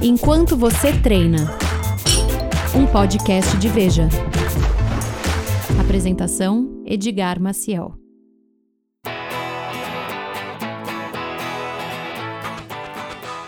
Enquanto 0.00 0.56
você 0.56 0.92
treina. 0.92 1.58
Um 2.72 2.86
podcast 2.86 3.56
de 3.56 3.68
Veja. 3.68 4.08
Apresentação: 5.80 6.82
Edgar 6.86 7.40
Maciel. 7.40 7.94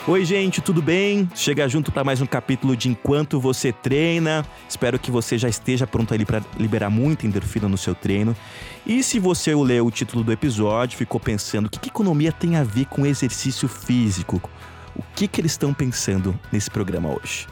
Oi, 0.09 0.25
gente, 0.25 0.61
tudo 0.61 0.83
bem? 0.83 1.31
Chega 1.37 1.69
junto 1.69 1.93
para 1.93 2.03
mais 2.03 2.21
um 2.21 2.27
capítulo 2.27 2.77
de 2.77 2.89
Enquanto 2.89 3.39
Você 3.39 3.73
Treina. 3.73 4.45
Espero 4.69 4.99
que 4.99 5.09
você 5.09 5.39
já 5.39 5.49
esteja 5.49 5.87
pronto 5.87 6.13
ali 6.13 6.25
para 6.25 6.43
liberar 6.59 6.91
muita 6.91 7.27
endorfina 7.27 7.69
no 7.69 7.79
seu 7.79 7.95
treino. 7.95 8.35
E 8.85 9.05
se 9.05 9.21
você 9.21 9.55
leu 9.55 9.87
o 9.87 9.91
título 9.91 10.25
do 10.25 10.33
episódio, 10.33 10.99
ficou 10.99 11.21
pensando 11.21 11.67
o 11.67 11.71
que, 11.71 11.79
que 11.79 11.91
economia 11.91 12.33
tem 12.33 12.57
a 12.57 12.65
ver 12.65 12.87
com 12.87 13.07
exercício 13.07 13.69
físico? 13.69 14.43
O 14.95 15.03
que, 15.15 15.29
que 15.29 15.41
eles 15.41 15.53
estão 15.53 15.73
pensando 15.73 16.39
nesse 16.53 16.71
programa 16.71 17.09
hoje? 17.11 17.47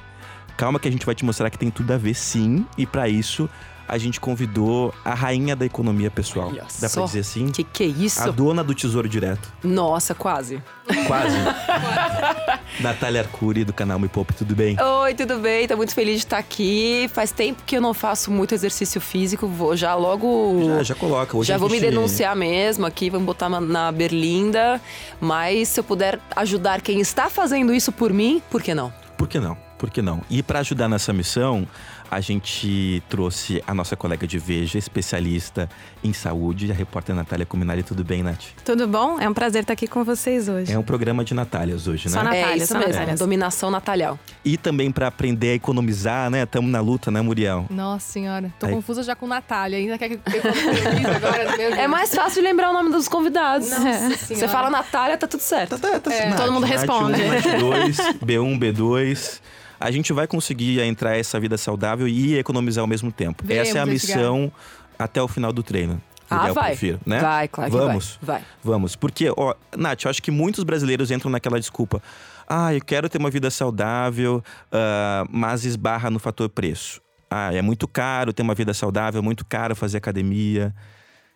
Calma 0.56 0.78
que 0.78 0.88
a 0.88 0.90
gente 0.90 1.06
vai 1.06 1.14
te 1.14 1.24
mostrar 1.24 1.50
que 1.50 1.58
tem 1.58 1.70
tudo 1.70 1.92
a 1.92 1.96
ver 1.96 2.14
sim, 2.14 2.66
e 2.76 2.84
para 2.84 3.08
isso 3.08 3.48
a 3.88 3.96
gente 3.98 4.20
convidou 4.20 4.92
a 5.04 5.14
rainha 5.14 5.56
da 5.56 5.64
economia 5.64 6.10
pessoal. 6.10 6.48
Olha 6.48 6.64
Dá 6.80 6.88
só. 6.88 7.00
pra 7.00 7.06
dizer 7.06 7.20
assim? 7.20 7.48
Que 7.48 7.64
que 7.64 7.82
é 7.84 7.86
isso? 7.86 8.22
A 8.22 8.30
dona 8.30 8.62
do 8.62 8.74
Tesouro 8.74 9.08
Direto. 9.08 9.50
Nossa, 9.64 10.14
quase. 10.14 10.62
Quase. 11.06 11.36
Natália 12.80 13.22
Arcuri, 13.22 13.64
do 13.64 13.72
canal 13.72 13.98
Me 13.98 14.08
Poupe, 14.08 14.32
tudo 14.34 14.54
bem? 14.54 14.76
Oi, 14.80 15.14
tudo 15.14 15.38
bem? 15.38 15.66
Tô 15.66 15.76
muito 15.76 15.94
feliz 15.94 16.16
de 16.20 16.26
estar 16.26 16.38
aqui. 16.38 17.10
Faz 17.12 17.32
tempo 17.32 17.62
que 17.66 17.76
eu 17.76 17.80
não 17.80 17.92
faço 17.94 18.30
muito 18.30 18.54
exercício 18.54 19.00
físico. 19.00 19.46
Vou 19.46 19.76
já 19.76 19.94
logo. 19.94 20.60
Já, 20.76 20.82
já 20.82 20.94
coloca. 20.94 21.36
Hoje 21.36 21.48
já 21.48 21.58
vou 21.58 21.68
me 21.68 21.78
gente- 21.80 21.90
denunciar 21.90 22.36
mesmo 22.36 22.86
aqui, 22.86 23.10
vamos 23.10 23.26
botar 23.26 23.48
na- 23.48 23.60
na 23.60 23.90
berlinda. 23.92 24.80
Mas 25.20 25.68
se 25.68 25.80
eu 25.80 25.84
puder 25.84 26.20
ajudar 26.36 26.80
quem 26.80 27.00
está 27.00 27.28
fazendo 27.28 27.72
isso 27.74 27.90
por 27.90 28.12
mim, 28.12 28.40
por 28.50 28.62
que 28.62 28.74
não? 28.74 28.92
Por 29.16 29.26
que 29.26 29.40
não? 29.40 29.56
Por 29.76 29.90
que 29.90 30.02
não? 30.02 30.20
E 30.28 30.42
para 30.42 30.58
ajudar 30.60 30.88
nessa 30.88 31.12
missão, 31.12 31.66
a 32.10 32.20
gente 32.20 33.02
trouxe 33.08 33.62
a 33.66 33.74
nossa 33.74 33.94
colega 33.96 34.26
de 34.26 34.38
Veja, 34.38 34.78
especialista 34.78 35.68
em 36.02 36.12
saúde, 36.12 36.70
a 36.70 36.74
repórter 36.74 37.14
Natália 37.14 37.44
Cominari. 37.44 37.82
Tudo 37.82 38.02
bem, 38.04 38.22
Nath? 38.22 38.44
Tudo 38.64 38.86
bom? 38.88 39.20
É 39.20 39.28
um 39.28 39.34
prazer 39.34 39.62
estar 39.62 39.72
aqui 39.74 39.86
com 39.86 40.04
vocês 40.04 40.48
hoje. 40.48 40.72
É 40.72 40.78
um 40.78 40.82
programa 40.82 41.24
de 41.24 41.34
Natálias 41.34 41.86
hoje, 41.86 42.08
Só 42.08 42.18
né? 42.18 42.24
Natália, 42.24 42.52
é 42.52 42.56
isso 42.56 42.66
só 42.68 42.78
mesmo, 42.78 42.92
Natália. 42.92 43.16
dominação 43.16 43.70
natalhal. 43.70 44.18
E 44.44 44.56
também 44.56 44.90
para 44.90 45.06
aprender 45.08 45.50
a 45.50 45.54
economizar, 45.54 46.30
né? 46.30 46.44
Estamos 46.44 46.70
na 46.70 46.80
luta, 46.80 47.10
né, 47.10 47.20
Muriel? 47.20 47.66
Nossa 47.70 48.12
senhora, 48.12 48.52
tô 48.58 48.66
Aí- 48.66 48.72
confusa 48.72 49.02
já 49.02 49.14
com 49.14 49.26
Natália. 49.26 49.78
Ainda 49.78 49.98
quer 49.98 50.08
que 50.08 50.14
eu 50.14 50.20
economize 50.40 51.06
agora? 51.06 51.44
Meu 51.48 51.56
Deus. 51.56 51.74
É 51.78 51.86
mais 51.86 52.14
fácil 52.14 52.40
de 52.42 52.48
lembrar 52.48 52.70
o 52.70 52.72
nome 52.72 52.90
dos 52.90 53.08
convidados. 53.08 53.68
Nossa 53.70 53.82
Você 54.10 54.16
senhora. 54.34 54.48
fala 54.48 54.70
Natália, 54.70 55.16
tá 55.18 55.26
tudo 55.26 55.40
certo. 55.40 55.78
Tá, 55.78 55.98
tá, 56.00 56.12
É, 56.12 56.28
Nath, 56.30 56.38
todo 56.40 56.52
mundo 56.52 56.66
Nath 56.66 56.70
responde. 56.78 57.20
1, 57.22 57.28
Nath 57.28 57.60
2, 57.60 57.96
B1, 58.24 58.58
B2. 58.58 59.40
A 59.80 59.90
gente 59.90 60.12
vai 60.12 60.26
conseguir 60.26 60.80
entrar 60.80 61.16
essa 61.16 61.38
vida 61.38 61.56
saudável 61.56 62.08
e 62.08 62.36
economizar 62.36 62.82
ao 62.82 62.88
mesmo 62.88 63.12
tempo. 63.12 63.44
Veremos, 63.44 63.68
essa 63.68 63.78
é 63.78 63.80
a 63.80 63.86
missão 63.86 64.52
até 64.98 65.22
o 65.22 65.28
final 65.28 65.52
do 65.52 65.62
treino. 65.62 66.00
Ah, 66.30 66.52
vai. 66.52 66.70
prefiro, 66.70 67.00
né? 67.06 67.20
Vai, 67.20 67.48
claro 67.48 67.70
Vamos. 67.70 68.18
vai. 68.20 68.40
Vai. 68.40 68.48
Vamos, 68.62 68.94
porque, 68.94 69.32
ó, 69.34 69.54
Nath, 69.76 70.04
eu 70.04 70.10
acho 70.10 70.22
que 70.22 70.30
muitos 70.30 70.62
brasileiros 70.62 71.10
entram 71.10 71.30
naquela 71.30 71.58
desculpa. 71.58 72.02
Ah, 72.46 72.74
eu 72.74 72.84
quero 72.84 73.08
ter 73.08 73.18
uma 73.18 73.30
vida 73.30 73.50
saudável, 73.50 74.42
ah, 74.70 75.24
mas 75.30 75.64
esbarra 75.64 76.10
no 76.10 76.18
fator 76.18 76.48
preço. 76.48 77.00
Ah, 77.30 77.54
é 77.54 77.62
muito 77.62 77.86
caro 77.86 78.32
ter 78.32 78.42
uma 78.42 78.54
vida 78.54 78.74
saudável, 78.74 79.20
é 79.20 79.22
muito 79.22 79.44
caro 79.44 79.74
fazer 79.74 79.98
academia. 79.98 80.74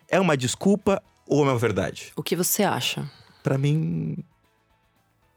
É 0.07 0.19
uma 0.19 0.37
desculpa 0.37 1.01
ou 1.27 1.45
é 1.45 1.51
uma 1.51 1.57
verdade? 1.57 2.11
O 2.15 2.21
que 2.21 2.35
você 2.35 2.63
acha? 2.63 3.09
Pra 3.41 3.57
mim, 3.57 4.17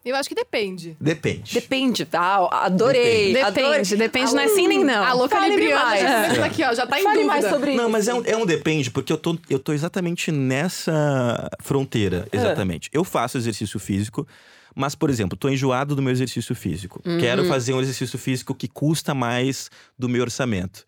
Eu 0.07 0.15
acho 0.15 0.29
que 0.29 0.35
depende. 0.37 0.97
depende. 1.01 1.53
Depende. 1.53 2.09
Ah, 2.12 2.67
adorei. 2.67 3.33
Depende, 3.35 3.39
adorei. 3.61 3.83
depende, 3.97 4.33
não 4.35 4.41
é 4.41 4.48
sim 4.48 4.69
nem 4.69 4.85
não. 4.85 5.03
A 5.03 5.13
louca 5.13 5.37
Fale 5.37 5.51
Libriana 5.51 5.85
mais. 5.85 6.01
já 6.01 6.23
começou 6.23 6.45
aqui, 6.45 6.63
ó, 6.65 6.75
já 6.75 6.86
tá 6.86 7.01
em 7.01 7.03
Fale 7.03 7.14
dúvida. 7.17 7.33
mais 7.33 7.45
sobre 7.53 7.75
Não, 7.75 7.83
isso. 7.85 7.91
mas 7.92 8.07
é 8.08 8.14
um, 8.14 8.23
é 8.25 8.36
um 8.36 8.47
depende, 8.47 8.91
porque 8.91 9.13
eu 9.13 9.19
tô, 9.19 9.36
eu 9.51 9.58
tô 9.58 9.73
exatamente 9.73 10.30
nessa 10.30 11.51
fronteira, 11.61 12.27
É. 12.30 12.36
exatamente. 12.36 12.89
Eu 12.92 13.03
faço 13.03 13.36
exercício 13.36 13.79
físico, 13.80 14.27
mas, 14.75 14.95
por 14.95 15.11
exemplo, 15.11 15.36
tô 15.36 15.48
enjoado 15.48 15.97
do 15.97 16.03
meu 16.03 16.13
exercício 16.13 16.55
físico. 16.55 17.03
Quero 17.19 17.45
fazer 17.47 17.73
um 17.75 17.80
exercício 17.80 18.19
físico 18.19 18.55
que 18.55 18.69
custa 18.69 19.13
mais 19.14 19.70
do 19.98 20.09
meu 20.09 20.23
orçamento. 20.23 20.85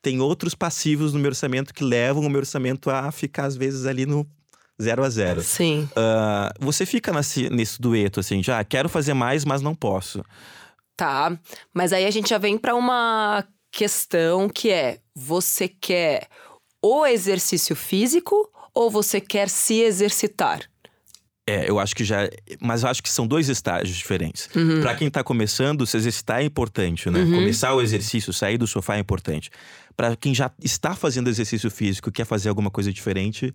Tem 0.00 0.20
outros 0.20 0.54
passivos 0.54 1.12
no 1.12 1.18
meu 1.20 1.28
orçamento 1.28 1.74
que 1.74 1.84
levam 1.84 2.24
o 2.24 2.30
meu 2.30 2.40
orçamento 2.40 2.88
a 2.90 3.12
ficar, 3.12 3.44
às 3.44 3.56
vezes, 3.56 3.84
ali 3.86 4.06
no 4.06 4.26
zero 4.82 5.04
a 5.04 5.10
zero. 5.10 5.42
Sim. 5.42 5.88
Ah, 5.96 6.52
você 6.58 6.84
fica 6.84 7.12
nesse, 7.12 7.48
nesse 7.48 7.80
dueto, 7.80 8.20
assim, 8.20 8.42
já 8.42 8.62
quero 8.64 8.88
fazer 8.88 9.14
mais, 9.14 9.44
mas 9.44 9.62
não 9.62 9.74
posso. 9.74 10.24
Tá. 10.96 11.36
Mas 11.72 11.92
aí 11.92 12.04
a 12.04 12.10
gente 12.10 12.28
já 12.28 12.38
vem 12.38 12.58
pra 12.58 12.74
uma 12.74 13.44
questão 13.70 14.48
que 14.48 14.70
é: 14.70 14.98
você 15.14 15.68
quer 15.68 16.28
o 16.82 17.06
exercício 17.06 17.74
físico 17.74 18.50
ou 18.74 18.90
você 18.90 19.20
quer 19.20 19.48
se 19.48 19.80
exercitar? 19.80 20.60
É, 21.46 21.68
eu 21.68 21.80
acho 21.80 21.94
que 21.96 22.04
já. 22.04 22.28
Mas 22.60 22.84
eu 22.84 22.88
acho 22.88 23.02
que 23.02 23.10
são 23.10 23.26
dois 23.26 23.48
estágios 23.48 23.96
diferentes. 23.96 24.48
Uhum. 24.54 24.80
Pra 24.80 24.94
quem 24.94 25.10
tá 25.10 25.24
começando, 25.24 25.84
se 25.86 25.96
exercitar 25.96 26.40
é 26.40 26.44
importante, 26.44 27.10
né? 27.10 27.24
Começar 27.24 27.74
o 27.74 27.82
exercício, 27.82 28.32
sair 28.32 28.56
do 28.56 28.66
sofá 28.66 28.96
é 28.96 29.00
importante. 29.00 29.50
Pra 29.96 30.14
quem 30.14 30.32
já 30.32 30.50
está 30.62 30.94
fazendo 30.94 31.28
exercício 31.28 31.68
físico 31.70 32.08
e 32.08 32.12
quer 32.12 32.24
fazer 32.24 32.48
alguma 32.48 32.70
coisa 32.70 32.92
diferente, 32.92 33.52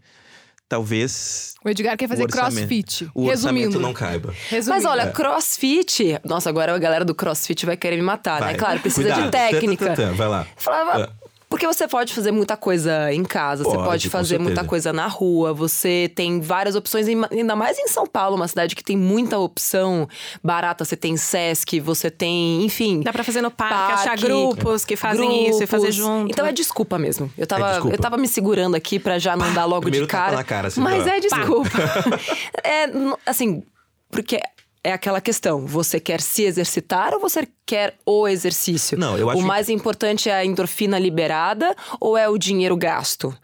talvez 0.69 1.53
O 1.63 1.69
Edgar 1.69 1.95
quer 1.97 2.07
fazer 2.07 2.23
O 2.23 2.27
crossfit. 2.27 3.09
o 3.13 3.27
Resumindo. 3.27 3.79
não 3.79 3.93
caiba. 3.93 4.33
Resumindo. 4.49 4.83
Mas 4.83 4.85
olha, 4.91 5.11
crossfit. 5.11 6.19
Nossa, 6.23 6.49
agora 6.49 6.73
a 6.75 6.77
galera 6.79 7.03
do 7.05 7.15
crossfit 7.15 7.65
vai 7.65 7.77
querer 7.77 7.95
me 7.97 8.01
matar, 8.03 8.39
Vai. 8.39 8.53
né? 8.53 8.59
Claro, 8.59 8.79
precisa 8.79 9.03
Cuidado. 9.03 9.25
de 9.25 9.31
técnica. 9.31 9.85
Tã, 9.87 9.95
tã, 9.95 10.07
tã, 10.09 10.13
Vai 10.13 10.27
lá. 10.27 10.47
Falava. 10.55 11.15
Porque 11.49 11.65
você 11.65 11.87
pode 11.87 12.13
fazer 12.13 12.31
muita 12.31 12.57
coisa 12.57 13.11
em 13.13 13.23
casa, 13.23 13.63
você 13.63 13.71
Pode, 13.75 13.87
pode 13.87 14.07
com 14.07 14.11
fazer 14.11 14.37
muita 14.37 14.65
coisa 14.65 14.91
na 14.91 15.07
rua, 15.07 15.53
você 15.53 16.11
tem 16.13 16.41
várias 16.41 16.75
opções, 16.75 17.07
ainda 17.31 17.55
mais 17.55 17.79
em 17.79 17.87
São 17.87 18.05
Paulo, 18.05 18.35
uma 18.35 18.47
cidade 18.49 18.75
que 18.75 18.83
tem 18.83 18.97
muita 18.97 19.37
opção 19.39 20.09
barata. 20.43 20.83
Você 20.83 20.97
tem 20.97 21.15
Sesc, 21.15 21.79
você 21.79 22.11
tem, 22.11 22.65
enfim. 22.65 22.99
Dá 23.01 23.13
pra 23.13 23.23
fazer 23.23 23.41
no 23.41 23.49
parque, 23.49 23.73
Parque, 23.73 23.93
achar 23.93 24.17
grupos 24.17 24.83
que 24.83 24.95
fazem 24.97 25.49
isso 25.49 25.63
e 25.63 25.67
fazer 25.67 25.87
grupos. 25.87 25.95
junto. 25.95 26.31
Então 26.31 26.45
é 26.45 26.51
desculpa 26.51 26.97
mesmo. 26.99 27.31
Eu 27.37 27.47
tava, 27.47 27.89
É 27.89 27.93
eu 27.93 27.97
tava 27.97 28.17
me 28.17 28.27
segurando 28.27 28.75
aqui 28.75 28.99
pra 28.99 29.17
já 29.17 29.35
não 29.37 29.53
dar 29.53 29.63
logo 29.65 29.83
primeiro 29.83 30.05
de 30.05 30.11
tapa 30.11 30.25
cara. 30.25 30.35
na 30.37 30.43
cara, 30.43 30.67
assim, 30.67 30.81
mas 30.81 31.03
pá. 31.05 31.09
é 31.15 31.19
desculpa. 31.21 31.69
é, 32.63 32.85
assim, 33.25 33.63
porque 34.11 34.39
é 34.83 34.93
aquela 34.93 35.19
questão, 35.21 35.65
você 35.65 35.99
quer 35.99 36.21
se 36.21 36.43
exercitar 36.43 37.13
ou 37.13 37.19
você 37.19 37.47
quer 37.65 37.95
o 38.05 38.27
exercício? 38.27 38.97
Não, 38.97 39.17
eu 39.17 39.29
acho 39.29 39.39
O 39.39 39.41
que- 39.41 39.47
mais 39.47 39.69
importante 39.69 40.29
é 40.29 40.33
a 40.35 40.45
endorfina 40.45 40.97
liberada 40.99 41.75
ou 41.99 42.17
é 42.17 42.27
o 42.29 42.37
dinheiro 42.37 42.75
gasto? 42.77 43.35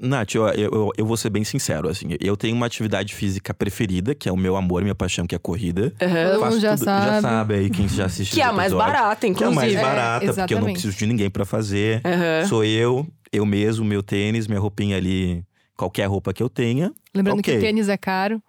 Nath, 0.00 0.36
eu, 0.36 0.46
eu, 0.50 0.92
eu- 0.96 1.04
vou 1.04 1.16
ser 1.16 1.28
bem 1.28 1.42
sincero, 1.42 1.88
assim. 1.88 2.10
Eu 2.20 2.36
tenho 2.36 2.54
uma 2.54 2.66
atividade 2.66 3.12
física 3.12 3.52
preferida, 3.52 4.14
que 4.14 4.28
é 4.28 4.32
o 4.32 4.36
meu 4.36 4.54
amor, 4.56 4.80
minha 4.82 4.94
paixão, 4.94 5.26
que 5.26 5.34
é 5.34 5.36
a 5.36 5.40
corrida. 5.40 5.92
Todo 5.98 6.40
Faço 6.40 6.52
mundo 6.52 6.60
já 6.60 6.74
tudo- 6.76 6.84
sabe. 6.84 7.06
Já 7.06 7.20
sabe 7.20 7.54
aí, 7.54 7.68
quem 7.70 7.88
já 7.88 8.04
assiste 8.06 8.32
Que 8.32 8.40
é 8.40 8.44
a 8.44 8.52
mais 8.52 8.70
episódios. 8.72 8.92
barata, 9.00 9.20
Que 9.20 9.26
é 9.26 9.28
a 9.28 9.30
inclusive. 9.32 9.56
mais 9.56 9.74
É, 9.74 9.82
barata, 9.82 10.34
porque 10.34 10.54
eu 10.54 10.60
não 10.60 10.72
preciso 10.72 10.96
de 10.96 11.04
ninguém 11.06 11.28
pra 11.28 11.44
fazer. 11.44 12.00
Aham. 12.04 12.46
Sou 12.46 12.62
eu, 12.64 13.04
eu 13.32 13.44
mesmo, 13.44 13.84
meu 13.84 14.00
tênis, 14.00 14.46
minha 14.46 14.60
roupinha 14.60 14.96
ali, 14.96 15.42
qualquer 15.76 16.04
roupa 16.06 16.32
que 16.32 16.44
eu 16.44 16.48
tenha. 16.48 16.92
Lembrando 17.12 17.40
ok. 17.40 17.52
que 17.54 17.58
o 17.58 17.60
tênis 17.60 17.88
é 17.88 17.96
caro. 17.96 18.40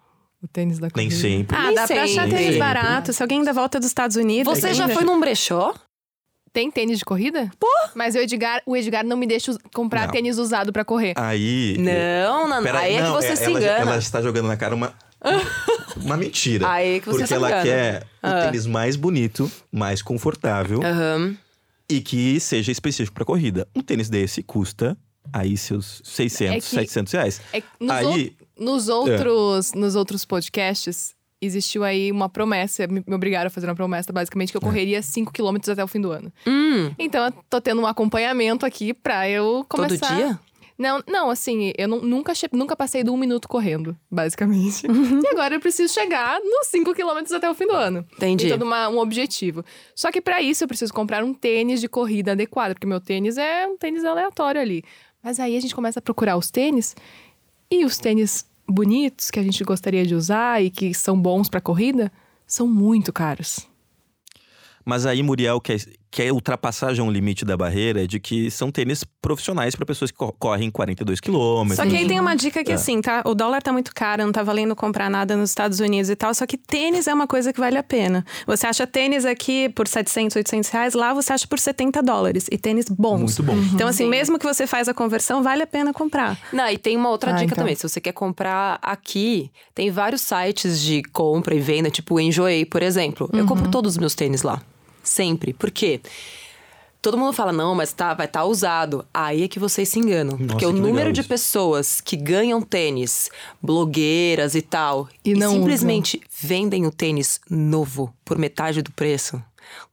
O 0.42 0.48
tênis 0.48 0.78
da 0.78 0.88
Nem 0.96 1.08
corrida. 1.08 1.14
sempre. 1.20 1.56
Ah, 1.56 1.66
Nem 1.66 1.74
dá 1.74 1.86
pra 1.86 2.02
achar 2.02 2.22
sempre. 2.24 2.38
tênis 2.38 2.58
barato. 2.58 3.12
Se 3.12 3.22
alguém 3.22 3.38
ainda 3.38 3.52
volta 3.52 3.78
dos 3.78 3.88
Estados 3.88 4.16
Unidos. 4.16 4.58
Você 4.58 4.72
já 4.74 4.88
foi 4.88 5.04
num 5.04 5.20
brechó? 5.20 5.74
Tem 6.52 6.68
tênis 6.70 6.98
de 6.98 7.04
corrida? 7.04 7.48
Pô! 7.60 7.68
Mas 7.94 8.14
o 8.16 8.18
Edgar, 8.18 8.60
o 8.66 8.76
Edgar 8.76 9.04
não 9.04 9.16
me 9.16 9.26
deixa 9.26 9.54
comprar 9.72 10.06
Não. 10.06 10.12
tênis 10.12 10.36
usado 10.38 10.72
pra 10.72 10.84
correr. 10.84 11.12
Aí. 11.16 11.76
Não, 11.78 12.48
não, 12.48 12.62
Pera 12.62 12.80
aí 12.80 12.94
é 12.94 12.96
que 12.96 13.02
não, 13.04 13.12
você 13.12 13.36
se 13.36 13.44
ela, 13.44 13.58
engana. 13.60 13.78
Ela 13.82 13.98
está 13.98 14.20
jogando 14.20 14.48
na 14.48 14.56
cara 14.56 14.74
uma. 14.74 14.92
uma 15.96 16.16
mentira. 16.16 16.68
Aí 16.68 16.96
é 16.96 17.00
que 17.00 17.06
você 17.06 17.12
porque 17.18 17.26
se 17.28 17.34
ela 17.34 17.48
engana. 17.48 17.62
quer 17.62 18.06
Ah. 18.22 18.38
o 18.38 18.42
tênis 18.46 18.66
mais 18.66 18.96
bonito, 18.96 19.50
mais 19.70 20.02
confortável 20.02 20.82
Aham. 20.82 21.36
e 21.88 22.00
que 22.00 22.40
seja 22.40 22.72
específico 22.72 23.14
pra 23.14 23.24
corrida. 23.24 23.68
Um 23.76 23.82
tênis 23.82 24.08
desse 24.08 24.42
custa 24.42 24.96
aí 25.32 25.56
seus 25.56 26.00
600, 26.04 26.56
É 26.56 26.60
que- 26.60 26.66
700 26.66 27.12
reais. 27.12 27.40
É 27.52 27.62
Aí- 27.90 28.34
nos 28.60 28.88
outros, 28.88 29.72
nos 29.74 29.96
outros 29.96 30.24
podcasts, 30.24 31.14
existiu 31.40 31.82
aí 31.82 32.12
uma 32.12 32.28
promessa, 32.28 32.86
me, 32.86 33.02
obrigaram 33.12 33.46
a 33.46 33.50
fazer 33.50 33.66
uma 33.66 33.74
promessa, 33.74 34.12
basicamente, 34.12 34.50
que 34.50 34.56
eu 34.56 34.60
correria 34.60 35.00
5 35.00 35.32
km 35.32 35.56
até 35.72 35.82
o 35.82 35.88
fim 35.88 36.00
do 36.00 36.10
ano. 36.12 36.30
Hum, 36.46 36.92
Então, 36.98 37.24
eu 37.24 37.32
tô 37.48 37.60
tendo 37.60 37.80
um 37.80 37.86
acompanhamento 37.86 38.66
aqui 38.66 38.92
pra 38.92 39.28
eu 39.28 39.64
começar... 39.68 40.06
todo 40.08 40.16
dia? 40.16 40.38
Não, 40.78 41.02
não, 41.06 41.28
assim, 41.28 41.72
eu 41.76 41.86
não- 41.86 42.00
nunca, 42.00 42.32
nunca 42.52 42.74
passei 42.74 43.04
do 43.04 43.12
um 43.12 43.16
minuto 43.16 43.46
correndo, 43.48 43.94
basicamente. 44.10 44.86
Uhum. 44.86 45.20
e 45.22 45.26
agora 45.28 45.54
eu 45.54 45.60
preciso 45.60 45.92
chegar 45.92 46.40
nos 46.42 46.68
5 46.68 46.94
quilômetros 46.94 47.32
até 47.34 47.50
o 47.50 47.54
fim 47.54 47.66
do 47.66 47.74
ano. 47.74 48.06
Entendi. 48.16 48.44
Tem 48.48 48.52
todo 48.58 48.66
uma- 48.66 48.88
um 48.88 48.98
objetivo. 48.98 49.62
Só 49.94 50.10
que 50.10 50.22
pra 50.22 50.40
isso 50.40 50.64
eu 50.64 50.68
preciso 50.68 50.92
comprar 50.94 51.22
um 51.22 51.34
tênis 51.34 51.80
de 51.82 51.88
corrida 51.88 52.32
adequado, 52.32 52.72
porque 52.72 52.86
meu 52.86 52.98
tênis 53.00 53.36
é 53.36 53.66
um 53.66 53.76
tênis 53.76 54.04
aleatório 54.06 54.58
ali. 54.60 54.82
Mas 55.22 55.38
aí 55.38 55.54
a 55.54 55.60
gente 55.60 55.74
começa 55.74 55.98
a 55.98 56.02
procurar 56.02 56.38
os 56.38 56.50
tênis 56.50 56.96
e 57.70 57.84
os 57.84 57.98
tênis 57.98 58.46
bonitos 58.70 59.30
que 59.30 59.38
a 59.38 59.42
gente 59.42 59.62
gostaria 59.64 60.06
de 60.06 60.14
usar 60.14 60.62
e 60.62 60.70
que 60.70 60.94
são 60.94 61.20
bons 61.20 61.48
pra 61.48 61.60
corrida 61.60 62.12
são 62.46 62.66
muito 62.66 63.12
caros. 63.12 63.66
Mas 64.84 65.06
aí 65.06 65.22
Muriel 65.22 65.60
quer, 65.60 65.78
quer 66.10 66.32
ultrapassar 66.32 66.92
já 66.92 67.02
um 67.02 67.10
limite 67.10 67.44
da 67.44 67.56
barreira 67.56 68.06
de 68.06 68.18
que 68.18 68.50
são 68.50 68.70
tênis 68.70 69.04
profissionais 69.22 69.76
para 69.76 69.86
pessoas 69.86 70.10
que 70.10 70.16
co- 70.16 70.32
correm 70.38 70.68
42 70.70 71.20
quilômetros. 71.20 71.76
Só 71.76 71.86
que 71.88 71.96
aí 71.96 72.06
tem 72.08 72.18
uma 72.18 72.34
dica 72.34 72.64
que, 72.64 72.72
É. 72.72 72.74
assim, 72.74 73.00
tá? 73.00 73.22
O 73.24 73.34
dólar 73.34 73.62
tá 73.62 73.72
muito 73.72 73.94
caro, 73.94 74.24
não 74.24 74.32
tá 74.32 74.42
valendo 74.42 74.74
comprar 74.74 75.08
nada 75.08 75.36
nos 75.36 75.50
Estados 75.50 75.78
Unidos 75.78 76.10
e 76.10 76.16
tal. 76.16 76.34
Só 76.34 76.46
que 76.46 76.56
tênis 76.56 77.06
é 77.06 77.14
uma 77.14 77.26
coisa 77.28 77.52
que 77.52 77.60
vale 77.60 77.78
a 77.78 77.82
pena. 77.82 78.24
Você 78.46 78.66
acha 78.66 78.86
tênis 78.88 79.24
aqui 79.24 79.68
por 79.68 79.86
700, 79.86 80.36
800 80.36 80.68
reais, 80.70 80.94
lá 80.94 81.14
você 81.14 81.32
acha 81.32 81.46
por 81.46 81.58
70 81.60 82.02
dólares. 82.02 82.46
E 82.50 82.58
tênis 82.58 82.86
bons. 82.88 83.38
Muito 83.38 83.42
bom. 83.44 83.56
Então, 83.74 83.86
assim, 83.86 84.08
mesmo 84.08 84.36
que 84.38 84.44
você 84.46 84.66
faz 84.66 84.88
a 84.88 84.94
conversão, 84.94 85.42
vale 85.44 85.62
a 85.62 85.66
pena 85.66 85.92
comprar. 85.92 86.36
Não, 86.52 86.68
e 86.68 86.76
tem 86.76 86.96
uma 86.96 87.08
outra 87.10 87.30
Ah, 87.30 87.34
dica 87.34 87.44
então. 87.52 87.58
também. 87.58 87.76
Se 87.76 87.88
você 87.88 88.00
quer 88.00 88.12
comprar 88.12 88.78
aqui, 88.82 89.50
tem 89.74 89.90
vários 89.90 90.22
sites 90.22 90.80
de 90.80 91.02
compra 91.12 91.54
e 91.54 91.60
venda, 91.60 91.88
tipo 91.90 92.16
o 92.16 92.20
Enjoei, 92.20 92.64
por 92.64 92.82
exemplo. 92.82 93.30
Eu 93.32 93.46
compro 93.46 93.66
Uhum. 93.66 93.70
todos 93.70 93.92
os 93.92 93.98
meus 93.98 94.14
tênis 94.16 94.42
lá. 94.42 94.60
Sempre. 95.02 95.52
Por 95.52 95.70
quê? 95.70 96.00
Todo 97.02 97.16
mundo 97.16 97.32
fala, 97.32 97.50
não, 97.50 97.74
mas 97.74 97.94
tá, 97.94 98.12
vai 98.12 98.26
estar 98.26 98.44
usado. 98.44 99.06
Aí 99.12 99.44
é 99.44 99.48
que 99.48 99.58
vocês 99.58 99.88
se 99.88 99.98
enganam. 99.98 100.36
porque 100.36 100.66
o 100.66 100.72
número 100.72 101.12
de 101.12 101.22
pessoas 101.22 101.98
que 101.98 102.14
ganham 102.14 102.60
tênis, 102.60 103.30
blogueiras 103.62 104.54
e 104.54 104.60
tal, 104.60 105.08
E 105.24 105.32
não 105.34 105.54
simplesmente 105.54 106.20
vendem 106.42 106.86
o 106.86 106.90
tênis 106.90 107.40
novo 107.48 108.12
por 108.22 108.36
metade 108.36 108.82
do 108.82 108.92
preço. 108.92 109.42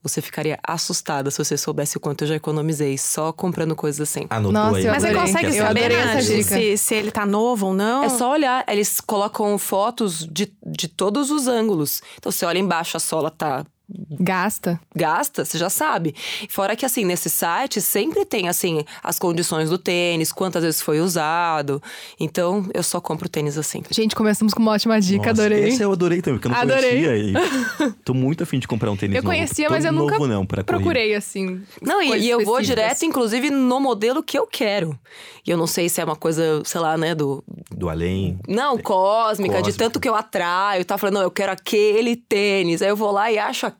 Você 0.03 0.21
ficaria 0.21 0.59
assustada 0.63 1.29
se 1.31 1.37
você 1.37 1.55
soubesse 1.57 1.97
o 1.97 1.99
quanto 1.99 2.23
eu 2.23 2.27
já 2.29 2.35
economizei 2.35 2.97
só 2.97 3.31
comprando 3.31 3.75
coisas 3.75 4.01
assim. 4.01 4.25
Anotou 4.29 4.51
Nossa, 4.51 4.77
aí. 4.77 4.85
eu 4.85 4.91
Mas 4.91 5.03
você 5.03 5.13
consegue 5.13 5.57
Eu 5.57 5.65
saber, 5.65 6.43
se, 6.43 6.77
se 6.77 6.95
ele 6.95 7.11
tá 7.11 7.25
novo 7.25 7.67
ou 7.67 7.73
não? 7.73 8.03
É 8.03 8.09
só 8.09 8.31
olhar, 8.31 8.65
eles 8.67 8.99
colocam 8.99 9.57
fotos 9.57 10.27
de, 10.29 10.51
de 10.65 10.87
todos 10.87 11.29
os 11.29 11.47
ângulos. 11.47 12.01
Então 12.17 12.31
você 12.31 12.45
olha 12.45 12.57
embaixo, 12.57 12.97
a 12.97 12.99
sola 12.99 13.29
tá 13.29 13.65
Gasta. 13.89 14.79
gasta, 14.93 15.45
você 15.45 15.57
já 15.57 15.69
sabe. 15.69 16.13
Fora 16.49 16.75
que 16.75 16.85
assim, 16.85 17.05
nesse 17.05 17.29
site 17.29 17.79
sempre 17.79 18.25
tem 18.25 18.49
assim 18.49 18.83
as 19.01 19.17
condições 19.17 19.69
do 19.69 19.77
tênis, 19.77 20.31
quantas 20.31 20.63
vezes 20.63 20.81
foi 20.81 20.99
usado. 20.99 21.81
Então 22.19 22.65
eu 22.73 22.83
só 22.83 22.99
compro 22.99 23.29
tênis 23.29 23.57
assim. 23.57 23.81
Gente, 23.89 24.15
começamos 24.15 24.53
com 24.53 24.61
uma 24.61 24.73
ótima 24.73 24.99
dica, 24.99 25.29
Nossa, 25.29 25.41
adorei. 25.43 25.69
Esse 25.69 25.81
eu 25.81 25.91
adorei 25.91 26.21
também, 26.21 26.39
porque 26.39 26.47
eu 26.47 26.51
não 26.51 26.59
Adorei. 26.59 27.05
conhecia. 27.05 27.17
E 27.17 27.93
tô 28.03 28.13
muito 28.13 28.43
afim 28.43 28.59
de 28.59 28.67
comprar 28.67 28.91
um 28.91 28.97
tênis 28.97 29.15
Eu 29.15 29.23
novo. 29.23 29.33
conhecia, 29.33 29.69
mas 29.69 29.85
eu 29.85 29.91
novo 29.91 30.11
nunca 30.11 30.27
não, 30.27 30.45
procurei, 30.45 31.15
assim. 31.15 31.61
Não, 31.81 32.01
e, 32.01 32.17
e 32.19 32.29
eu 32.29 32.43
vou 32.43 32.61
direto, 32.61 33.03
inclusive, 33.05 33.49
no 33.49 33.79
modelo 33.79 34.21
que 34.21 34.37
eu 34.37 34.45
quero. 34.45 34.97
E 35.45 35.49
eu 35.49 35.55
não 35.57 35.67
sei 35.67 35.87
se 35.87 36.01
é 36.01 36.03
uma 36.03 36.15
coisa, 36.15 36.61
sei 36.65 36.81
lá, 36.81 36.97
né, 36.97 37.15
do. 37.15 37.41
Do 37.71 37.87
além. 37.87 38.37
Não, 38.47 38.77
cósmica, 38.77 39.55
de 39.57 39.63
Cósmica. 39.63 39.77
tanto 39.77 39.99
que 39.99 40.09
eu 40.09 40.15
atraio. 40.15 40.83
Tá 40.83 40.97
falando, 40.97 41.15
não, 41.15 41.21
eu 41.21 41.31
quero 41.31 41.53
aquele 41.53 42.17
tênis. 42.17 42.81
Aí 42.81 42.89
eu 42.89 42.97
vou 42.97 43.11
lá 43.11 43.31
e 43.31 43.37
acho 43.39 43.65
aquele 43.65 43.76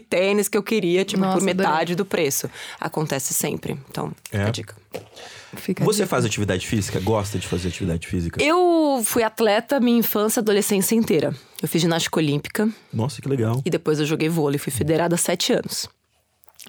tênis 0.00 0.48
que 0.48 0.56
eu 0.56 0.62
queria, 0.62 1.04
tipo, 1.04 1.20
Nossa, 1.20 1.38
por 1.38 1.44
metade 1.44 1.92
adorei. 1.92 1.96
do 1.96 2.04
preço. 2.04 2.50
Acontece 2.80 3.32
sempre. 3.34 3.78
Então, 3.90 4.12
fica 4.24 4.38
É. 4.38 4.46
a 4.46 4.50
dica. 4.50 4.74
Fica 5.56 5.84
Você 5.84 5.98
dica. 6.02 6.08
faz 6.08 6.24
atividade 6.24 6.66
física? 6.66 7.00
Gosta 7.00 7.38
de 7.38 7.46
fazer 7.46 7.68
atividade 7.68 8.06
física? 8.06 8.42
Eu 8.42 9.00
fui 9.04 9.22
atleta 9.22 9.80
minha 9.80 9.98
infância 9.98 10.40
e 10.40 10.42
adolescência 10.42 10.94
inteira. 10.94 11.34
Eu 11.62 11.68
fiz 11.68 11.80
ginástica 11.80 12.18
olímpica 12.18 12.68
Nossa, 12.92 13.22
que 13.22 13.28
legal. 13.28 13.62
e 13.64 13.70
depois 13.70 13.98
eu 13.98 14.04
joguei 14.06 14.28
vôlei. 14.28 14.58
Fui 14.58 14.72
federada 14.72 15.14
há 15.14 15.18
sete 15.18 15.52
anos. 15.52 15.88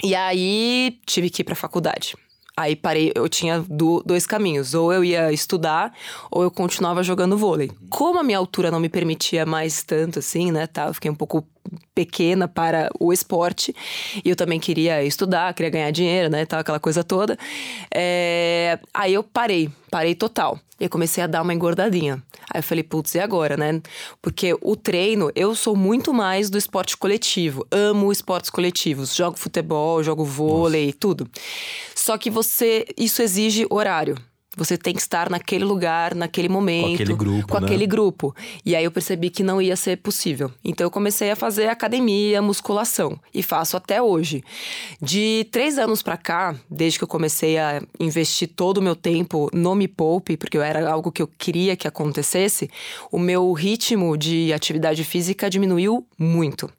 E 0.04 0.14
aí 0.16 1.00
tive 1.06 1.30
que 1.30 1.42
ir 1.42 1.46
pra 1.46 1.56
faculdade. 1.56 2.16
Aí 2.56 2.76
parei, 2.76 3.12
eu 3.14 3.28
tinha 3.30 3.60
do- 3.70 4.02
dois 4.06 4.26
caminhos. 4.26 4.74
Ou 4.74 4.92
eu 4.94 5.04
ia 5.04 5.32
estudar, 5.32 5.94
ou 6.32 6.42
eu 6.44 6.50
continuava 6.50 7.04
jogando 7.04 7.38
vôlei. 7.38 7.70
Como 7.90 8.20
a 8.20 8.24
minha 8.24 8.38
altura 8.38 8.72
não 8.72 8.80
me 8.80 8.90
permitia 8.90 9.46
mais 9.46 9.84
tanto 9.84 10.20
assim, 10.20 10.52
né? 10.52 10.66
Tá, 10.66 10.88
eu 10.88 10.94
fiquei 10.94 11.12
um 11.12 11.16
pouco 11.16 11.46
pequena 11.94 12.48
para 12.48 12.90
o 13.00 13.12
esporte. 13.12 13.76
E 14.24 14.30
eu 14.30 14.36
também 14.36 14.60
queria 14.60 15.04
estudar, 15.04 15.54
queria 15.54 15.70
ganhar 15.70 15.92
dinheiro, 15.92 16.30
né? 16.30 16.46
Tal, 16.46 16.60
aquela 16.60 16.80
coisa 16.80 17.04
toda. 17.04 17.38
É, 17.94 18.80
Aí 18.94 19.14
eu 19.14 19.24
parei, 19.24 19.70
parei 19.92 20.16
total. 20.16 20.60
E 20.80 20.84
eu 20.84 20.90
comecei 20.90 21.24
a 21.24 21.28
dar 21.28 21.42
uma 21.42 21.54
engordadinha. 21.54 22.22
Aí 22.52 22.60
eu 22.60 22.64
falei, 22.64 22.84
putz, 22.84 23.16
e 23.16 23.20
agora, 23.20 23.58
né? 23.58 23.82
Porque 24.22 24.56
o 24.62 24.76
treino, 24.76 25.32
eu 25.36 25.56
sou 25.56 25.76
muito 25.76 26.14
mais 26.14 26.50
do 26.50 26.58
esporte 26.58 26.98
coletivo. 26.98 27.66
Amo 27.72 28.12
esportes 28.12 28.50
coletivos. 28.50 29.16
Jogo 29.16 29.38
futebol, 29.38 30.04
jogo 30.04 30.24
vôlei, 30.24 30.94
tudo. 30.94 31.30
Só 31.96 32.18
que 32.18 32.30
você. 32.30 32.86
Isso 32.98 33.22
exige 33.22 33.66
horário. 33.70 34.18
Você 34.58 34.78
tem 34.78 34.94
que 34.94 35.00
estar 35.02 35.30
naquele 35.30 35.64
lugar, 35.64 36.16
naquele 36.16 36.50
momento. 36.50 36.96
aquele 36.96 37.16
grupo, 37.16 37.48
Com 37.48 37.60
né? 37.60 37.66
aquele 37.66 37.88
grupo. 37.88 38.36
E 38.66 38.76
aí 38.76 38.84
eu 38.84 38.92
percebi 38.92 39.30
que 39.30 39.44
não 39.44 39.62
ia 39.62 39.76
ser 39.76 39.98
possível. 39.98 40.52
Então 40.64 40.86
eu 40.86 40.92
comecei 40.92 41.30
a 41.32 41.36
fazer 41.36 41.68
academia, 41.68 42.42
musculação. 42.42 43.20
E 43.34 43.44
faço 43.44 43.78
até 43.78 44.02
hoje. 44.02 44.44
De 45.02 45.48
três 45.52 45.78
anos 45.78 46.02
pra 46.02 46.18
cá, 46.18 46.56
desde 46.70 46.98
que 46.98 47.04
eu 47.04 47.08
comecei 47.08 47.58
a 47.58 47.82
investir 48.00 48.50
todo 48.50 48.80
o 48.80 48.82
meu 48.82 48.96
tempo 48.96 49.50
no 49.54 49.76
Me 49.76 49.88
Poupe, 49.88 50.36
porque 50.36 50.58
era 50.58 50.90
algo 50.92 51.12
que 51.12 51.22
eu 51.22 51.28
queria 51.28 51.76
que 51.76 51.88
acontecesse, 51.88 52.70
o 53.12 53.20
meu 53.20 53.52
ritmo 53.54 54.18
de 54.18 54.52
atividade 54.52 55.04
física 55.04 55.50
diminuiu 55.50 56.06
muito. 56.18 56.70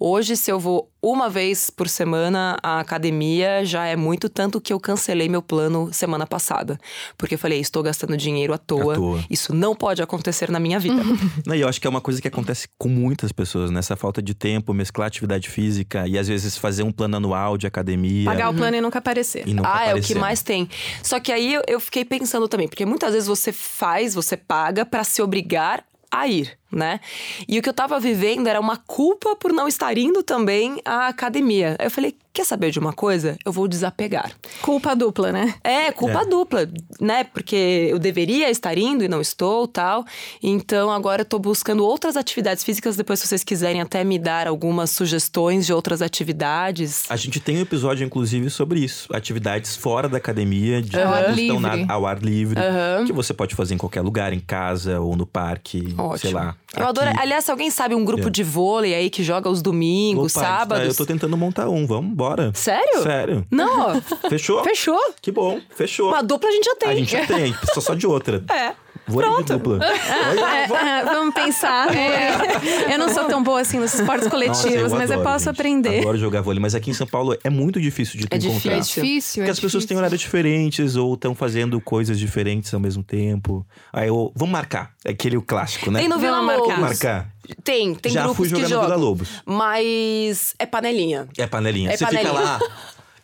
Hoje, 0.00 0.36
se 0.36 0.50
eu 0.50 0.58
vou 0.58 0.90
uma 1.02 1.28
vez 1.28 1.70
por 1.70 1.88
semana 1.88 2.58
à 2.62 2.80
academia, 2.80 3.64
já 3.64 3.86
é 3.86 3.94
muito, 3.94 4.28
tanto 4.28 4.60
que 4.60 4.72
eu 4.72 4.80
cancelei 4.80 5.28
meu 5.28 5.40
plano 5.40 5.92
semana 5.92 6.26
passada. 6.26 6.80
Porque 7.26 7.34
eu 7.34 7.38
falei, 7.40 7.58
estou 7.58 7.82
gastando 7.82 8.16
dinheiro 8.16 8.52
à 8.52 8.58
toa. 8.58 8.94
À 8.94 8.96
toa. 8.96 9.24
Isso 9.28 9.52
não 9.52 9.74
pode 9.74 10.00
acontecer 10.00 10.48
na 10.48 10.60
minha 10.60 10.78
vida. 10.78 11.02
Não, 11.44 11.56
e 11.56 11.60
eu 11.60 11.68
acho 11.68 11.80
que 11.80 11.86
é 11.86 11.90
uma 11.90 12.00
coisa 12.00 12.22
que 12.22 12.28
acontece 12.28 12.68
com 12.78 12.88
muitas 12.88 13.32
pessoas, 13.32 13.68
né? 13.68 13.80
Essa 13.80 13.96
falta 13.96 14.22
de 14.22 14.32
tempo, 14.32 14.72
mesclar 14.72 15.08
atividade 15.08 15.48
física 15.48 16.06
e 16.06 16.16
às 16.16 16.28
vezes 16.28 16.56
fazer 16.56 16.84
um 16.84 16.92
plano 16.92 17.16
anual 17.16 17.58
de 17.58 17.66
academia. 17.66 18.30
Pagar 18.30 18.50
o 18.50 18.54
plano 18.54 18.76
e 18.76 18.80
nunca 18.80 19.00
aparecer. 19.00 19.42
E 19.46 19.54
tá 19.56 19.62
ah, 19.64 19.86
é 19.86 19.94
o 19.94 20.00
que 20.00 20.12
aparecendo. 20.12 20.20
mais 20.20 20.42
tem. 20.42 20.68
Só 21.02 21.18
que 21.18 21.32
aí 21.32 21.58
eu, 21.66 21.80
fiquei 21.80 22.04
pensando 22.04 22.46
também, 22.46 22.68
porque 22.68 22.86
muitas 22.86 23.12
vezes 23.12 23.26
você 23.26 23.52
faz, 23.52 24.14
você 24.14 24.36
paga 24.36 24.86
pra 24.86 25.02
se 25.02 25.20
obrigar 25.20 25.84
a 26.08 26.28
ir, 26.28 26.56
né? 26.70 27.00
E 27.48 27.58
o 27.58 27.62
que 27.62 27.68
eu 27.68 27.74
tava 27.74 27.98
vivendo 28.00 28.46
era 28.48 28.60
uma 28.60 28.76
culpa 28.76 29.34
por 29.36 29.52
não 29.52 29.68
estar 29.68 29.96
indo 29.96 30.22
também 30.22 30.80
à 30.84 31.08
academia. 31.08 31.76
Aí 31.78 31.86
eu 31.86 31.90
falei, 31.90 32.14
quer 32.32 32.44
saber 32.44 32.70
de 32.70 32.78
uma 32.78 32.92
coisa? 32.92 33.36
Eu 33.44 33.52
vou 33.52 33.66
desapegar. 33.66 34.32
Culpa 34.60 34.94
dupla, 34.94 35.32
né? 35.32 35.54
É, 35.64 35.90
culpa 35.92 36.22
É. 36.22 36.26
dupla, 36.26 36.68
né? 37.00 37.24
Porque 37.24 37.88
eu 37.90 37.98
deveria 37.98 38.50
estar 38.50 38.76
indo 38.76 39.02
e 39.04 39.08
não 39.08 39.20
estou, 39.20 39.66
tal. 39.66 40.04
Então 40.42 40.90
agora 40.90 41.22
eu 41.22 41.24
tô 41.24 41.38
buscando 41.38 41.84
outras 41.84 42.16
atividades 42.16 42.62
físicas. 42.64 42.96
Depois, 42.96 43.20
se 43.20 43.26
vocês 43.26 43.42
quiserem 43.44 43.80
até 43.80 44.04
me 44.04 44.18
dar 44.18 44.46
algumas 44.46 44.90
sugestões 44.90 45.64
de 45.66 45.72
outras 45.72 46.02
atividades. 46.02 47.04
A 47.10 47.16
gente 47.16 47.40
tem 47.40 47.56
um 47.58 47.62
episódio, 47.62 48.04
inclusive, 48.04 48.50
sobre 48.50 48.80
isso. 48.80 49.08
Atividades 49.14 49.76
fora 49.76 50.08
da 50.08 50.18
academia, 50.18 50.82
de 50.82 50.98
Ao 51.00 51.12
ar 51.12 51.38
estão 51.38 51.60
na- 51.60 51.74
livre. 51.76 51.92
ao 51.92 52.06
ar 52.06 52.18
livre. 52.22 52.60
Que 53.06 53.12
você 53.12 53.32
pode 53.32 53.54
fazer 53.54 53.74
em 53.74 53.78
qualquer 53.78 54.02
lugar, 54.02 54.32
em 54.32 54.40
casa 54.40 55.00
ou 55.00 55.16
no 55.16 55.26
parque, 55.26 55.94
Ótimo. 55.96 56.18
sei 56.18 56.32
lá. 56.32 56.54
Eu 56.74 56.86
adoro. 56.86 57.08
aqui. 57.10 57.20
Aliás, 57.20 57.44
se 57.44 57.50
alguém 57.50 57.70
sabe 57.70 57.94
um 57.94 58.04
grupo 58.04 58.28
É. 58.28 58.30
de 58.30 58.42
vôlei 58.42 58.94
aí 58.94 59.10
que 59.10 59.22
joga 59.22 59.48
os 59.48 59.60
domingos, 59.62 60.34
Opa, 60.36 60.46
tá, 60.46 60.58
sábados. 60.58 60.86
Eu 60.88 60.94
tô 60.94 61.06
tentando 61.06 61.36
montar 61.36 61.68
um, 61.68 61.86
vamos 61.86 62.10
embora. 62.10 62.50
Sério? 62.54 63.02
Sério. 63.02 63.46
Não, 63.50 64.00
Fechou? 64.28 64.62
fechou. 64.64 65.00
Que 65.20 65.30
bom, 65.30 65.60
fechou. 65.74 66.08
Uma 66.08 66.22
dupla 66.22 66.48
a 66.48 66.52
gente 66.52 66.64
já 66.64 66.74
tem. 66.76 66.88
A 66.90 66.94
gente 66.94 67.12
já 67.12 67.26
tem, 67.26 67.52
precisa 67.52 67.80
só 67.80 67.94
de 67.94 68.06
outra. 68.06 68.42
É. 68.52 68.74
Vou 69.06 69.22
de 69.42 69.44
dupla. 69.44 69.78
É, 69.86 70.64
é, 70.64 71.04
vamos 71.04 71.34
pensar. 71.34 71.86
É, 71.96 72.94
eu 72.94 72.98
não 72.98 73.08
sou 73.08 73.24
tão 73.24 73.42
boa 73.42 73.60
assim 73.60 73.78
nos 73.78 73.94
esportes 73.94 74.28
coletivos, 74.28 74.82
Nossa, 74.90 74.96
mas 74.96 75.10
eu 75.10 75.22
posso 75.22 75.44
gente. 75.46 75.48
aprender. 75.54 76.00
Adoro 76.00 76.18
jogar 76.18 76.40
vôlei, 76.42 76.60
mas 76.60 76.74
aqui 76.74 76.90
em 76.90 76.94
São 76.94 77.06
Paulo 77.06 77.36
é 77.44 77.48
muito 77.50 77.80
difícil 77.80 78.18
de 78.18 78.26
te 78.26 78.34
É 78.34 78.36
encontrar. 78.38 78.72
É 78.72 78.80
difícil. 78.80 79.02
difícil, 79.04 79.40
Porque 79.42 79.48
é 79.48 79.52
as 79.52 79.60
pessoas 79.60 79.84
têm 79.84 79.88
difícil. 79.94 79.98
horários 79.98 80.20
diferentes 80.20 80.96
ou 80.96 81.14
estão 81.14 81.34
fazendo 81.34 81.80
coisas 81.80 82.18
diferentes 82.18 82.72
ao 82.74 82.80
mesmo 82.80 83.02
tempo. 83.02 83.64
Aí 83.92 84.08
eu, 84.08 84.32
vamos 84.34 84.52
marcar. 84.52 84.90
É 85.04 85.10
aquele 85.10 85.36
o 85.36 85.42
clássico, 85.42 85.90
né? 85.90 86.00
Tem 86.00 86.08
no 86.08 86.18
Vila 86.18 86.36
Vamos 86.40 86.46
marcar. 86.46 86.62
Lobos. 86.66 86.78
marcar. 86.80 87.30
Tem, 87.62 87.94
tem 87.94 88.12
Já 88.12 88.22
grupos 88.22 88.36
fui 88.38 88.48
jogar 88.48 88.64
que 88.66 88.74
no 88.74 88.80
Vila 88.80 88.90
jogam. 88.94 89.04
Lobos. 89.08 89.28
Mas 89.46 90.54
é 90.58 90.66
panelinha. 90.66 91.28
É 91.38 91.46
panelinha. 91.46 91.90
É 91.90 91.96
Você 91.96 92.06
fica 92.06 92.22
panelinha. 92.22 92.40
lá. 92.42 92.60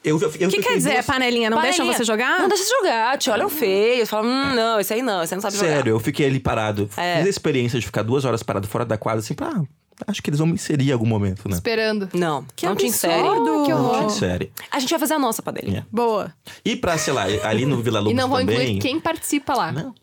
Eu, 0.04 0.20
eu, 0.20 0.32
eu 0.40 0.48
O 0.48 0.50
que 0.50 0.60
quer 0.62 0.74
dizer? 0.76 0.90
duas- 0.94 0.98
É 0.98 1.02
panelinha? 1.12 1.48
Não 1.48 1.60
deixam 1.60 1.78
Panelinha. 1.86 1.96
você 1.98 2.04
jogar? 2.04 2.38
Não 2.40 2.48
deixa 2.48 2.64
você 2.64 2.70
jogar, 2.76 3.18
te 3.18 3.30
olham 3.30 3.48
feio. 3.48 4.06
Falam, 4.06 4.28
hum, 4.30 4.54
não, 4.54 4.80
esse 4.80 4.92
aí 4.92 5.02
não, 5.02 5.22
esse 5.22 5.32
aí 5.32 5.36
não 5.36 5.42
sabe 5.42 5.56
jogar. 5.56 5.68
Sério, 5.76 5.90
eu 5.90 6.00
fiquei 6.00 6.26
ali 6.26 6.40
parado. 6.40 6.88
É. 6.96 7.18
Fiz 7.18 7.26
a 7.26 7.30
experiência 7.30 7.78
de 7.78 7.86
ficar 7.86 8.02
duas 8.02 8.24
horas 8.24 8.42
parado 8.42 8.66
fora 8.66 8.84
da 8.84 8.98
quadra, 8.98 9.20
assim, 9.20 9.34
pra. 9.34 9.48
ah, 9.48 9.62
acho 10.08 10.20
que 10.22 10.28
eles 10.30 10.38
vão 10.38 10.48
me 10.48 10.54
inserir 10.54 10.88
em 10.88 10.92
algum 10.92 11.06
momento, 11.06 11.48
né? 11.48 11.54
Esperando. 11.54 12.08
Não, 12.12 12.44
Que 12.56 12.66
não 12.66 12.74
te 12.74 12.86
inserem. 12.86 13.20
absurdo. 13.28 13.64
que 13.64 13.70
Não 13.70 13.84
horror. 13.84 13.98
te 14.00 14.04
insere. 14.16 14.52
A 14.72 14.80
gente 14.80 14.90
vai 14.90 14.98
fazer 14.98 15.14
a 15.14 15.18
nossa 15.20 15.40
panelinha. 15.42 15.86
Boa. 15.92 16.32
E 16.64 16.74
pra, 16.74 16.98
sei 16.98 17.12
lá, 17.12 17.24
ali 17.44 17.64
no 17.64 17.80
Vila 17.80 18.00
Lobos 18.00 18.12
E 18.12 18.16
não 18.16 18.28
vão 18.28 18.38
também. 18.40 18.56
incluir 18.76 18.78
quem 18.80 18.98
participa 19.00 19.54
lá. 19.54 19.70
Não. 19.70 19.94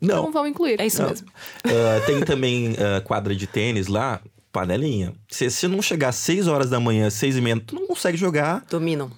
Não 0.00 0.22
Não. 0.24 0.32
vão 0.32 0.46
incluir. 0.46 0.80
É 0.80 0.86
isso 0.86 1.00
Não. 1.02 1.10
mesmo. 1.10 1.28
Ah, 1.64 2.00
tem 2.06 2.20
também 2.24 2.74
ah, 2.78 3.00
quadra 3.02 3.34
de 3.36 3.46
tênis 3.46 3.86
lá, 3.88 4.20
panelinha. 4.52 5.12
Se 5.28 5.48
você 5.50 5.68
não 5.68 5.80
chegar 5.82 6.08
às 6.08 6.16
6 6.16 6.46
horas 6.48 6.68
da 6.70 6.78
manhã, 6.80 7.08
6 7.10 7.36
e 7.36 7.40
meia, 7.40 7.60
tu 7.64 7.74
não 7.76 7.86
consegue 7.86 8.16
jogar 8.16 8.64
Dominam. 8.70 9.10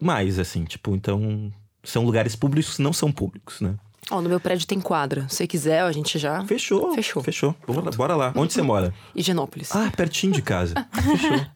Mais, 0.00 0.38
assim. 0.38 0.64
Tipo, 0.64 0.94
então. 0.94 1.52
São 1.84 2.04
lugares 2.04 2.36
públicos 2.36 2.76
que 2.76 2.82
não 2.82 2.92
são 2.92 3.10
públicos, 3.10 3.60
né? 3.60 3.74
Ó, 4.10 4.20
no 4.20 4.28
meu 4.28 4.40
prédio 4.40 4.66
tem 4.66 4.80
quadra. 4.80 5.26
Se 5.28 5.36
você 5.36 5.46
quiser, 5.46 5.80
a 5.82 5.92
gente 5.92 6.18
já. 6.18 6.44
Fechou. 6.44 6.94
Fechou. 6.94 7.22
Fechou. 7.22 7.54
Bora, 7.66 7.90
bora 7.90 8.16
lá. 8.16 8.32
Onde 8.34 8.52
você 8.52 8.62
mora? 8.62 8.92
Higienópolis. 9.14 9.74
Ah, 9.74 9.90
pertinho 9.94 10.32
de 10.32 10.42
casa. 10.42 10.74
Fechou. 10.92 11.46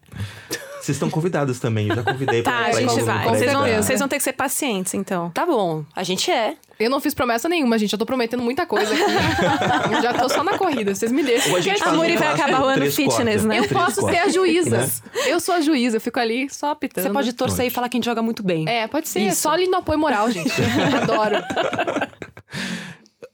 Vocês 0.83 0.97
estão 0.97 1.09
convidadas 1.09 1.59
também. 1.61 1.87
Eu 1.87 1.95
já 1.95 2.03
convidei 2.03 2.43
pra 2.43 2.51
Tá, 2.51 2.65
a 2.65 2.71
gente 2.73 3.01
vai. 3.03 3.29
Vocês 3.29 3.53
vão, 3.53 3.65
vocês 3.77 3.99
vão 3.99 4.07
ter 4.09 4.17
que 4.17 4.23
ser 4.23 4.33
pacientes, 4.33 4.93
então. 4.93 5.29
Tá 5.29 5.45
bom, 5.45 5.85
a 5.95 6.03
gente 6.03 6.29
é. 6.29 6.57
Eu 6.77 6.89
não 6.89 6.99
fiz 6.99 7.13
promessa 7.13 7.47
nenhuma, 7.47 7.77
gente. 7.77 7.93
Eu 7.93 7.99
tô 7.99 8.05
prometendo 8.05 8.43
muita 8.43 8.65
coisa 8.65 8.93
aqui. 8.93 9.01
eu 9.95 10.01
já 10.01 10.13
tô 10.13 10.27
só 10.27 10.43
na 10.43 10.57
corrida, 10.57 10.93
vocês 10.93 11.09
me 11.09 11.23
deixam. 11.23 11.55
A 11.55 11.89
A 11.89 11.93
Muri 11.93 12.17
vai 12.17 12.33
acabar 12.33 12.61
o 12.61 12.65
ano 12.65 12.85
fitness, 12.91 13.15
cortes, 13.15 13.45
né? 13.45 13.59
Eu 13.59 13.69
posso 13.69 14.01
ser 14.05 14.17
a 14.17 14.27
juíza. 14.27 14.91
Eu 15.25 15.39
sou 15.39 15.55
a 15.55 15.61
juíza, 15.61 15.95
eu 15.95 16.01
fico 16.01 16.19
ali 16.19 16.49
só 16.49 16.71
apitando. 16.71 17.05
Você 17.05 17.13
pode 17.13 17.31
torcer 17.31 17.65
e 17.67 17.69
falar 17.69 17.87
que 17.87 17.95
a 17.95 17.99
gente 17.99 18.05
joga 18.05 18.21
muito 18.21 18.43
bem. 18.43 18.67
É, 18.67 18.85
pode 18.85 19.07
ser. 19.07 19.21
Isso. 19.21 19.41
Só 19.41 19.51
ali 19.51 19.67
no 19.67 19.77
apoio 19.77 19.97
moral, 19.97 20.29
gente. 20.29 20.51
Adoro. 21.01 21.37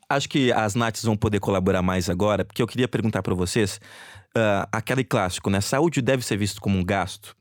Acho 0.07 0.29
que 0.29 0.51
as 0.51 0.75
Nats 0.75 1.03
vão 1.03 1.17
poder 1.17 1.39
colaborar 1.39 1.81
mais 1.81 2.11
agora, 2.11 2.45
porque 2.45 2.61
eu 2.61 2.67
queria 2.67 2.87
perguntar 2.87 3.23
pra 3.23 3.33
vocês. 3.33 3.81
ah, 4.35 4.69
aquele 4.71 5.03
clássico, 5.03 5.49
né? 5.49 5.61
Saúde 5.61 5.99
deve 5.99 6.23
ser 6.23 6.37
visto 6.37 6.61
como 6.61 6.77
um 6.77 6.85
gasto. 6.85 7.38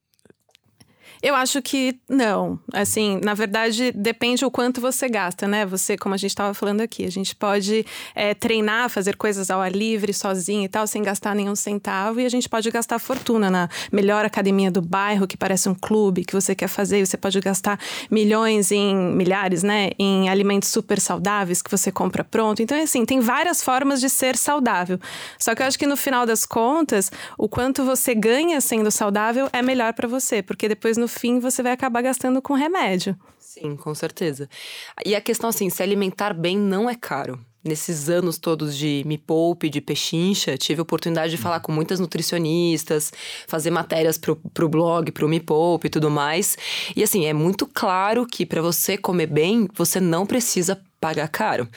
Eu 1.23 1.35
acho 1.35 1.61
que 1.61 1.99
não. 2.09 2.59
Assim, 2.73 3.21
na 3.23 3.35
verdade, 3.35 3.93
depende 3.93 4.45
o 4.45 4.51
quanto 4.51 4.81
você 4.81 5.09
gasta, 5.09 5.49
né? 5.49 5.67
Você, 5.67 5.97
como 5.97 6.15
a 6.15 6.19
gente 6.19 6.31
estava 6.31 6.55
falando 6.55 6.81
aqui, 6.81 7.05
a 7.05 7.11
gente 7.11 7.35
pode 7.35 7.85
é, 8.15 8.35
treinar, 8.35 8.89
fazer 8.89 9.17
coisas 9.17 9.51
ao 9.51 9.61
ar 9.61 9.73
livre, 9.73 10.13
sozinho 10.13 10.65
e 10.65 10.69
tal, 10.69 10.87
sem 10.87 11.03
gastar 11.03 11.35
nenhum 11.35 11.57
centavo, 11.57 12.21
e 12.21 12.27
a 12.27 12.29
gente 12.29 12.49
pode 12.49 12.71
gastar 12.71 12.99
fortuna 12.99 13.51
na 13.51 13.69
melhor 13.91 14.25
academia 14.25 14.71
do 14.71 14.81
bairro, 14.81 15.27
que 15.27 15.37
parece 15.37 15.69
um 15.69 15.75
clube 15.75 16.25
que 16.25 16.35
você 16.35 16.55
quer 16.55 16.69
fazer, 16.69 17.01
e 17.01 17.07
você 17.07 17.17
pode 17.17 17.41
gastar 17.41 17.79
milhões 18.11 18.71
em 18.71 18.95
milhares, 18.95 19.63
né? 19.63 19.91
Em 19.99 20.29
alimentos 20.29 20.69
super 20.69 21.01
saudáveis 21.01 21.61
que 21.61 21.71
você 21.71 21.91
compra 21.91 22.23
pronto. 22.23 22.63
Então, 22.63 22.81
assim, 22.81 23.05
tem 23.05 23.21
várias 23.21 23.63
formas 23.63 24.01
de 24.01 24.09
ser 24.09 24.37
saudável. 24.37 24.99
Só 25.39 25.55
que 25.55 25.63
eu 25.63 25.67
acho 25.67 25.79
que 25.79 25.87
no 25.87 25.97
final 25.97 26.25
das 26.25 26.47
contas, 26.47 27.11
o 27.37 27.49
quanto 27.49 27.85
você 27.85 28.15
ganha 28.15 28.61
sendo 28.61 28.91
saudável 28.91 29.49
é 29.53 29.63
melhor 29.63 29.93
para 29.95 30.07
você, 30.07 30.43
porque 30.43 30.69
depois 30.69 30.97
no 30.97 31.08
fim 31.09 31.39
você 31.39 31.63
vai 31.63 31.73
acabar 31.73 32.03
gastando 32.03 32.41
com 32.41 32.55
remédio. 32.55 33.17
Sim, 33.39 33.77
com 33.77 33.95
certeza. 33.95 34.49
E 35.05 35.15
a 35.15 35.21
questão 35.21 35.51
assim, 35.51 35.69
se 35.71 35.83
alimentar 35.83 36.33
bem 36.33 36.57
não 36.57 36.89
é 36.89 36.95
caro. 36.95 37.41
Nesses 37.65 38.09
anos 38.09 38.39
todos 38.39 38.77
de 38.77 39.03
Me 39.05 39.19
Poupe, 39.19 39.69
de 39.69 39.81
Pechincha, 39.81 40.57
tive 40.57 40.81
a 40.81 40.83
oportunidade 40.83 41.33
de 41.33 41.37
falar 41.37 41.59
com 41.61 41.73
muitas 41.73 41.99
nutricionistas, 41.99 43.13
fazer 43.49 43.71
matérias 43.71 44.17
pro, 44.17 44.37
pro 44.37 44.69
blog, 44.69 45.11
pro 45.11 45.29
Me 45.29 45.41
Poupe 45.41 45.89
e 45.89 45.91
tudo 45.91 46.11
mais. 46.11 46.57
E 46.95 47.03
assim, 47.03 47.27
é 47.27 47.33
muito 47.33 47.67
claro 47.67 48.25
que 48.25 48.47
para 48.47 48.63
você 48.63 48.97
comer 48.97 49.27
bem, 49.27 49.69
você 49.75 50.01
não 50.01 50.25
precisa 50.25 50.81
pagar 51.01 51.29
caro. 51.29 51.69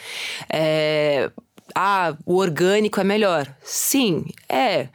É... 0.50 1.32
Ah, 1.74 2.16
o 2.26 2.36
orgânico 2.36 3.00
é 3.00 3.04
melhor. 3.04 3.54
Sim, 3.64 4.26
é. 4.50 4.90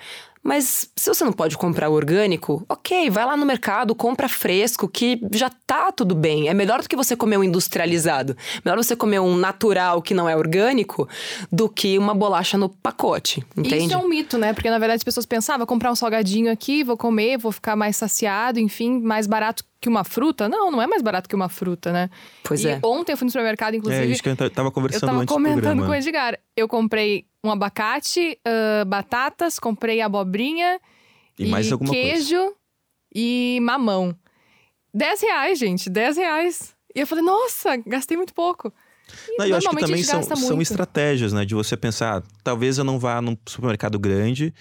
Mas 0.46 0.88
se 0.94 1.12
você 1.12 1.24
não 1.24 1.32
pode 1.32 1.58
comprar 1.58 1.90
orgânico, 1.90 2.64
ok, 2.68 3.10
vai 3.10 3.26
lá 3.26 3.36
no 3.36 3.44
mercado, 3.44 3.96
compra 3.96 4.28
fresco, 4.28 4.88
que 4.88 5.20
já 5.32 5.50
tá 5.66 5.90
tudo 5.90 6.14
bem. 6.14 6.48
É 6.48 6.54
melhor 6.54 6.80
do 6.80 6.88
que 6.88 6.94
você 6.94 7.16
comer 7.16 7.36
um 7.36 7.42
industrializado. 7.42 8.36
Melhor 8.64 8.76
você 8.76 8.94
comer 8.94 9.18
um 9.18 9.36
natural 9.36 10.00
que 10.00 10.14
não 10.14 10.28
é 10.28 10.36
orgânico 10.36 11.08
do 11.50 11.68
que 11.68 11.98
uma 11.98 12.14
bolacha 12.14 12.56
no 12.56 12.68
pacote, 12.68 13.44
entende? 13.56 13.86
Isso 13.86 13.94
é 13.94 13.96
um 13.96 14.08
mito, 14.08 14.38
né? 14.38 14.52
Porque 14.52 14.70
na 14.70 14.78
verdade 14.78 14.98
as 14.98 15.04
pessoas 15.04 15.26
pensavam, 15.26 15.58
vou 15.58 15.66
comprar 15.66 15.90
um 15.90 15.96
salgadinho 15.96 16.52
aqui, 16.52 16.84
vou 16.84 16.96
comer, 16.96 17.38
vou 17.38 17.50
ficar 17.50 17.74
mais 17.74 17.96
saciado, 17.96 18.60
enfim, 18.60 19.00
mais 19.00 19.26
barato 19.26 19.64
que 19.80 19.88
uma 19.88 20.04
fruta. 20.04 20.48
Não, 20.48 20.70
não 20.70 20.80
é 20.80 20.86
mais 20.86 21.02
barato 21.02 21.28
que 21.28 21.34
uma 21.34 21.48
fruta, 21.48 21.92
né? 21.92 22.10
Pois 22.42 22.64
e 22.64 22.68
é. 22.68 22.80
ontem 22.82 23.12
eu 23.12 23.16
fui 23.16 23.24
no 23.26 23.30
supermercado, 23.30 23.74
inclusive. 23.74 24.04
é 24.04 24.06
isso 24.06 24.22
que 24.22 24.28
eu 24.28 24.50
tava 24.50 24.68
Eu 24.68 24.72
conversando 24.72 25.00
tava 25.00 25.18
antes 25.20 25.26
do 25.26 25.34
comentando 25.34 25.84
com 25.84 25.90
o 25.90 25.94
Edgar. 25.94 26.38
Eu 26.56 26.68
comprei 26.68 27.26
um 27.44 27.50
abacate, 27.50 28.38
ah, 28.44 28.84
batatas, 28.84 29.58
comprei 29.58 30.00
abobrinha 30.00 30.80
E 31.38 31.46
mais 31.46 31.70
alguma 31.70 31.90
coisa. 31.90 32.02
queijo 32.02 32.54
e 33.14 33.58
mamão. 33.62 34.14
10 34.92 35.20
reais, 35.20 35.58
gente, 35.58 35.90
10 35.90 36.16
reais. 36.16 36.74
E 36.94 37.00
eu 37.00 37.06
falei, 37.06 37.22
nossa, 37.22 37.76
gastei 37.86 38.16
muito 38.16 38.32
pouco. 38.32 38.72
E 39.28 39.38
Não, 39.38 39.46
eu 39.46 39.56
acho 39.56 39.68
que 39.68 39.74
normalmente 39.74 39.84
a 39.84 39.86
também 39.86 39.96
gente 40.02 40.06
são, 40.06 40.20
gasta 40.20 40.36
são 40.36 40.60
estratégias, 40.60 41.32
né? 41.32 41.44
De 41.44 41.54
você 41.54 41.76
pensar, 41.76 42.22
talvez 42.42 42.78
eu 42.78 42.84
não 42.84 42.98
vá 42.98 43.20
num 43.20 43.36
supermercado 43.46 43.98
grande, 43.98 44.52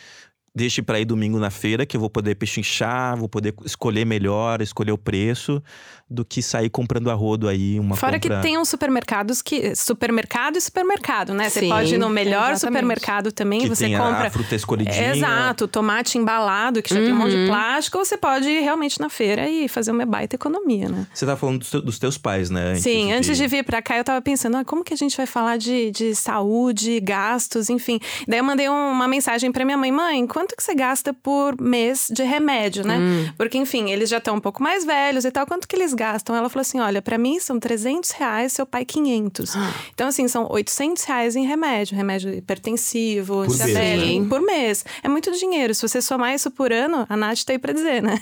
deixe 0.56 0.82
para 0.82 1.00
ir 1.00 1.06
domingo 1.06 1.38
na 1.38 1.50
feira, 1.50 1.86
que 1.86 1.98
eu 1.98 2.00
vou 2.02 2.10
poder 2.10 2.36
pechinchar, 2.36 3.18
vou 3.18 3.28
poder 3.28 3.54
escolher 3.66 4.06
melhor, 4.06 4.62
escolher 4.62 4.94
o 4.94 4.98
preço, 4.98 5.62
do 6.08 6.24
que 6.24 6.42
sair 6.42 6.70
comprando 6.70 7.10
a 7.10 7.14
rodo 7.16 7.48
aí 7.48 7.80
uma 7.80 7.96
Fora 7.96 8.20
compra... 8.20 8.38
que 8.38 8.42
tem 8.44 8.58
uns 8.58 8.70
supermercados 8.70 9.42
que. 9.42 9.76
Supermercado 9.76 10.56
e 10.58 10.62
supermercado, 10.62 11.34
né? 11.34 11.50
Você 11.50 11.62
Sim, 11.62 11.70
pode 11.70 11.96
ir 11.96 11.98
no 11.98 12.10
melhor 12.10 12.52
exatamente. 12.52 12.60
supermercado 12.60 13.32
também, 13.32 13.60
que 13.62 13.70
você 13.70 13.90
compra. 13.90 14.28
a 14.28 14.30
fruta 14.30 14.54
escolhidinha. 14.56 15.16
Exato, 15.16 15.68
tomate 15.68 16.18
embalado, 16.18 16.82
que 16.84 16.94
já 16.94 17.00
tem 17.02 17.12
um 17.12 17.16
monte 17.16 17.34
Uhum. 17.36 17.46
de 17.46 17.50
plástico, 17.50 17.98
ou 17.98 18.06
você 18.06 18.18
pode 18.18 18.48
ir 18.48 18.62
realmente 18.62 19.00
na 19.00 19.10
feira 19.10 19.50
e 19.50 19.68
fazer 19.68 19.92
uma 19.92 20.06
baita 20.06 20.36
economia, 20.36 20.88
né? 20.90 21.08
Você 21.14 21.26
tá 21.26 21.36
falando 21.36 21.60
dos, 21.60 21.72
teu- 21.72 21.82
dos 21.82 21.98
teus 21.98 22.18
pais, 22.20 22.50
né? 22.52 22.72
Antes 22.72 22.84
Sim, 22.84 23.12
antes 23.12 23.36
de 23.38 23.48
vir 23.48 23.64
pra 23.64 23.82
cá, 23.82 23.98
eu 23.98 24.04
tava 24.04 24.22
pensando, 24.22 24.58
ah, 24.58 24.64
como 24.66 24.84
que 24.84 24.94
a 24.94 24.98
gente 24.98 25.18
vai 25.18 25.26
falar 25.26 25.58
de, 25.58 25.90
de 25.90 26.14
saúde, 26.16 27.00
gastos, 27.00 27.68
enfim. 27.70 28.00
Daí 28.28 28.40
eu 28.40 28.44
mandei 28.44 28.70
um- 28.70 28.92
uma 28.92 29.08
mensagem 29.08 29.52
pra 29.52 29.66
minha 29.66 29.78
mãe, 29.78 29.92
mãe, 29.92 30.28
quanto 30.28 30.56
que 30.56 30.62
você 30.62 30.76
gasta 30.76 31.14
por 31.14 31.60
mês 31.60 32.08
de 32.12 32.22
remédio, 32.24 32.86
né? 32.86 33.00
Porque, 33.38 33.58
enfim, 33.58 33.90
eles 33.90 34.08
já 34.10 34.18
estão 34.18 34.36
um 34.36 34.40
pouco 34.40 34.62
mais 34.62 34.86
velhos 34.86 35.26
e 35.26 35.32
tal, 35.32 35.48
quanto 35.48 35.68
que 35.68 35.76
eles 35.76 35.95
gastam? 35.96 36.36
Ela 36.36 36.50
falou 36.50 36.62
assim, 36.62 36.80
olha, 36.80 37.02
pra 37.02 37.18
mim 37.18 37.40
são 37.40 37.60
300 37.60 38.12
reais, 38.12 38.54
seu 38.54 38.66
pai 38.66 38.86
500. 38.86 39.56
Então, 39.94 40.08
assim, 40.08 40.28
são 40.28 40.48
800 40.52 41.04
reais 41.04 41.36
em 41.36 41.46
remédio, 41.46 41.96
remédio 41.96 42.34
hipertensivo, 42.34 43.46
Por 43.46 43.58
mês, 43.58 43.74
né? 43.74 44.28
por 44.30 44.42
mês. 44.42 44.86
É 45.04 45.08
muito 45.08 45.32
dinheiro. 45.32 45.74
Se 45.74 45.88
você 45.88 46.02
somar 46.02 46.34
isso 46.34 46.52
por 46.52 46.72
ano, 46.72 47.06
a 47.08 47.16
Nath 47.16 47.44
tá 47.44 47.54
aí 47.54 47.60
pra 47.60 47.74
dizer, 47.74 48.02
né? 48.02 48.20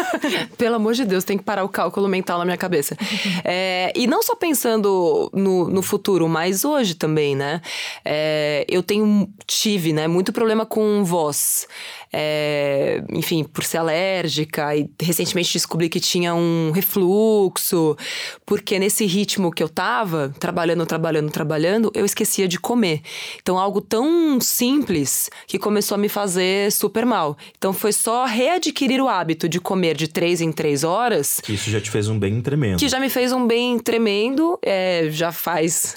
Pelo 0.56 0.76
amor 0.76 0.94
de 0.94 1.04
Deus, 1.04 1.24
tem 1.24 1.36
que 1.36 1.44
parar 1.44 1.64
o 1.64 1.68
cálculo 1.68 2.08
mental 2.08 2.38
na 2.38 2.44
minha 2.44 2.56
cabeça. 2.56 2.96
É, 3.44 3.92
e 3.94 4.06
não 4.06 4.22
só 4.22 4.34
pensando 4.34 5.30
no, 5.34 5.68
no 5.68 5.82
futuro, 5.82 6.28
mas 6.28 6.64
hoje 6.64 6.94
também, 6.94 7.34
né? 7.36 7.60
É, 8.04 8.64
eu 8.68 8.82
tenho, 8.82 9.28
tive, 9.46 9.92
né, 9.92 10.06
muito 10.08 10.32
problema 10.32 10.64
com 10.64 11.04
voz. 11.04 11.66
É, 12.12 13.02
enfim, 13.12 13.44
por 13.44 13.62
ser 13.64 13.78
alérgica 13.78 14.74
e 14.76 14.90
recentemente 15.00 15.52
descobri 15.52 15.88
que 15.88 16.00
tinha 16.00 16.34
um 16.34 16.72
refluxo, 16.72 17.96
porque 18.44 18.78
nesse 18.78 19.06
ritmo 19.06 19.50
que 19.52 19.62
eu 19.62 19.68
tava, 19.68 20.34
trabalhando, 20.40 20.84
trabalhando, 20.86 21.30
trabalhando, 21.30 21.90
eu 21.94 22.04
esquecia 22.04 22.48
de 22.48 22.58
comer. 22.58 23.00
Então, 23.40 23.58
algo 23.58 23.80
tão 23.80 24.40
simples 24.40 25.30
que 25.46 25.58
começou 25.58 25.94
a 25.94 25.98
me 25.98 26.08
fazer 26.08 26.72
super 26.72 27.06
mal. 27.06 27.36
Então, 27.56 27.72
foi 27.72 27.92
só 27.92 28.24
readquirir 28.24 29.00
o 29.00 29.08
hábito 29.08 29.48
de 29.48 29.60
comer 29.60 29.96
de 29.96 30.08
três 30.08 30.40
em 30.40 30.50
três 30.52 30.82
horas 30.84 31.40
Que 31.40 31.52
isso 31.54 31.70
já 31.70 31.80
te 31.80 31.90
fez 31.90 32.08
um 32.08 32.18
bem 32.18 32.40
tremendo. 32.40 32.78
que 32.78 32.88
já 32.88 32.98
me 32.98 33.08
fez 33.08 33.32
um 33.32 33.46
bem 33.46 33.78
tremendo. 33.78 34.58
É, 34.62 35.08
já 35.10 35.30
faz. 35.32 35.96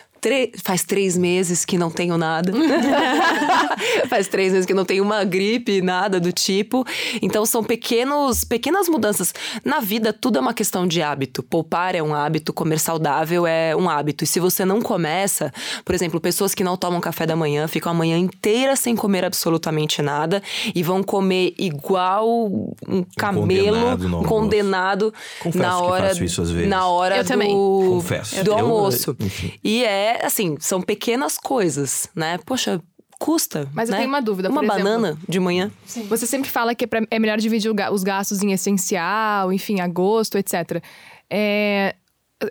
Faz 0.64 0.84
três 0.84 1.18
meses 1.18 1.66
que 1.66 1.78
não 1.78 1.90
tenho 1.92 2.18
nada. 2.18 2.52
Faz 4.10 4.28
três 4.28 4.52
meses 4.54 4.66
que 4.66 4.74
não 4.74 4.86
tenho 4.86 5.04
uma 5.04 5.24
gripe, 5.24 5.82
nada 5.82 6.20
do 6.20 6.32
tipo. 6.32 6.86
Então 7.22 7.46
são 7.46 7.64
pequenos, 7.64 8.44
pequenas 8.44 8.88
mudanças. 8.88 9.34
Na 9.64 9.80
vida, 9.80 10.14
tudo 10.14 10.38
é 10.38 10.42
uma 10.42 10.54
questão 10.54 10.88
de 10.88 11.02
hábito. 11.02 11.44
Poupar 11.44 11.96
é 11.96 12.02
um 12.02 12.14
hábito, 12.14 12.54
comer 12.54 12.80
saudável 12.80 13.46
é 13.48 13.76
um 13.76 13.90
hábito. 13.90 14.24
E 14.24 14.28
se 14.28 14.40
você 14.40 14.64
não 14.66 14.82
começa, 14.82 15.52
por 15.84 15.94
exemplo, 15.96 16.20
pessoas 16.20 16.54
que 16.54 16.64
não 16.64 16.78
tomam 16.78 17.02
café 17.02 17.26
da 17.26 17.36
manhã, 17.36 17.68
ficam 17.68 17.92
a 17.92 17.96
manhã 17.96 18.18
inteira 18.18 18.76
sem 18.76 18.96
comer 18.96 19.26
absolutamente 19.26 20.02
nada 20.02 20.42
e 20.74 20.82
vão 20.84 21.04
comer 21.04 21.54
igual 21.58 22.28
um 22.88 23.04
camelo, 23.18 23.98
condenado 23.98 24.04
um 24.20 24.24
condenado 24.24 25.14
Confesso 25.40 25.58
na 25.64 25.70
que 25.78 25.84
hora 25.84 26.08
faço 26.10 26.24
isso 26.24 26.42
às 26.42 26.50
vezes. 26.52 26.70
na 26.70 26.88
hora 26.88 27.18
Eu 27.18 27.24
do, 27.24 27.28
também. 27.28 27.50
Confesso. 27.54 28.44
do 28.44 28.52
Eu- 28.52 28.58
almoço. 28.60 29.16
enfim. 29.20 29.54
E 29.64 29.84
é 29.84 30.13
assim, 30.24 30.58
são 30.60 30.82
pequenas 30.82 31.38
coisas, 31.38 32.08
né? 32.16 32.38
Poxa, 32.46 32.82
custa. 33.20 33.70
Mas 33.74 33.90
eu 33.90 33.94
né? 33.94 34.00
tenho 34.00 34.10
uma 34.10 34.22
dúvida, 34.22 34.50
Uma 34.50 34.62
por 34.62 34.66
exemplo. 34.66 34.84
banana 34.84 35.18
de 35.28 35.40
manhã. 35.40 35.72
Você 36.10 36.26
sempre 36.28 36.50
fala 36.50 36.76
que 36.76 36.84
é, 36.84 36.88
pra- 36.88 37.06
é 37.10 37.20
melhor 37.20 37.38
dividir 37.38 37.72
os 37.92 38.04
gastos 38.04 38.42
em 38.44 38.52
essencial, 38.52 39.52
enfim, 39.54 39.80
agosto, 39.80 40.38
etc. 40.38 40.84
É, 41.30 41.96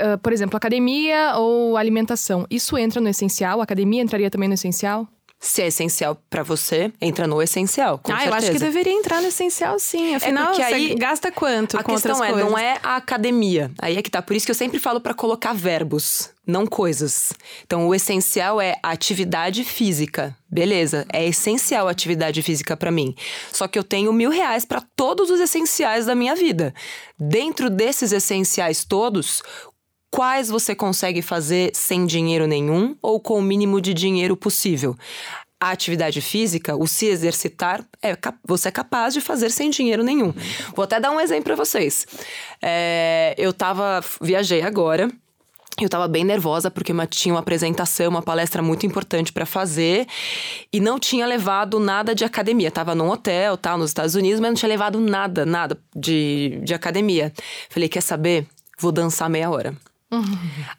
ah, 0.00 0.18
por 0.18 0.32
exemplo, 0.32 0.56
academia 0.56 1.34
ou 1.36 1.76
alimentação. 1.76 2.46
Isso 2.50 2.78
entra 2.78 3.00
no 3.00 3.08
essencial? 3.08 3.60
A 3.60 3.64
academia 3.64 4.02
entraria 4.02 4.30
também 4.30 4.48
no 4.48 4.54
essencial? 4.54 5.06
Se 5.44 5.60
é 5.60 5.66
essencial 5.66 6.16
pra 6.30 6.44
você, 6.44 6.92
entra 7.00 7.26
no 7.26 7.42
essencial, 7.42 8.00
ah, 8.04 8.06
certeza. 8.08 8.28
eu 8.30 8.34
acho 8.34 8.52
que 8.52 8.58
deveria 8.60 8.92
entrar 8.92 9.20
no 9.20 9.26
essencial, 9.26 9.76
sim. 9.76 10.14
Afinal, 10.14 10.46
porque 10.52 10.62
você 10.62 10.72
aí- 10.74 10.94
gasta 10.94 11.32
quanto 11.32 11.76
A 11.76 11.82
com 11.82 11.92
questão 11.94 12.12
outras 12.12 12.28
é, 12.30 12.32
coisas? 12.32 12.50
não 12.50 12.56
é 12.56 12.78
a 12.80 12.94
academia. 12.94 13.68
Aí 13.80 13.96
é 13.96 14.02
que 14.02 14.08
tá. 14.10 14.22
Por 14.22 14.36
isso 14.36 14.46
que 14.46 14.52
eu 14.52 14.54
sempre 14.54 14.78
falo 14.78 15.00
pra 15.00 15.12
colocar 15.12 15.52
verbos, 15.52 16.30
não 16.46 16.64
coisas. 16.64 17.32
Então, 17.66 17.88
o 17.88 17.92
essencial 17.94 18.60
é 18.60 18.76
a 18.84 18.92
atividade 18.92 19.64
física. 19.64 20.36
Beleza, 20.48 21.04
é 21.12 21.26
essencial 21.26 21.88
a 21.88 21.90
atividade 21.90 22.40
física 22.40 22.76
pra 22.76 22.92
mim. 22.92 23.12
Só 23.52 23.66
que 23.66 23.76
eu 23.76 23.82
tenho 23.82 24.12
mil 24.12 24.30
reais 24.30 24.64
pra 24.64 24.80
todos 24.94 25.28
os 25.28 25.40
essenciais 25.40 26.06
da 26.06 26.14
minha 26.14 26.36
vida. 26.36 26.72
Dentro 27.18 27.68
desses 27.68 28.12
essenciais 28.12 28.84
todos, 28.84 29.42
quais 30.12 30.50
você 30.50 30.74
consegue 30.74 31.22
fazer 31.22 31.70
sem 31.74 32.04
dinheiro 32.04 32.46
nenhum 32.46 32.94
ou 33.00 33.18
com 33.18 33.38
o 33.38 33.42
mínimo 33.42 33.80
de 33.80 33.92
dinheiro 33.92 34.36
possível? 34.36 34.94
a 35.58 35.70
atividade 35.70 36.20
física, 36.20 36.74
o 36.74 36.88
se 36.88 37.06
exercitar, 37.06 37.84
é, 38.02 38.18
você 38.44 38.66
é 38.66 38.72
capaz 38.72 39.14
de 39.14 39.20
fazer 39.20 39.48
sem 39.48 39.70
dinheiro 39.70 40.02
nenhum. 40.02 40.34
Vou 40.74 40.82
até 40.82 40.98
dar 40.98 41.12
um 41.12 41.20
exemplo 41.20 41.44
para 41.44 41.54
vocês. 41.54 42.04
É, 42.60 43.32
eu 43.38 43.52
tava, 43.52 44.00
viajei 44.20 44.60
agora. 44.62 45.08
Eu 45.80 45.88
tava 45.88 46.08
bem 46.08 46.24
nervosa 46.24 46.68
porque 46.68 46.92
tinha 47.08 47.32
uma 47.32 47.40
apresentação, 47.40 48.10
uma 48.10 48.22
palestra 48.22 48.60
muito 48.60 48.84
importante 48.86 49.32
para 49.32 49.46
fazer 49.46 50.08
e 50.72 50.80
não 50.80 50.98
tinha 50.98 51.24
levado 51.26 51.78
nada 51.78 52.12
de 52.12 52.24
academia. 52.24 52.68
Tava 52.68 52.92
num 52.92 53.08
hotel, 53.08 53.56
tal, 53.56 53.78
nos 53.78 53.90
Estados 53.90 54.16
Unidos, 54.16 54.40
mas 54.40 54.50
não 54.50 54.56
tinha 54.56 54.68
levado 54.68 54.98
nada, 54.98 55.46
nada 55.46 55.78
de, 55.94 56.60
de 56.64 56.74
academia. 56.74 57.32
Falei, 57.70 57.88
quer 57.88 58.02
saber? 58.02 58.48
Vou 58.80 58.90
dançar 58.90 59.30
meia 59.30 59.48
hora. 59.48 59.76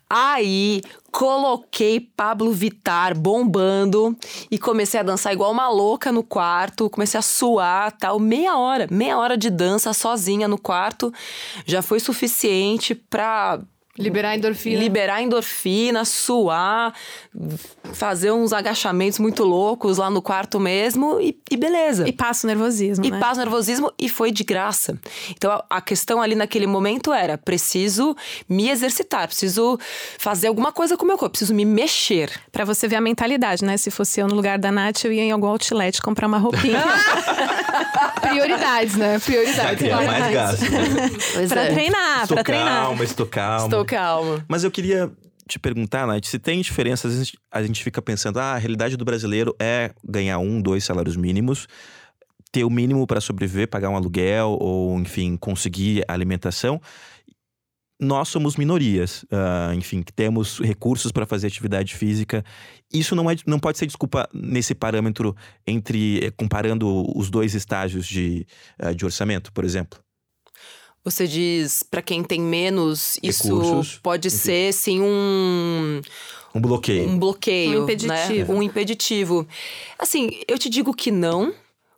Aí 0.09 0.81
coloquei 1.11 1.99
Pablo 1.99 2.51
Vittar 2.51 3.17
bombando 3.17 4.15
e 4.49 4.59
comecei 4.59 4.99
a 4.99 5.03
dançar 5.03 5.33
igual 5.33 5.51
uma 5.51 5.69
louca 5.69 6.11
no 6.11 6.23
quarto, 6.23 6.89
comecei 6.89 7.19
a 7.19 7.23
suar, 7.23 7.91
tal, 7.93 8.19
meia 8.19 8.57
hora, 8.57 8.87
meia 8.91 9.17
hora 9.17 9.37
de 9.37 9.49
dança 9.49 9.93
sozinha 9.93 10.47
no 10.47 10.57
quarto. 10.57 11.11
Já 11.65 11.81
foi 11.81 11.99
suficiente 11.99 12.93
pra 12.93 13.59
Liberar 13.97 14.35
endorfina. 14.35 14.79
liberar 14.79 15.21
endorfina, 15.21 16.03
suar, 16.03 16.93
fazer 17.93 18.31
uns 18.31 18.51
agachamentos 18.51 19.19
muito 19.19 19.43
loucos 19.43 19.99
lá 19.99 20.09
no 20.09 20.19
quarto 20.19 20.59
mesmo 20.59 21.19
e, 21.21 21.37
e 21.51 21.55
beleza. 21.55 22.07
E 22.09 22.11
passa 22.11 22.47
o 22.47 22.49
nervosismo, 22.49 23.05
E 23.05 23.11
né? 23.11 23.19
passa 23.19 23.35
o 23.41 23.43
nervosismo 23.43 23.91
e 23.99 24.09
foi 24.09 24.31
de 24.31 24.43
graça. 24.43 24.97
Então 25.29 25.51
a, 25.51 25.63
a 25.69 25.79
questão 25.81 26.21
ali 26.23 26.33
naquele 26.33 26.65
momento 26.65 27.13
era: 27.13 27.37
preciso 27.37 28.15
me 28.49 28.67
exercitar, 28.69 29.27
preciso 29.27 29.77
fazer 30.17 30.47
alguma 30.47 30.71
coisa 30.71 30.97
com 30.97 31.03
o 31.05 31.07
meu 31.07 31.17
corpo, 31.17 31.33
preciso 31.33 31.53
me 31.53 31.63
mexer. 31.63 32.31
Pra 32.51 32.65
você 32.65 32.87
ver 32.87 32.95
a 32.95 33.01
mentalidade, 33.01 33.63
né? 33.63 33.77
Se 33.77 33.91
fosse 33.91 34.19
eu 34.19 34.27
no 34.27 34.33
lugar 34.33 34.57
da 34.57 34.71
Nath, 34.71 35.05
eu 35.05 35.13
ia 35.13 35.21
em 35.21 35.31
algum 35.31 35.47
outlet 35.47 36.01
comprar 36.01 36.25
uma 36.27 36.39
roupinha 36.39 36.81
Prioridades, 38.21 38.95
né? 38.95 39.19
Prioridades. 39.19 39.83
É 39.83 39.87
claro. 39.89 40.05
mais 40.07 40.33
gasto. 40.33 40.63
Pois 41.33 41.49
pra 41.49 41.63
é. 41.63 41.71
treinar, 41.73 42.21
estou 42.23 42.35
pra 42.35 42.43
treinar. 42.43 42.83
calma, 42.83 43.03
estou 43.03 43.25
calma. 43.25 43.82
Mas 44.47 44.63
eu 44.63 44.71
queria 44.71 45.11
te 45.47 45.59
perguntar, 45.59 46.07
Nath, 46.07 46.25
se 46.25 46.39
tem 46.39 46.61
diferença, 46.61 47.07
às 47.07 47.13
vezes 47.13 47.31
a 47.51 47.61
gente 47.63 47.83
fica 47.83 48.01
pensando, 48.01 48.39
ah, 48.39 48.53
a 48.53 48.57
realidade 48.57 48.97
do 48.97 49.05
brasileiro 49.05 49.55
é 49.59 49.91
ganhar 50.03 50.39
um, 50.39 50.61
dois 50.61 50.83
salários 50.83 51.15
mínimos, 51.15 51.67
ter 52.51 52.63
o 52.63 52.69
mínimo 52.69 53.05
para 53.07 53.19
sobreviver, 53.19 53.67
pagar 53.67 53.89
um 53.89 53.95
aluguel 53.95 54.57
ou, 54.59 54.97
enfim, 54.99 55.35
conseguir 55.35 56.03
alimentação. 56.07 56.79
Nós 57.99 58.27
somos 58.27 58.57
minorias, 58.57 59.25
ah, 59.31 59.73
enfim, 59.75 60.01
que 60.01 60.11
temos 60.11 60.59
recursos 60.59 61.11
para 61.11 61.25
fazer 61.25 61.47
atividade 61.47 61.95
física. 61.95 62.43
Isso 62.91 63.15
não, 63.15 63.29
é, 63.29 63.35
não 63.45 63.59
pode 63.59 63.77
ser 63.77 63.85
desculpa 63.85 64.27
nesse 64.33 64.75
parâmetro 64.75 65.35
entre 65.65 66.25
eh, 66.25 66.31
comparando 66.31 67.05
os 67.17 67.29
dois 67.29 67.53
estágios 67.55 68.05
de, 68.05 68.45
ah, 68.77 68.93
de 68.93 69.05
orçamento, 69.05 69.51
por 69.51 69.63
exemplo. 69.63 70.02
Você 71.03 71.27
diz 71.27 71.83
pra 71.83 72.01
quem 72.01 72.23
tem 72.23 72.39
menos, 72.41 73.19
isso 73.21 73.43
Recursos, 73.59 73.99
pode 74.01 74.29
enfim. 74.29 74.37
ser 74.37 74.73
sim 74.73 75.01
um 75.01 76.01
Um 76.55 76.61
bloqueio. 76.61 77.09
um 77.09 77.19
bloqueio, 77.19 77.81
Um 77.81 77.83
impeditivo. 77.83 78.53
né? 78.53 78.59
Um 78.59 78.63
impeditivo. 78.63 79.47
Assim, 79.99 80.29
eu 80.47 80.57
te 80.57 80.69
digo 80.69 80.93
que 80.93 81.11
não, 81.11 81.53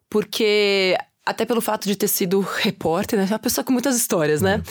porque 0.10 0.98
até 1.26 1.46
pelo 1.46 1.62
fato 1.62 1.88
de 1.88 1.96
ter 1.96 2.08
sido 2.08 2.40
repórter, 2.40 3.18
né? 3.20 3.26
É 3.30 3.34
uma 3.34 3.40
pessoa 3.40 3.64
com 3.64 3.72
muitas 3.74 3.96
histórias, 3.96 4.42
né? 4.42 4.62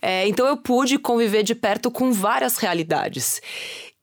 É, 0.00 0.26
então 0.28 0.46
eu 0.46 0.56
pude 0.56 0.98
conviver 0.98 1.42
de 1.42 1.54
perto 1.54 1.90
com 1.90 2.12
várias 2.12 2.56
realidades. 2.58 3.40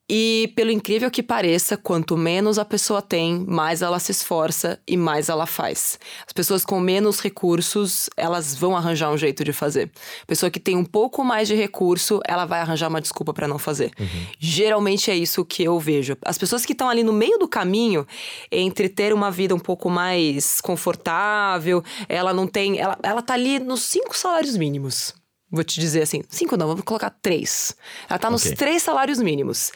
E 0.10 0.52
pelo 0.56 0.72
incrível 0.72 1.12
que 1.12 1.22
pareça, 1.22 1.78
quanto 1.78 2.18
menos 2.18 2.58
a 2.58 2.66
pessoa 2.66 3.00
tem, 3.00 3.46
mais 3.48 3.84
ela 3.84 4.00
se 4.00 4.12
esforça 4.12 4.80
e 4.88 4.98
mais 4.98 5.30
ela 5.30 5.46
faz. 5.46 6.00
As 6.26 6.34
pessoas 6.34 6.66
com 6.66 6.80
menos 6.80 7.20
recursos, 7.20 8.10
elas 8.18 8.56
vão 8.56 8.76
arranjar 8.76 9.12
um 9.12 9.18
jeito 9.18 9.44
de 9.44 9.54
fazer. 9.54 9.92
A 10.24 10.26
pessoa 10.26 10.50
que 10.50 10.60
tem 10.60 10.76
um 10.76 10.84
pouco 10.84 11.24
mais 11.24 11.48
de 11.48 11.54
recurso, 11.54 12.20
ela 12.28 12.46
vai 12.46 12.60
arranjar 12.60 12.90
uma 12.90 13.00
desculpa 13.00 13.36
para 13.36 13.48
não 13.48 13.60
fazer. 13.60 13.92
Geralmente 14.40 15.12
é 15.12 15.16
isso 15.16 15.46
que 15.46 15.64
eu 15.64 15.80
vejo. 15.80 16.18
As 16.26 16.40
pessoas 16.40 16.66
que 16.66 16.74
estão 16.74 16.90
ali 16.90 17.04
no 17.04 17.14
meio 17.14 17.38
do 17.38 17.48
caminho 17.48 18.08
entre 18.52 18.90
ter 18.90 19.14
uma 19.14 19.30
vida 19.30 19.54
um 19.54 19.60
pouco 19.60 19.92
mais 19.92 20.60
confortável, 20.60 21.84
ela 22.08 22.34
não 22.34 22.48
tem, 22.48 22.80
ela, 22.80 22.98
ela 23.04 23.22
tá 23.22 23.36
ali 23.36 23.60
nos 23.60 23.82
cinco 23.84 24.18
salários 24.18 24.58
mínimos. 24.58 25.19
Vou 25.52 25.64
te 25.64 25.80
dizer 25.80 26.04
assim, 26.04 26.22
cinco 26.30 26.56
não, 26.56 26.68
vamos 26.68 26.84
colocar 26.84 27.10
três. 27.10 27.76
Ela 28.10 28.20
tá 28.20 28.30
nos 28.30 28.46
Ok. 28.46 28.56
três 28.56 28.84
salários 28.84 29.20
mínimos. 29.20 29.72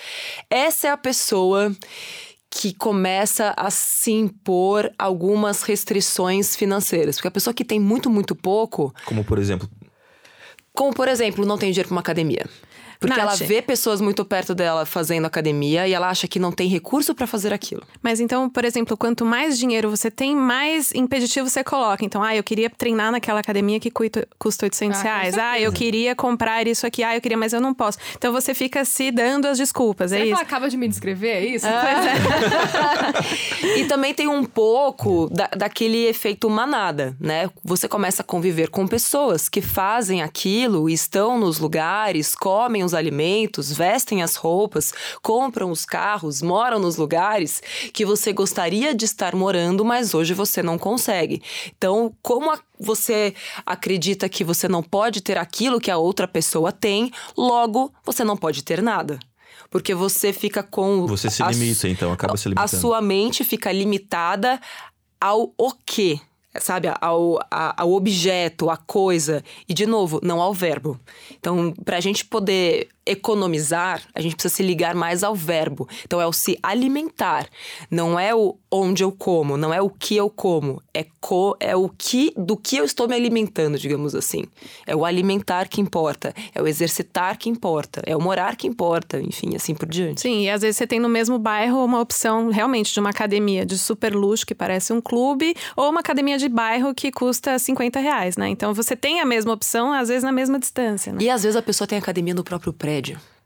Essa 0.49 0.87
é 0.87 0.91
a 0.91 0.97
pessoa 0.97 1.75
que 2.49 2.73
começa 2.75 3.53
a 3.57 3.71
se 3.71 4.11
impor 4.11 4.91
algumas 4.99 5.63
restrições 5.63 6.55
financeiras. 6.55 7.15
Porque 7.15 7.27
a 7.27 7.31
pessoa 7.31 7.53
que 7.53 7.65
tem 7.65 7.79
muito, 7.79 8.09
muito 8.09 8.35
pouco, 8.35 8.93
Como, 9.05 9.23
por 9.23 9.39
exemplo, 9.39 9.67
como 10.71 10.93
por 10.93 11.07
exemplo, 11.07 11.45
não 11.45 11.57
tem 11.57 11.71
dinheiro 11.71 11.87
pra 11.89 11.95
uma 11.95 12.01
academia. 12.01 12.45
Porque 13.07 13.19
Nath. 13.19 13.41
ela 13.41 13.47
vê 13.47 13.61
pessoas 13.61 13.99
muito 13.99 14.23
perto 14.23 14.55
dela 14.55 14.85
fazendo 14.85 15.25
academia 15.25 15.85
e 15.87 15.93
ela 15.93 16.09
acha 16.09 16.25
que 16.25 16.39
não 16.39 16.51
tem 16.51 16.69
recurso 16.69 17.13
pra 17.13 17.27
fazer 17.27 17.51
aquilo. 17.53 17.83
Mas 18.01 18.21
então, 18.21 18.49
por 18.49 18.63
exemplo, 18.63 18.95
quanto 18.95 19.25
mais 19.25 19.59
dinheiro 19.59 19.89
você 19.89 20.09
tem, 20.09 20.33
mais 20.35 20.93
impeditivo 20.93 21.49
você 21.49 21.63
coloca. 21.63 22.05
Então, 22.05 22.23
ah, 22.23 22.33
eu 22.33 22.43
queria 22.43 22.69
treinar 22.69 23.11
naquela 23.11 23.41
academia 23.41 23.79
que 23.79 23.91
custa 23.91 24.25
custa 24.39 24.65
800 24.65 24.99
Ah, 24.99 25.03
reais. 25.03 25.37
Ah, 25.37 25.59
eu 25.59 25.71
queria 25.73 26.15
comprar 26.15 26.65
isso 26.65 26.87
aqui. 26.87 27.03
Ah, 27.03 27.15
eu 27.15 27.21
queria, 27.21 27.37
mas 27.37 27.51
eu 27.51 27.59
não 27.59 27.73
posso. 27.73 27.97
Então 28.17 28.31
você 28.31 28.53
fica 28.53 28.85
se 28.85 29.11
dando 29.11 29.47
as 29.47 29.57
desculpas, 29.57 30.11
é 30.11 30.15
Será 30.15 30.21
que 30.23 30.29
isso? 30.31 30.39
ela 30.39 30.47
acaba 30.47 30.69
de 30.69 30.77
me 30.77 30.87
descrever? 30.87 31.29
É 31.29 31.45
isso? 31.45 31.67
e 33.77 33.85
também 33.85 34.13
tem 34.13 34.27
um 34.27 34.43
pouco 34.43 35.29
da, 35.29 35.47
daquele 35.47 36.05
efeito 36.07 36.49
manada, 36.49 37.15
né? 37.19 37.49
Você 37.63 37.87
começa 37.87 38.21
a 38.21 38.25
conviver 38.25 38.69
com 38.69 38.87
pessoas 38.87 39.49
que 39.49 39.61
fazem 39.61 40.21
aquilo, 40.21 40.89
estão 40.89 41.39
nos 41.39 41.59
lugares, 41.59 42.35
comem 42.35 42.83
os 42.83 42.92
alimentos, 42.93 43.71
vestem 43.71 44.21
as 44.23 44.35
roupas, 44.35 44.93
compram 45.21 45.71
os 45.71 45.85
carros, 45.85 46.41
moram 46.41 46.79
nos 46.79 46.95
lugares 46.97 47.61
que 47.93 48.05
você 48.05 48.31
gostaria 48.33 48.93
de 48.93 49.05
estar 49.05 49.35
morando, 49.35 49.83
mas 49.85 50.13
hoje 50.13 50.33
você 50.33 50.61
não 50.63 50.77
consegue. 50.77 51.41
Então, 51.77 52.13
como 52.21 52.51
a- 52.51 52.59
você 52.79 53.33
acredita 53.65 54.27
que 54.27 54.43
você 54.43 54.67
não 54.67 54.83
pode 54.83 55.21
ter 55.21 55.37
aquilo 55.37 55.79
que 55.79 55.89
a 55.91 55.97
outra 55.97 56.27
pessoa 56.27 56.71
tem, 56.71 57.11
logo 57.37 57.93
você 58.05 58.23
não 58.23 58.35
pode 58.37 58.63
ter 58.63 58.81
nada. 58.81 59.17
Porque 59.69 59.95
você 59.95 60.31
fica 60.31 60.61
com. 60.61 61.07
você 61.07 61.29
se 61.31 61.41
a 61.41 61.49
limita, 61.49 61.87
então, 61.87 62.11
acaba 62.11 62.37
se 62.37 62.47
a 62.47 62.49
limitando. 62.49 62.79
sua 62.81 63.01
mente 63.01 63.43
fica 63.43 63.71
limitada 63.71 64.59
ao 65.19 65.51
o 65.57 65.71
quê, 65.85 66.19
sabe? 66.59 66.87
Ao, 67.01 67.39
a- 67.49 67.81
ao 67.81 67.91
objeto, 67.93 68.69
à 68.69 68.77
coisa. 68.77 69.43
E, 69.67 69.73
de 69.73 69.85
novo, 69.85 70.19
não 70.23 70.41
ao 70.41 70.53
verbo. 70.53 70.99
Então, 71.31 71.73
pra 71.83 71.99
gente 71.99 72.23
poder 72.25 72.87
economizar, 73.05 74.01
a 74.13 74.21
gente 74.21 74.35
precisa 74.35 74.53
se 74.53 74.63
ligar 74.63 74.95
mais 74.95 75.23
ao 75.23 75.35
verbo. 75.35 75.87
Então, 76.05 76.21
é 76.21 76.27
o 76.27 76.33
se 76.33 76.57
alimentar. 76.61 77.47
Não 77.89 78.19
é 78.19 78.33
o 78.33 78.57
onde 78.71 79.03
eu 79.03 79.11
como, 79.11 79.55
não 79.55 79.71
é 79.71 79.79
o 79.79 79.89
que 79.89 80.15
eu 80.15 80.29
como. 80.29 80.81
É, 80.93 81.05
co, 81.21 81.55
é 81.59 81.75
o 81.75 81.87
que 81.89 82.33
do 82.35 82.57
que 82.57 82.77
eu 82.77 82.83
estou 82.83 83.07
me 83.07 83.15
alimentando, 83.15 83.77
digamos 83.77 84.15
assim. 84.15 84.45
É 84.87 84.95
o 84.95 85.05
alimentar 85.05 85.67
que 85.67 85.79
importa. 85.79 86.33
É 86.55 86.61
o 86.61 86.67
exercitar 86.67 87.37
que 87.37 87.49
importa. 87.49 88.01
É 88.05 88.15
o 88.17 88.21
morar 88.21 88.55
que 88.55 88.67
importa. 88.67 89.21
Enfim, 89.21 89.55
assim 89.55 89.75
por 89.75 89.87
diante. 89.87 90.21
Sim, 90.21 90.43
e 90.43 90.49
às 90.49 90.61
vezes 90.61 90.77
você 90.77 90.87
tem 90.87 90.99
no 90.99 91.09
mesmo 91.09 91.37
bairro 91.37 91.83
uma 91.85 91.99
opção 91.99 92.49
realmente 92.49 92.93
de 92.93 92.99
uma 92.99 93.11
academia 93.11 93.65
de 93.65 93.77
super 93.77 94.15
luxo 94.15 94.45
que 94.45 94.55
parece 94.55 94.91
um 94.91 94.99
clube, 94.99 95.55
ou 95.75 95.89
uma 95.89 95.99
academia 95.99 96.37
de 96.37 96.49
bairro 96.49 96.93
que 96.93 97.11
custa 97.11 97.59
50 97.59 97.99
reais, 97.99 98.37
né? 98.37 98.49
Então 98.49 98.73
você 98.73 98.95
tem 98.95 99.19
a 99.19 99.25
mesma 99.25 99.53
opção, 99.53 99.93
às 99.93 100.07
vezes 100.07 100.23
na 100.23 100.31
mesma 100.31 100.57
distância, 100.57 101.13
né? 101.13 101.19
E 101.21 101.29
às 101.29 101.43
vezes 101.43 101.55
a 101.55 101.61
pessoa 101.61 101.87
tem 101.87 101.97
academia 101.97 102.33
no 102.33 102.43
próprio 102.43 102.73
prédio. 102.73 102.92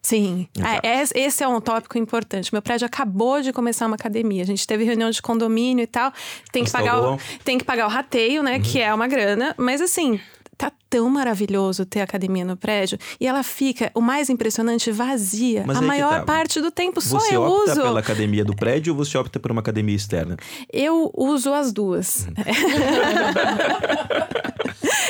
Sim, 0.02 0.48
Exato. 0.58 0.88
É, 0.88 1.02
es- 1.02 1.12
esse 1.14 1.44
é 1.44 1.48
um 1.48 1.60
tópico 1.60 1.98
importante. 1.98 2.54
Meu 2.54 2.62
prédio 2.62 2.86
acabou 2.86 3.42
de 3.42 3.52
começar 3.52 3.86
uma 3.88 3.96
academia. 3.96 4.42
A 4.42 4.46
gente 4.46 4.66
teve 4.66 4.84
reunião 4.86 5.10
de 5.10 5.22
condomínio 5.22 5.84
e 5.84 5.88
tal. 5.88 6.14
Tem 6.52 6.64
que, 6.64 6.72
pagar 6.72 7.02
o, 7.02 7.20
tem 7.44 7.58
que 7.58 7.66
pagar 7.66 7.88
o 7.88 7.90
rateio, 7.90 8.42
né? 8.42 8.60
Que 8.60 8.80
é 8.82 8.94
uma 8.94 9.08
grana. 9.08 9.54
Mas 9.58 9.82
assim, 9.82 10.18
tá 10.58 10.72
tão 10.90 11.10
maravilhoso 11.10 11.86
ter 11.86 12.02
academia 12.02 12.46
no 12.46 12.56
prédio. 12.58 12.98
E 13.20 13.28
ela 13.28 13.44
fica, 13.44 13.92
o 13.94 14.02
mais 14.02 14.30
impressionante, 14.30 14.92
vazia. 14.92 15.64
Mas 15.66 15.78
a 15.78 15.82
maior 15.82 16.20
tá. 16.20 16.26
parte 16.26 16.62
do 16.62 16.72
tempo 16.72 17.02
só 17.02 17.20
Você 17.20 17.36
eu 17.36 17.42
opta 17.44 17.72
uso. 17.72 17.82
pela 17.82 18.00
academia 18.00 18.44
do 18.44 18.56
prédio 18.56 18.94
ou 18.94 18.98
você 19.04 19.18
opta 19.18 19.40
por 19.40 19.52
uma 19.52 19.62
academia 19.62 19.96
externa? 19.96 20.38
Eu 20.72 21.12
uso 21.14 21.54
as 21.54 21.72
duas. 21.72 22.28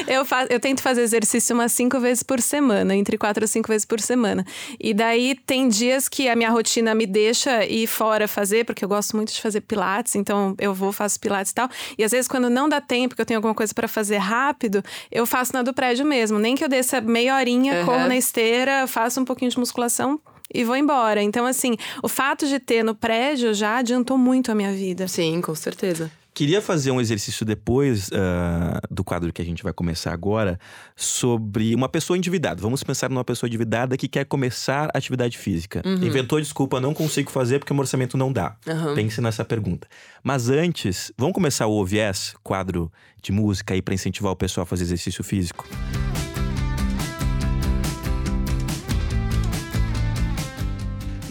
eu, 0.07 0.25
fa- 0.25 0.47
eu 0.49 0.59
tento 0.59 0.81
fazer 0.81 1.01
exercício 1.01 1.53
umas 1.55 1.71
cinco 1.71 1.99
vezes 1.99 2.23
por 2.23 2.41
semana, 2.41 2.95
entre 2.95 3.17
quatro 3.17 3.43
a 3.43 3.47
cinco 3.47 3.67
vezes 3.69 3.85
por 3.85 3.99
semana. 3.99 4.45
E 4.79 4.93
daí 4.93 5.35
tem 5.45 5.67
dias 5.67 6.07
que 6.07 6.29
a 6.29 6.35
minha 6.35 6.49
rotina 6.49 6.93
me 6.95 7.05
deixa 7.05 7.65
ir 7.65 7.87
fora 7.87 8.27
fazer, 8.27 8.65
porque 8.65 8.83
eu 8.83 8.89
gosto 8.89 9.15
muito 9.15 9.33
de 9.33 9.41
fazer 9.41 9.61
pilates, 9.61 10.15
então 10.15 10.55
eu 10.59 10.73
vou, 10.73 10.91
faço 10.91 11.19
pilates 11.19 11.51
e 11.51 11.55
tal. 11.55 11.69
E 11.97 12.03
às 12.03 12.11
vezes, 12.11 12.27
quando 12.27 12.49
não 12.49 12.69
dá 12.69 12.79
tempo, 12.81 13.15
que 13.15 13.21
eu 13.21 13.25
tenho 13.25 13.37
alguma 13.37 13.53
coisa 13.55 13.73
para 13.73 13.87
fazer 13.87 14.17
rápido, 14.17 14.83
eu 15.11 15.25
faço 15.25 15.53
na 15.53 15.61
do 15.67 15.73
prédio 15.73 16.05
mesmo. 16.05 16.39
Nem 16.39 16.55
que 16.55 16.63
eu 16.63 16.69
desça 16.69 16.99
meia 17.01 17.35
horinha, 17.35 17.79
Uhum. 17.81 17.85
corro 17.85 18.07
na 18.07 18.15
esteira, 18.17 18.87
faço 18.87 19.19
um 19.21 19.25
pouquinho 19.25 19.51
de 19.51 19.59
musculação. 19.59 20.19
e 20.53 20.63
vou 20.63 20.77
embora. 20.77 21.21
Então, 21.21 21.45
assim, 21.45 21.75
o 22.01 22.07
fato 22.07 22.47
de 22.47 22.57
ter 22.57 22.81
no 22.81 22.95
prédio 22.95 23.53
já 23.53 23.79
adiantou 23.79 24.17
muito 24.17 24.49
a 24.49 24.55
minha 24.55 24.71
vida. 24.71 25.05
Sim, 25.05 25.41
com 25.41 25.53
certeza. 25.53 26.09
Queria 26.37 26.61
fazer 26.61 26.91
um 26.91 27.01
exercício 27.01 27.43
depois 27.43 28.09
uh, 28.09 28.79
do 28.91 29.03
quadro 29.03 29.33
que 29.33 29.41
a 29.41 29.45
gente 29.45 29.63
vai 29.63 29.73
começar 29.73 30.13
agora 30.13 30.59
sobre 30.95 31.73
uma 31.73 31.89
pessoa 31.89 32.15
endividada. 32.15 32.61
Vamos 32.61 32.83
pensar 32.83 33.09
numa 33.09 33.23
pessoa 33.23 33.47
endividada 33.47 33.97
que 33.97 34.07
quer 34.07 34.23
começar 34.23 34.87
atividade 34.93 35.35
física. 35.35 35.81
Uhum. 35.83 35.95
Inventou 35.95 36.39
desculpa, 36.39 36.79
não 36.79 36.93
consigo 36.93 37.31
fazer 37.31 37.57
porque 37.57 37.73
o 37.73 37.77
orçamento 37.79 38.15
não 38.19 38.31
dá. 38.31 38.55
Uhum. 38.67 38.93
Pense 38.93 39.19
nessa 39.19 39.43
pergunta. 39.43 39.87
Mas 40.23 40.47
antes, 40.47 41.11
vamos 41.17 41.33
começar 41.33 41.65
o 41.65 41.71
OVS, 41.71 42.35
quadro 42.43 42.91
de 43.19 43.31
música 43.31 43.73
aí 43.73 43.81
para 43.81 43.95
incentivar 43.95 44.31
o 44.31 44.35
pessoal 44.35 44.61
a 44.61 44.67
fazer 44.67 44.83
exercício 44.83 45.23
físico. 45.23 45.67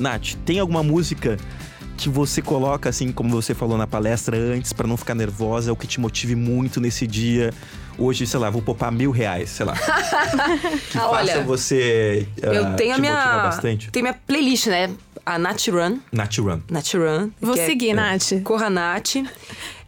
Nath, 0.01 0.35
tem 0.45 0.59
alguma 0.59 0.83
música 0.83 1.38
que 1.97 2.09
você 2.09 2.43
coloca, 2.43 2.89
assim, 2.89 3.11
como 3.11 3.31
você 3.31 3.55
falou 3.55 3.79
na 3.79 3.87
palestra 3.87 4.37
antes, 4.37 4.73
para 4.73 4.87
não 4.87 4.97
ficar 4.97 5.15
nervosa, 5.15 5.71
é 5.71 5.73
o 5.73 5.77
que 5.77 5.87
te 5.87 5.99
motive 5.99 6.37
muito 6.37 6.81
nesse 6.81 7.07
dia? 7.07 7.53
Hoje, 7.99 8.27
sei 8.27 8.39
lá, 8.39 8.51
vou 8.51 8.61
poupar 8.61 8.93
mil 8.93 9.11
reais, 9.11 9.51
sei 9.51 9.65
lá. 9.65 9.75
que 10.91 10.99
ah, 10.99 11.09
faça 11.09 11.41
você. 11.43 12.29
Uh, 12.39 12.47
eu 12.47 12.77
tenho 12.77 12.95
a 12.95 12.99
minha. 12.99 13.43
Bastante. 13.43 13.91
Tem 13.91 14.03
minha 14.03 14.15
playlist, 14.15 14.67
né? 14.67 14.91
A 15.25 15.39
Nat 15.39 15.67
Run. 15.69 15.99
Nat 16.13 16.39
Run. 16.39 16.61
Nat 16.71 16.95
Run. 16.95 17.31
Vou 17.41 17.57
seguir, 17.57 17.91
é, 17.91 17.95
Nath. 17.95 18.43
Corra 18.45 18.69
Nat. 18.69 19.17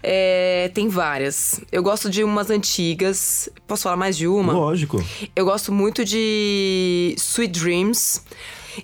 É, 0.03 0.71
tem 0.75 0.89
várias. 0.89 1.61
Eu 1.71 1.83
gosto 1.83 2.09
de 2.09 2.25
umas 2.25 2.51
antigas. 2.51 3.49
Posso 3.67 3.83
falar 3.83 3.97
mais 3.97 4.17
de 4.17 4.27
uma? 4.27 4.53
Lógico. 4.53 5.05
Eu 5.37 5.45
gosto 5.45 5.71
muito 5.71 6.05
de 6.05 7.15
Sweet 7.19 7.61
Dreams 7.61 8.23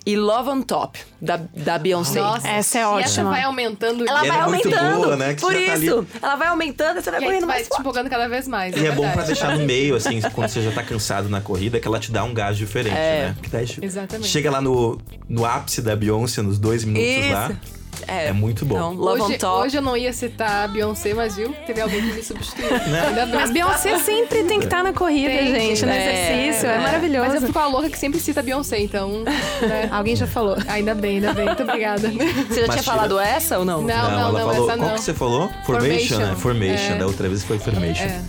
e 0.05 0.17
Love 0.17 0.51
on 0.51 0.63
Top, 0.63 0.99
da, 1.21 1.41
da 1.55 1.79
Beyoncé. 1.79 2.21
Nossa, 2.21 2.49
essa 2.49 2.79
é 2.79 2.87
ótima. 2.87 3.01
E 3.01 3.05
essa 3.05 3.25
vai 3.25 3.43
aumentando. 3.43 4.09
Ela 4.09 4.25
e 4.25 4.29
vai 4.29 4.39
é 4.39 4.41
aumentando. 4.41 5.03
Boa, 5.03 5.17
né? 5.17 5.35
Por 5.35 5.55
isso. 5.55 6.07
Tá 6.21 6.29
ela 6.29 6.37
vai 6.37 6.49
aumentando 6.49 6.99
e 6.99 7.03
você 7.03 7.11
vai 7.11 7.21
e 7.21 7.25
correndo 7.25 7.47
vai 7.47 7.57
mais 7.57 7.69
te 7.69 7.81
empolgando 7.81 8.11
cada 8.11 8.29
vez 8.29 8.49
mais. 8.49 8.77
E 8.77 8.87
é, 8.87 8.89
é 8.89 8.93
bom 8.93 9.11
pra 9.11 9.25
deixar 9.25 9.57
no 9.57 9.65
meio, 9.67 9.97
assim, 9.97 10.21
quando 10.33 10.49
você 10.49 10.63
já 10.63 10.73
tá 10.73 10.83
cansado 10.83 11.29
na 11.29 11.41
corrida, 11.41 11.81
que 11.81 11.87
ela 11.87 11.99
te 11.99 12.11
dá 12.11 12.25
um 12.25 12.35
gás 12.35 12.57
diferente, 12.57 12.97
é. 12.97 13.29
né? 13.29 13.37
Daí, 13.51 13.67
Exatamente. 13.83 14.29
Chega 14.29 14.51
lá 14.51 14.61
no, 14.61 14.99
no 15.29 15.45
ápice 15.45 15.83
da 15.83 15.95
Beyoncé, 15.95 16.43
nos 16.43 16.59
dois 16.59 16.85
minutos 16.85 17.09
isso. 17.09 17.33
lá. 17.33 17.53
É, 18.07 18.29
é, 18.29 18.33
muito 18.33 18.65
bom. 18.65 18.77
Então, 18.77 18.93
Love 18.95 19.23
hoje, 19.23 19.35
on 19.35 19.39
Top. 19.39 19.67
hoje 19.67 19.77
eu 19.77 19.83
não 19.83 19.97
ia 19.97 20.13
citar 20.13 20.65
a 20.65 20.69
Beyoncé, 20.69 21.15
mas 21.15 21.37
viu? 21.37 21.55
Teve 21.67 21.81
alguém 21.81 22.01
que 22.01 22.13
me 22.13 22.23
substituiu. 22.23 22.71
Né? 22.85 23.29
Mas 23.33 23.51
Beyoncé 23.51 23.99
sempre 23.99 24.45
tem 24.45 24.59
que 24.59 24.67
estar 24.67 24.79
tá 24.79 24.83
na 24.83 24.93
corrida, 24.93 25.31
tem, 25.31 25.55
gente, 25.55 25.87
no 25.87 25.93
é, 25.93 26.45
exercício. 26.45 26.69
É, 26.69 26.75
é, 26.75 26.79
maravilhoso. 26.79 27.27
Mas 27.27 27.35
eu 27.43 27.47
fico 27.47 27.59
a 27.59 27.67
louca 27.67 27.89
que 27.89 27.99
sempre 27.99 28.21
cita 28.21 28.41
a 28.41 28.43
Beyoncé, 28.43 28.81
então. 28.81 29.23
Né? 29.23 29.89
Alguém 29.91 30.15
já 30.17 30.27
falou. 30.27 30.57
Ainda 30.69 30.95
bem, 30.95 31.17
ainda 31.17 31.33
bem. 31.33 31.47
Muito 31.47 31.63
obrigada. 31.63 32.09
Você 32.09 32.61
já 32.61 32.67
mas 32.67 32.77
tinha 32.77 32.83
falado 32.83 33.19
essa 33.19 33.59
ou 33.59 33.65
não? 33.65 33.83
Não, 33.83 34.11
não, 34.11 34.11
não, 34.11 34.33
não 34.33 34.53
falou, 34.53 34.69
essa 34.69 34.77
não. 34.77 34.85
Qual 34.85 34.95
que 34.95 35.01
você 35.01 35.15
falou? 35.15 35.51
Formation, 35.65 36.17
Formation. 36.17 36.19
né? 36.19 36.37
Formation. 36.37 36.93
É. 36.93 36.99
Da 36.99 37.07
outra 37.07 37.29
vez 37.29 37.43
foi 37.43 37.59
Formation. 37.59 38.05
É. 38.05 38.23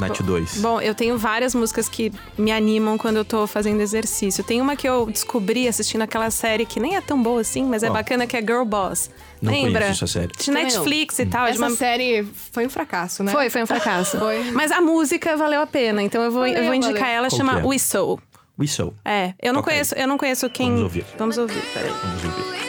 Nath, 0.00 0.20
Nath 0.20 0.22
2? 0.22 0.56
Bom, 0.58 0.80
eu 0.80 0.94
tenho 0.94 1.18
várias 1.18 1.54
músicas 1.54 1.88
que 1.88 2.12
me 2.36 2.50
animam 2.50 2.96
quando 2.96 3.16
eu 3.16 3.24
tô 3.24 3.46
fazendo 3.46 3.80
exercício. 3.80 4.42
Tem 4.42 4.60
uma 4.60 4.76
que 4.76 4.88
eu 4.88 5.06
descobri 5.06 5.68
assistindo 5.68 6.02
aquela 6.02 6.30
série 6.30 6.64
que 6.64 6.80
nem 6.80 6.96
é 6.96 7.00
tão 7.00 7.22
boa 7.22 7.40
assim, 7.40 7.64
mas 7.64 7.82
é 7.82 7.90
bacana, 7.90 8.26
que 8.26 8.36
é 8.36 8.40
Girl 8.40 8.64
Boss. 8.64 9.10
Não 9.40 9.52
Lembra? 9.52 9.86
essa 9.86 10.06
série. 10.06 10.32
De 10.36 10.50
Netflix 10.50 11.18
e 11.18 11.26
tal. 11.26 11.46
Essa 11.46 11.58
uma... 11.58 11.70
série 11.70 12.26
foi 12.52 12.66
um 12.66 12.70
fracasso, 12.70 13.22
né? 13.22 13.32
Foi, 13.32 13.48
foi 13.48 13.62
um 13.62 13.66
fracasso. 13.66 14.18
foi. 14.18 14.50
Mas 14.52 14.70
a 14.70 14.80
música 14.80 15.36
valeu 15.36 15.60
a 15.60 15.66
pena, 15.66 16.02
então 16.02 16.22
eu 16.22 16.30
vou, 16.30 16.42
valeu, 16.42 16.56
eu 16.56 16.64
vou 16.64 16.74
indicar 16.74 17.00
valeu. 17.00 17.14
ela, 17.14 17.28
Qual 17.28 17.38
chama 17.38 17.60
é? 17.60 17.64
Whistle. 17.64 18.18
Whistle. 18.58 18.94
É, 19.04 19.32
eu 19.40 19.52
não, 19.52 19.62
conheço, 19.62 19.94
eu 19.94 20.06
não 20.06 20.18
conheço 20.18 20.48
quem... 20.50 20.68
Vamos 20.68 20.82
ouvir. 20.82 21.06
Vamos 21.18 21.38
ouvir, 21.38 21.62
peraí. 21.72 21.90
Vamos 21.90 22.24
ouvir. 22.24 22.60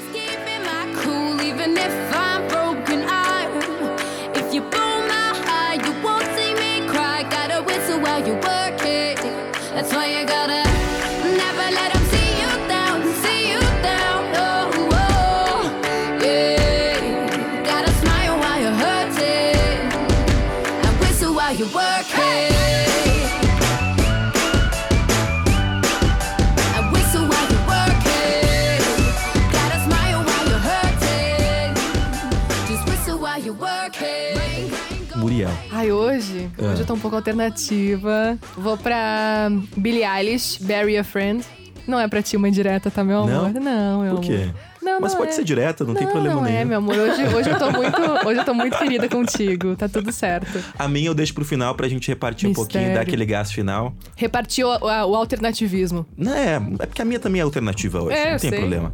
Whistle 32.86 33.20
while 33.20 33.42
you're 33.42 33.54
working. 33.54 34.72
Muriel. 35.18 35.52
Ai, 35.72 35.92
hoje? 35.92 36.50
É. 36.58 36.66
Hoje 36.68 36.82
eu 36.82 36.86
tô 36.86 36.94
um 36.94 37.00
pouco 37.00 37.18
alternativa. 37.18 38.38
Vou 38.56 38.78
pra 38.78 39.50
Billie 39.76 40.06
Eilish, 40.06 40.58
Bury 40.64 40.98
a 40.98 41.04
Friend. 41.04 41.44
Não 41.86 42.00
é 42.00 42.08
pra 42.08 42.22
ti 42.22 42.38
uma 42.38 42.48
indireta, 42.48 42.90
tá, 42.90 43.04
meu 43.04 43.24
amor? 43.24 43.52
Não? 43.54 43.62
Não, 43.62 44.02
meu 44.04 44.16
Por 44.16 44.24
quê? 44.24 44.34
amor. 44.50 44.71
Não, 44.82 45.00
Mas 45.00 45.12
não 45.12 45.20
pode 45.20 45.32
é. 45.32 45.36
ser 45.36 45.44
direta, 45.44 45.84
não, 45.84 45.94
tem 45.94 46.06
Não, 46.06 46.12
problema 46.12 46.36
não 46.38 46.44
nenhum. 46.44 46.58
é, 46.58 46.66
meu 46.66 46.78
amor. 46.80 46.96
Hoje, 46.98 47.24
hoje, 47.36 47.50
eu 47.50 47.58
tô 47.60 47.70
muito, 47.72 48.02
hoje 48.28 48.40
eu 48.40 48.46
tô 48.46 48.54
muito 48.54 48.78
querida 48.78 49.08
contigo. 49.08 49.76
Tá 49.76 49.88
tudo 49.88 50.12
certo. 50.12 50.60
A 50.78 50.88
minha 50.88 51.08
eu 51.08 51.14
deixo 51.14 51.34
pro 51.36 51.46
final 51.46 51.76
pra 51.76 51.88
gente 51.88 52.08
repartir 52.08 52.50
um 52.50 52.54
pouquinho, 52.54 52.84
Mistério. 52.86 52.96
dar 53.06 53.08
aquele 53.08 53.26
gás 53.26 53.52
final. 53.52 53.94
Repartiu 54.16 54.68
o, 54.70 54.88
a- 54.88 55.06
o 55.06 55.16
alternativismo. 55.16 56.06
Não, 56.18 56.34
é, 56.34 56.56
é 56.80 56.86
porque 56.88 57.02
a 57.02 57.06
minha 57.06 57.20
também 57.20 57.40
é 57.42 57.44
alternativa 57.44 58.02
hoje, 58.02 58.16
É, 58.18 58.26
não 58.26 58.32
eu 58.34 58.40
tem 58.40 58.50
sei. 58.50 58.60
problema. 58.60 58.94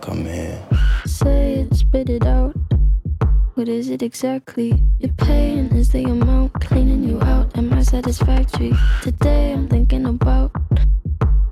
Come 0.00 0.26
here. 0.28 0.58
Say 1.06 1.60
it, 1.62 1.74
spit 1.76 2.08
it 2.10 2.26
out. 2.26 2.54
What 3.58 3.68
is 3.68 3.90
it 3.90 4.02
exactly? 4.04 4.80
Your 5.00 5.12
pain 5.14 5.66
is 5.74 5.88
the 5.88 6.04
amount 6.04 6.52
cleaning 6.60 7.02
you 7.02 7.20
out. 7.20 7.58
Am 7.58 7.72
I 7.72 7.82
satisfactory? 7.82 8.72
Today 9.02 9.52
I'm 9.52 9.66
thinking 9.66 10.06
about 10.06 10.52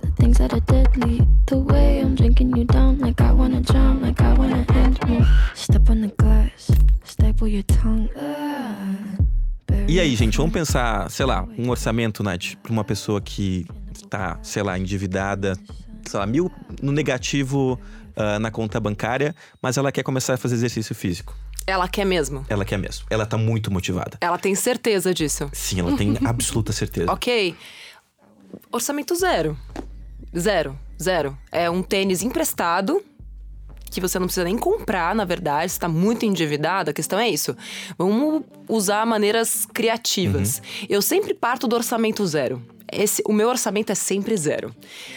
the 0.02 0.12
things 0.14 0.38
that 0.38 0.54
are 0.54 0.60
deadly. 0.60 1.26
The 1.46 1.58
way 1.58 1.98
I'm 1.98 2.14
drinking 2.14 2.56
you 2.56 2.64
down, 2.64 3.00
like 3.00 3.20
I 3.20 3.32
wanna 3.32 3.60
drown, 3.60 4.02
like 4.02 4.20
I 4.20 4.34
wanna 4.34 4.64
end 4.74 5.04
me. 5.08 5.26
Step 5.56 5.90
on 5.90 6.02
the 6.02 6.12
glass, 6.16 6.70
staple 7.02 7.48
your 7.48 7.64
tongue. 7.64 8.08
E 9.88 9.98
aí, 9.98 10.14
gente, 10.14 10.36
vamos 10.36 10.52
pensar, 10.52 11.10
sei 11.10 11.26
lá, 11.26 11.44
um 11.58 11.68
orçamento, 11.70 12.22
Nath, 12.22 12.54
pra 12.62 12.70
uma 12.70 12.84
pessoa 12.84 13.20
que 13.20 13.66
tá, 14.08 14.38
sei 14.42 14.62
lá, 14.62 14.78
endividada, 14.78 15.54
sei 16.06 16.20
lá, 16.20 16.24
mil 16.24 16.52
no 16.80 16.92
negativo 16.92 17.76
ah, 18.18 18.38
na 18.38 18.50
conta 18.50 18.80
bancária, 18.80 19.34
mas 19.60 19.76
ela 19.76 19.92
quer 19.92 20.02
começar 20.02 20.34
a 20.34 20.36
fazer 20.38 20.54
exercício 20.54 20.94
físico. 20.94 21.34
Ela 21.66 21.88
quer 21.88 22.04
mesmo. 22.04 22.46
Ela 22.48 22.64
quer 22.64 22.78
mesmo. 22.78 23.06
Ela 23.10 23.26
tá 23.26 23.36
muito 23.36 23.72
motivada. 23.72 24.16
Ela 24.20 24.38
tem 24.38 24.54
certeza 24.54 25.12
disso. 25.12 25.48
Sim, 25.52 25.80
ela 25.80 25.96
tem 25.96 26.16
absoluta 26.24 26.72
certeza. 26.72 27.10
Ok. 27.10 27.56
Orçamento 28.70 29.14
zero. 29.14 29.58
Zero. 30.36 30.78
Zero. 31.02 31.36
É 31.50 31.68
um 31.68 31.82
tênis 31.82 32.22
emprestado. 32.22 33.02
Que 33.90 34.00
você 34.00 34.18
não 34.18 34.26
precisa 34.26 34.44
nem 34.44 34.58
comprar, 34.58 35.14
na 35.14 35.24
verdade, 35.24 35.70
você 35.72 35.78
tá 35.78 35.88
muito 35.88 36.26
endividado, 36.26 36.90
a 36.90 36.92
questão 36.92 37.18
é 37.18 37.28
isso. 37.28 37.56
Vamos 37.96 38.42
usar 38.68 39.06
maneiras 39.06 39.64
criativas. 39.64 40.60
Eu 40.88 41.00
sempre 41.00 41.32
parto 41.32 41.68
do 41.68 41.76
orçamento 41.76 42.26
zero. 42.26 42.60
Esse, 42.92 43.22
o 43.26 43.32
meu 43.32 43.48
orçamento 43.48 43.90
é 43.90 43.94
sempre 43.94 44.36
zero. 44.36 44.74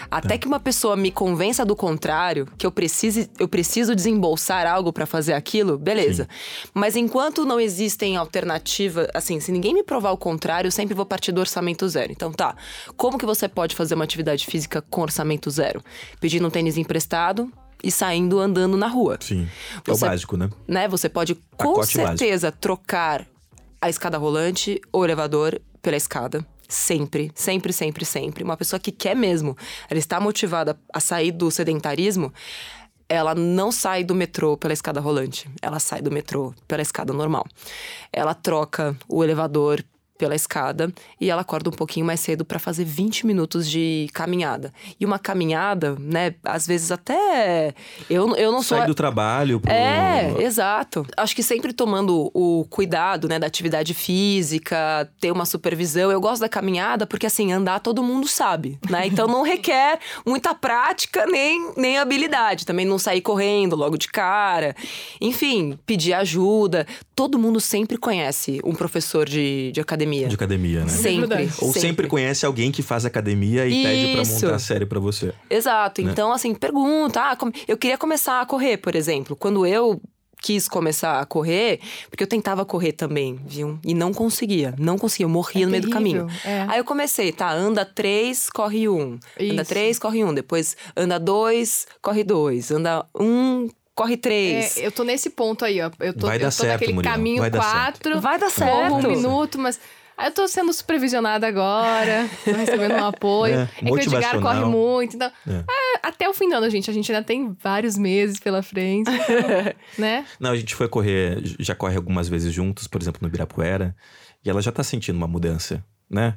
Até 0.09 0.37
que 0.37 0.47
uma 0.47 0.59
pessoa 0.59 0.95
me 0.95 1.11
convença 1.11 1.63
do 1.63 1.75
contrário, 1.75 2.47
que 2.57 2.65
eu 2.65 2.71
precise, 2.71 3.29
eu 3.37 3.47
preciso 3.47 3.95
desembolsar 3.95 4.65
algo 4.65 4.91
pra 4.91 5.05
fazer 5.05 5.33
aquilo, 5.33 5.77
beleza. 5.77 6.27
Mas 6.73 6.95
enquanto 6.95 7.45
não 7.45 7.59
existem 7.59 8.17
alternativas, 8.17 9.07
assim, 9.13 9.39
se 9.39 9.51
ninguém 9.51 9.73
me 9.73 9.83
provar 9.83 10.11
o 10.11 10.17
contrário, 10.17 10.67
eu 10.67 10.71
sempre 10.71 10.95
vou 10.95 11.05
partir 11.05 11.31
do 11.31 11.39
orçamento 11.39 11.87
zero. 11.87 12.11
Então 12.11 12.31
tá, 12.31 12.55
como 12.97 13.17
que 13.19 13.25
você 13.25 13.47
pode 13.47 13.75
fazer 13.75 13.93
uma 13.95 14.03
atividade 14.03 14.45
física 14.47 14.81
com 14.81 15.01
orçamento 15.01 15.49
zero? 15.51 15.83
Pedindo 16.19 16.47
um 16.47 16.49
tênis 16.49 16.75
emprestado 16.77 17.51
e 17.83 17.91
saindo 17.91 18.39
andando 18.39 18.75
na 18.77 18.87
rua. 18.87 19.17
Sim. 19.21 19.47
É 19.87 19.91
o 19.91 19.95
Você- 19.95 20.05
básico, 20.07 20.35
né? 20.35 20.49
Né? 20.67 20.87
Você 20.87 21.07
pode 21.07 21.35
com 21.35 21.41
Pacote 21.55 21.97
básico. 21.97 22.17
certeza 22.17 22.51
trocar 22.51 23.25
a 23.79 23.89
escada 23.89 24.17
rolante 24.17 24.81
ou 24.91 25.05
elevador 25.05 25.61
pela 25.81 25.95
escada. 25.95 26.43
Sempre, 26.71 27.31
sempre, 27.33 27.73
sempre, 27.73 28.05
sempre. 28.05 28.43
Uma 28.43 28.55
pessoa 28.55 28.79
que 28.79 28.91
quer 28.91 29.15
mesmo, 29.15 29.57
ela 29.89 29.99
está 29.99 30.19
motivada 30.19 30.79
a 30.93 30.99
sair 30.99 31.31
do 31.31 31.49
sedentarismo, 31.49 32.31
ela 33.09 33.33
não 33.33 33.71
sai 33.71 34.03
do 34.03 34.13
metrô 34.13 34.55
pela 34.55 34.71
escada 34.71 34.99
rolante. 34.99 35.49
Ela 35.63 35.79
sai 35.79 35.99
do 35.99 36.11
metrô 36.11 36.53
pela 36.67 36.83
escada 36.83 37.11
normal. 37.11 37.43
Ela 38.13 38.35
troca 38.35 38.95
o 39.07 39.23
elevador 39.23 39.83
pela 40.19 40.35
escada 40.35 40.93
e 41.19 41.31
ela 41.31 41.41
acorda 41.41 41.69
um 41.69 41.73
pouquinho 41.73 42.05
mais 42.05 42.19
cedo 42.19 42.43
para 42.43 42.59
fazer 42.59 42.83
20 42.83 43.25
minutos 43.25 43.67
de 43.67 44.07
caminhada. 44.13 44.71
E 44.99 45.05
uma 45.05 45.17
caminhada, 45.17 45.95
né, 45.97 46.35
às 46.43 46.67
vezes 46.67 46.91
até 46.91 47.73
eu, 48.09 48.35
eu 48.35 48.51
não 48.51 48.61
sou 48.61 48.77
Sai 48.77 48.85
do 48.85 48.93
trabalho 48.93 49.61
pro... 49.61 49.71
é, 49.71 50.35
exato. 50.43 51.07
Acho 51.15 51.33
que 51.33 51.41
sempre 51.41 51.71
tomando 51.71 52.29
o 52.33 52.65
cuidado, 52.69 53.29
né, 53.29 53.39
da 53.39 53.47
atividade 53.47 53.93
física, 53.93 55.09
ter 55.21 55.31
uma 55.31 55.45
supervisão. 55.45 56.11
Eu 56.11 56.19
gosto 56.19 56.41
da 56.41 56.49
caminhada 56.49 57.07
porque, 57.07 57.25
assim, 57.25 57.53
andar 57.53 57.79
todo 57.79 58.03
mundo 58.03 58.27
sabe, 58.27 58.77
né? 58.89 59.07
Então 59.07 59.25
não 59.27 59.41
requer 59.41 59.99
muita 60.25 60.53
prática 60.53 61.25
nem, 61.25 61.71
nem 61.77 61.97
habilidade. 61.97 62.65
Também 62.65 62.85
não 62.85 62.99
sair 62.99 63.21
correndo 63.21 63.75
logo 63.77 63.97
de 63.97 64.09
cara. 64.09 64.75
Enfim, 65.21 65.79
pedir 65.85 66.13
ajuda. 66.13 66.85
Todo 67.19 67.37
mundo 67.37 67.59
sempre 67.59 67.97
conhece 67.97 68.61
um 68.63 68.73
professor 68.73 69.27
de, 69.27 69.73
de 69.73 69.81
academia. 69.81 70.29
De 70.29 70.35
academia, 70.35 70.81
né? 70.85 70.87
Sempre. 70.87 71.49
Ou 71.59 71.73
sempre 71.73 72.07
conhece 72.07 72.45
alguém 72.45 72.71
que 72.71 72.81
faz 72.81 73.03
academia 73.05 73.67
e 73.67 73.83
pede 73.83 74.11
pra 74.13 74.21
Isso. 74.21 74.33
montar 74.45 74.55
a 74.55 74.59
série 74.59 74.85
pra 74.85 75.01
você. 75.01 75.33
Exato. 75.49 76.01
Né? 76.01 76.11
Então, 76.11 76.31
assim, 76.31 76.53
pergunta. 76.55 77.19
Ah, 77.31 77.35
como- 77.35 77.51
eu 77.67 77.75
queria 77.77 77.97
começar 77.97 78.39
a 78.39 78.45
correr, 78.45 78.77
por 78.77 78.95
exemplo. 78.95 79.35
Quando 79.35 79.65
eu 79.65 80.01
quis 80.41 80.69
começar 80.69 81.19
a 81.19 81.25
correr, 81.25 81.81
porque 82.09 82.23
eu 82.23 82.27
tentava 82.27 82.63
correr 82.63 82.93
também, 82.93 83.37
viu? 83.45 83.77
E 83.83 83.93
não 83.93 84.13
conseguia. 84.13 84.73
Não 84.79 84.97
conseguia. 84.97 85.25
Eu 85.25 85.29
morria 85.29 85.63
É 85.63 85.65
no 85.65 85.71
meio 85.71 85.83
do 85.83 85.89
caminho. 85.89 86.25
é. 86.45 86.65
Aí 86.69 86.79
eu 86.79 86.85
comecei, 86.85 87.33
tá? 87.33 87.51
Anda 87.51 87.83
três, 87.83 88.49
corre 88.49 88.87
um. 88.87 89.19
Anda 89.37 89.61
Isso. 89.61 89.65
três, 89.65 89.99
corre 89.99 90.23
um. 90.23 90.33
Depois 90.33 90.77
anda 90.95 91.19
dois, 91.19 91.85
corre 92.01 92.23
dois. 92.23 92.71
Anda 92.71 93.05
um, 93.19 93.67
corre 93.99 94.15
três. 94.15 94.77
É, 94.77 94.87
eu 94.87 94.91
tô 94.91 95.03
nesse 95.03 95.29
ponto 95.29 95.65
aí, 95.65 95.81
ó. 95.81 95.91
Eu 95.99 96.13
tô, 96.13 96.27
Vai 96.27 96.37
eu 96.37 96.41
dar 96.41 96.45
tô 96.47 96.51
certo, 96.51 96.71
naquele 96.71 96.93
Muriel, 96.93 97.13
caminho 97.13 97.39
vai 97.41 97.49
dar 97.49 97.59
quatro. 97.59 98.21
Vai 98.21 98.39
dar 98.39 98.49
Corro 98.51 98.95
um 98.97 99.01
certo. 99.01 99.09
minuto, 99.09 99.59
mas. 99.59 99.79
Aí 100.17 100.27
eu 100.27 100.31
tô 100.33 100.45
sendo 100.49 100.73
supervisionada 100.73 101.47
agora, 101.47 102.29
tô 102.43 102.51
recebendo 102.51 102.93
um 102.95 103.03
apoio. 103.07 103.53
É, 103.55 103.61
É, 103.61 103.67
que 103.85 103.91
o 103.91 103.97
Edgar 103.99 104.41
corre 104.41 104.65
muito. 104.65 105.15
Então, 105.15 105.31
É. 105.47 105.63
é, 105.69 105.99
até 106.03 106.27
o 106.27 106.33
fim 106.33 106.49
do 106.49 106.55
ano, 106.55 106.69
gente. 106.69 106.89
A 106.89 106.93
gente 106.93 107.09
ainda 107.11 107.23
tem 107.23 107.55
vários 107.61 107.97
meses 107.97 108.37
pela 108.39 108.61
frente. 108.61 109.09
então, 109.09 109.73
né? 109.97 110.25
Não, 110.39 110.51
a 110.51 110.55
gente 110.57 110.75
foi 110.75 110.89
correr, 110.89 111.41
já 111.59 111.73
corre 111.73 111.95
algumas 111.95 112.27
vezes 112.27 112.51
juntos, 112.53 112.85
por 112.87 113.01
exemplo, 113.01 113.19
no 113.21 113.27
Ibirapuera, 113.29 113.95
e 114.43 114.49
ela 114.49 114.61
já 114.61 114.71
tá 114.73 114.83
sentindo 114.83 115.15
uma 115.15 115.27
mudança, 115.27 115.83
né? 116.09 116.35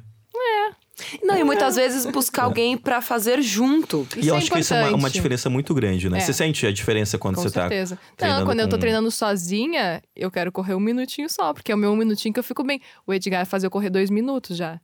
Não, 1.23 1.35
e 1.37 1.43
muitas 1.43 1.75
vezes 1.75 2.05
buscar 2.05 2.43
alguém 2.43 2.77
pra 2.77 3.01
fazer 3.01 3.41
junto. 3.41 4.07
e 4.15 4.19
Isso 4.19 4.29
eu 4.29 4.35
é 4.35 4.37
acho 4.37 4.51
que 4.51 4.59
isso 4.59 4.73
é 4.73 4.77
uma, 4.77 4.81
importante. 4.87 4.99
uma 5.03 5.09
diferença 5.09 5.49
muito 5.49 5.73
grande, 5.73 6.09
né? 6.09 6.17
É. 6.17 6.21
Você 6.21 6.33
sente 6.33 6.65
a 6.67 6.71
diferença 6.71 7.17
quando 7.17 7.35
Com 7.35 7.41
você 7.41 7.49
certeza. 7.49 7.95
tá 7.95 8.01
treinando 8.15 8.39
Não, 8.41 8.47
quando 8.47 8.59
eu 8.59 8.67
tô 8.69 8.75
com- 8.75 8.79
treinando 8.81 9.09
sozinha, 9.11 10.01
eu 10.15 10.29
quero 10.29 10.51
correr 10.51 10.75
um 10.75 10.79
minutinho 10.79 11.27
só, 11.29 11.51
porque 11.53 11.71
é 11.71 11.75
o 11.75 11.77
meu 11.77 11.91
um 11.91 11.95
minutinho 11.95 12.31
que 12.33 12.39
eu 12.39 12.43
fico 12.43 12.63
bem. 12.63 12.79
O 13.07 13.13
Edgar 13.13 13.45
faz 13.45 13.63
eu 13.63 13.71
correr 13.71 13.89
dois 13.89 14.09
minutos 14.11 14.55
já. 14.55 14.79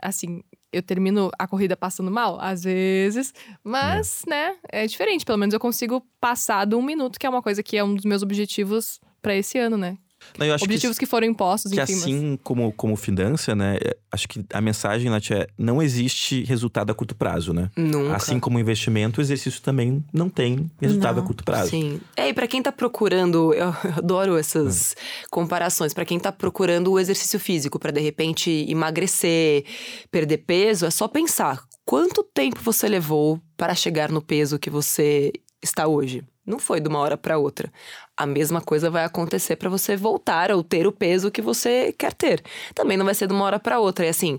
Assim, 0.00 0.42
eu 0.72 0.82
termino 0.82 1.30
a 1.38 1.46
corrida 1.46 1.76
passando 1.76 2.10
mal? 2.10 2.36
Às 2.40 2.64
vezes. 2.64 3.32
Mas, 3.62 4.22
né, 4.26 4.56
é 4.70 4.86
diferente. 4.86 5.24
Pelo 5.24 5.38
menos 5.38 5.54
eu 5.54 5.60
consigo 5.60 6.04
passar 6.20 6.64
do 6.66 6.76
um 6.78 6.82
minuto, 6.82 7.18
que 7.18 7.24
é 7.26 7.30
uma 7.30 7.40
coisa 7.42 7.62
que 7.62 7.76
é 7.76 7.82
um 7.84 7.94
dos 7.94 8.04
meus 8.04 8.22
objetivos 8.22 9.00
pra 9.22 9.34
esse 9.34 9.56
ano, 9.58 9.76
né? 9.78 9.96
Não, 10.38 10.48
objetivos 10.54 10.98
que, 10.98 11.06
foram 11.06 11.26
impostos, 11.26 11.70
que, 11.70 11.76
que 11.76 11.92
mas- 11.92 12.02
assim 12.02 12.38
como, 12.42 12.72
como 12.72 12.96
finança, 12.96 13.54
né? 13.54 13.78
é, 13.82 13.96
Acho 14.10 14.28
que 14.28 14.44
a 14.52 14.60
mensagem, 14.60 15.10
Nath, 15.10 15.30
é 15.32 15.48
não 15.58 15.82
existe 15.82 16.44
resultado 16.44 16.90
a 16.90 16.94
curto 16.94 17.16
prazo, 17.16 17.52
né? 17.52 17.68
Nunca. 17.76 18.14
Assim 18.16 18.38
como 18.38 18.58
investimento, 18.60 19.20
o 19.20 19.22
exercício 19.22 19.60
também 19.60 20.04
não 20.12 20.28
tem 20.28 20.70
resultado 20.80 21.16
Não. 21.16 21.24
a 21.24 21.26
curto 21.26 21.42
prazo. 21.44 21.70
Sim. 21.70 22.00
É, 22.16 22.28
e 22.28 22.34
pra 22.34 22.46
quem 22.46 22.62
tá 22.62 22.70
procurando, 22.70 23.52
eu 23.54 23.74
adoro 23.96 24.36
essas 24.36 24.94
comparações. 25.30 25.92
Pra 25.92 26.04
quem 26.04 26.18
tá 26.20 26.30
procurando 26.30 26.92
o 26.92 26.98
exercício 27.00 27.40
físico 27.40 27.78
pra 27.78 27.90
de 27.90 28.00
repente 28.00 28.50
emagrecer, 28.68 29.64
perder 30.10 30.38
peso, 30.38 30.86
é 30.86 30.90
só 30.90 31.08
pensar 31.08 31.62
quanto 31.84 32.22
tempo 32.22 32.60
você 32.62 32.88
levou 32.88 33.40
para 33.56 33.74
chegar 33.74 34.10
no 34.10 34.22
peso 34.22 34.58
que 34.58 34.70
você 34.70 35.32
está 35.62 35.86
hoje. 35.86 36.22
Não 36.46 36.58
foi 36.58 36.78
de 36.78 36.88
uma 36.88 36.98
hora 36.98 37.16
pra 37.16 37.38
outra. 37.38 37.72
A 38.16 38.26
mesma 38.26 38.60
coisa 38.60 38.90
vai 38.90 39.04
acontecer 39.04 39.56
pra 39.56 39.68
você 39.68 39.96
voltar 39.96 40.52
ou 40.52 40.62
ter 40.62 40.86
o 40.86 40.92
peso 40.92 41.32
que 41.32 41.42
você 41.42 41.92
quer 41.98 42.12
ter. 42.12 42.42
Também 42.74 42.96
não 42.96 43.04
vai 43.04 43.14
ser 43.14 43.26
de 43.26 43.32
uma 43.34 43.44
hora 43.44 43.58
pra 43.58 43.80
outra. 43.80 44.06
E 44.06 44.08
assim, 44.08 44.38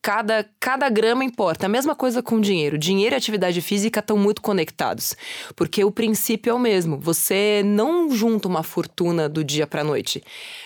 Cada, 0.00 0.46
cada 0.60 0.88
grama 0.88 1.24
importa. 1.24 1.66
A 1.66 1.68
mesma 1.68 1.94
coisa 1.94 2.22
com 2.22 2.40
dinheiro. 2.40 2.78
Dinheiro 2.78 3.14
e 3.14 3.18
atividade 3.18 3.60
física 3.60 4.00
estão 4.00 4.16
muito 4.16 4.40
conectados. 4.40 5.14
Porque 5.56 5.84
o 5.84 5.90
princípio 5.90 6.50
é 6.50 6.54
o 6.54 6.58
mesmo. 6.58 6.98
Você 7.00 7.62
não 7.64 8.10
junta 8.10 8.46
uma 8.48 8.62
fortuna 8.62 9.28
do 9.28 9.42
dia 9.44 9.66
para 9.66 9.82
noite. 9.82 10.22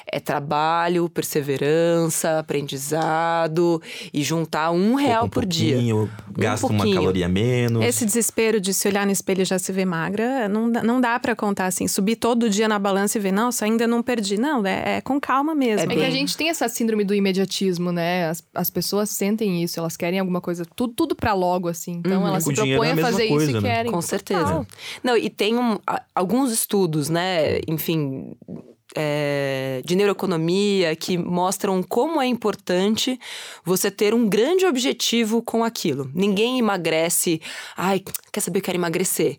É 0.07 0.21
trabalho, 0.21 1.09
perseverança, 1.09 2.39
aprendizado 2.39 3.81
e 4.13 4.23
juntar 4.23 4.71
um 4.71 4.95
real 4.95 5.25
um 5.25 5.29
por 5.29 5.45
dia. 5.47 5.75
pouquinho, 5.75 6.11
Gasta 6.31 6.67
uma 6.67 6.85
caloria 6.95 7.29
menos. 7.29 7.83
Esse 7.85 8.05
desespero 8.05 8.61
de 8.61 8.73
se 8.75 8.87
olhar 8.89 9.07
no 9.07 9.13
espelho 9.13 9.43
e 9.43 9.45
já 9.45 9.59
se 9.59 9.73
ver 9.73 9.87
magra, 9.87 10.49
não, 10.49 10.71
dá- 10.71 10.83
não 10.83 11.01
dá 11.01 11.19
pra 11.19 11.35
contar 11.35 11.67
assim. 11.67 11.89
Subir 11.89 12.17
todo 12.17 12.49
dia 12.51 12.69
na 12.69 12.79
balança 12.79 13.19
e 13.19 13.21
ver, 13.21 13.33
nossa, 13.33 13.65
ainda 13.65 13.87
não 13.87 14.03
perdi. 14.03 14.37
Não, 14.39 14.65
é, 14.67 14.99
é 14.99 15.01
com 15.01 15.21
calma 15.21 15.55
mesmo. 15.55 15.91
É 15.91 15.95
que 15.97 16.05
a 16.05 16.11
gente 16.11 16.37
tem 16.37 16.49
essa 16.49 16.69
síndrome 16.69 17.05
do 17.05 17.15
imediatismo, 17.15 17.91
né? 17.91 18.29
As, 18.29 18.43
as 18.55 18.71
pessoas 18.71 19.11
sentem 19.11 19.32
isso, 19.41 19.79
elas 19.81 19.97
querem 19.97 20.19
alguma 20.19 20.41
coisa, 20.41 20.65
tudo, 20.77 20.93
tudo 20.95 21.15
pra 21.17 21.33
logo, 21.35 21.69
assim. 21.69 21.93
Então 22.05 22.27
elas 22.27 22.45
Com 22.45 22.51
se 22.51 22.57
dinheiro 22.57 22.83
é 22.85 22.87
propõem 22.89 23.05
a 23.05 23.11
fazer 23.11 23.29
coisa, 23.29 23.45
isso 23.51 23.59
e 23.59 23.61
né? 23.63 23.69
querem. 23.75 23.93
Com 23.93 24.03
certeza. 24.03 24.41
Total. 24.45 24.67
Não, 25.03 25.17
e 25.17 25.31
tem 25.31 25.57
um- 25.59 25.79
alguns 26.15 26.53
estudos, 26.53 27.09
né? 27.09 27.59
Enfim. 27.69 28.35
é, 28.95 29.81
de 29.87 29.97
neuroeconomia 29.97 30.95
que 30.95 31.17
mostram 31.17 31.83
como 31.83 32.21
é 32.21 32.27
importante 32.27 33.19
você 33.65 33.91
ter 33.91 34.13
um 34.13 34.29
grande 34.29 34.67
objetivo 34.67 35.41
com 35.41 35.65
aquilo. 35.65 36.11
Ninguém 36.15 36.59
emagrece. 36.59 37.41
Ai, 37.75 38.03
quer 38.31 38.41
saber? 38.41 38.59
Eu 38.59 38.63
quero 38.63 38.77
emagrecer. 38.77 39.39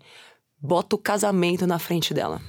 Bota 0.60 0.96
o 0.96 0.98
casamento 1.00 1.68
na 1.68 1.78
frente 1.78 2.16
dela. 2.16 2.42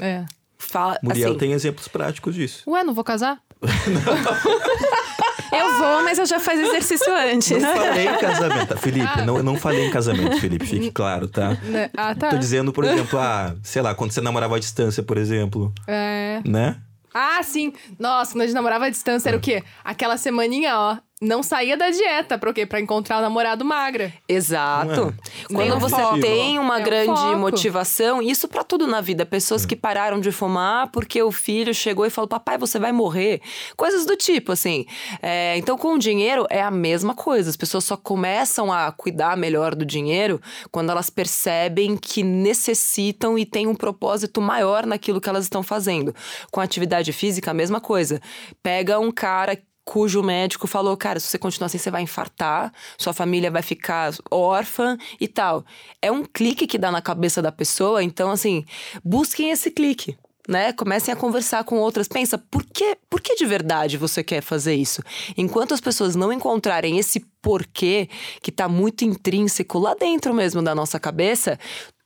É. 0.00 0.24
Fala 0.56 0.98
Muriel 1.02 1.28
assim. 1.30 1.38
tem 1.38 1.52
exemplos 1.52 1.88
práticos 1.88 2.34
disso. 2.34 2.62
Ué, 2.70 2.82
não 2.82 2.94
vou 2.94 3.04
casar? 3.04 3.42
Eu 5.58 5.78
vou, 5.78 6.02
mas 6.04 6.18
eu 6.18 6.26
já 6.26 6.38
faço 6.40 6.58
exercício 6.62 7.12
antes. 7.14 7.50
Não 7.50 7.76
falei 7.76 8.08
em 8.08 8.18
casamento. 8.18 8.76
Felipe, 8.78 9.22
não, 9.22 9.42
não 9.42 9.56
falei 9.56 9.86
em 9.86 9.90
casamento, 9.90 10.38
Felipe. 10.40 10.66
Fique 10.66 10.90
claro, 10.90 11.28
tá? 11.28 11.50
Né? 11.64 11.90
Ah, 11.96 12.14
tá. 12.14 12.30
Tô 12.30 12.38
dizendo, 12.38 12.72
por 12.72 12.84
exemplo, 12.84 13.18
ah, 13.18 13.54
sei 13.62 13.82
lá, 13.82 13.94
quando 13.94 14.12
você 14.12 14.20
namorava 14.20 14.56
à 14.56 14.58
distância, 14.58 15.02
por 15.02 15.16
exemplo, 15.16 15.72
É. 15.86 16.40
né? 16.44 16.76
Ah, 17.12 17.40
sim. 17.44 17.72
Nossa, 17.98 18.32
quando 18.32 18.42
a 18.42 18.46
gente 18.46 18.54
namorava 18.56 18.86
à 18.86 18.90
distância, 18.90 19.28
era 19.28 19.36
o 19.36 19.40
quê? 19.40 19.62
Aquela 19.84 20.16
semaninha, 20.16 20.76
ó. 20.76 20.96
Não 21.22 21.42
saía 21.42 21.76
da 21.76 21.90
dieta. 21.90 22.36
Pra 22.36 22.52
quê? 22.52 22.66
Pra 22.66 22.80
encontrar 22.80 23.18
o 23.18 23.22
namorado 23.22 23.64
magra. 23.64 24.12
Exato. 24.28 25.14
É? 25.48 25.52
Quando 25.54 25.74
é 25.74 25.78
você 25.78 25.96
foco. 25.96 26.20
tem 26.20 26.58
uma 26.58 26.80
É 26.80 26.82
grande 26.82 27.20
foco. 27.20 27.36
motivação, 27.36 28.20
isso 28.20 28.48
pra 28.48 28.64
tudo 28.64 28.86
na 28.86 29.00
vida. 29.00 29.24
Pessoas 29.24 29.64
que 29.64 29.76
pararam 29.76 30.20
de 30.20 30.32
fumar 30.32 30.90
porque 30.90 31.22
o 31.22 31.30
filho 31.30 31.72
chegou 31.72 32.04
e 32.04 32.10
falou: 32.10 32.28
Papai, 32.28 32.58
você 32.58 32.78
vai 32.78 32.90
morrer. 32.92 33.40
Coisas 33.76 34.04
do 34.04 34.16
tipo, 34.16 34.52
assim. 34.52 34.84
É, 35.22 35.56
então, 35.56 35.78
com 35.78 35.94
o 35.94 35.98
dinheiro 35.98 36.46
é 36.50 36.60
a 36.60 36.70
mesma 36.70 37.14
coisa. 37.14 37.48
As 37.48 37.56
pessoas 37.56 37.84
só 37.84 37.96
começam 37.96 38.72
a 38.72 38.90
cuidar 38.90 39.36
melhor 39.36 39.74
do 39.74 39.84
dinheiro 39.86 40.40
quando 40.70 40.90
elas 40.90 41.08
percebem 41.10 41.96
que 41.96 42.22
necessitam 42.22 43.38
e 43.38 43.46
têm 43.46 43.66
um 43.68 43.74
propósito 43.74 44.40
maior 44.40 44.84
naquilo 44.84 45.20
que 45.20 45.28
elas 45.28 45.44
estão 45.44 45.62
fazendo. 45.62 46.14
Com 46.50 46.60
a 46.60 46.64
atividade 46.64 47.12
física, 47.12 47.52
a 47.52 47.54
mesma 47.54 47.80
coisa. 47.80 48.20
Pega 48.62 48.98
um 48.98 49.12
cara 49.12 49.56
cujo 49.84 50.22
médico 50.22 50.66
falou, 50.66 50.96
cara, 50.96 51.20
se 51.20 51.26
você 51.26 51.38
continuar 51.38 51.66
assim, 51.66 51.78
você 51.78 51.90
vai 51.90 52.02
infartar, 52.02 52.72
sua 52.96 53.12
família 53.12 53.50
vai 53.50 53.62
ficar 53.62 54.12
órfã 54.30 54.96
e 55.20 55.28
tal. 55.28 55.64
É 56.00 56.10
um 56.10 56.24
clique 56.24 56.66
que 56.66 56.78
dá 56.78 56.90
na 56.90 57.02
cabeça 57.02 57.42
da 57.42 57.52
pessoa, 57.52 58.02
então, 58.02 58.30
assim, 58.30 58.64
busquem 59.04 59.50
esse 59.50 59.70
clique. 59.70 60.16
Né? 60.46 60.74
Comecem 60.74 61.12
a 61.12 61.16
conversar 61.16 61.64
com 61.64 61.78
outras. 61.78 62.06
Pensa, 62.06 62.36
por 62.36 62.62
que, 62.64 62.98
por 63.08 63.18
que 63.22 63.34
de 63.34 63.46
verdade 63.46 63.96
você 63.96 64.22
quer 64.22 64.42
fazer 64.42 64.74
isso? 64.74 65.02
Enquanto 65.38 65.72
as 65.72 65.80
pessoas 65.80 66.14
não 66.14 66.30
encontrarem 66.30 66.98
esse 66.98 67.20
porquê 67.40 68.10
que 68.42 68.52
tá 68.52 68.68
muito 68.68 69.06
intrínseco 69.06 69.78
lá 69.78 69.94
dentro 69.94 70.34
mesmo 70.34 70.62
da 70.62 70.74
nossa 70.74 71.00
cabeça, 71.00 71.58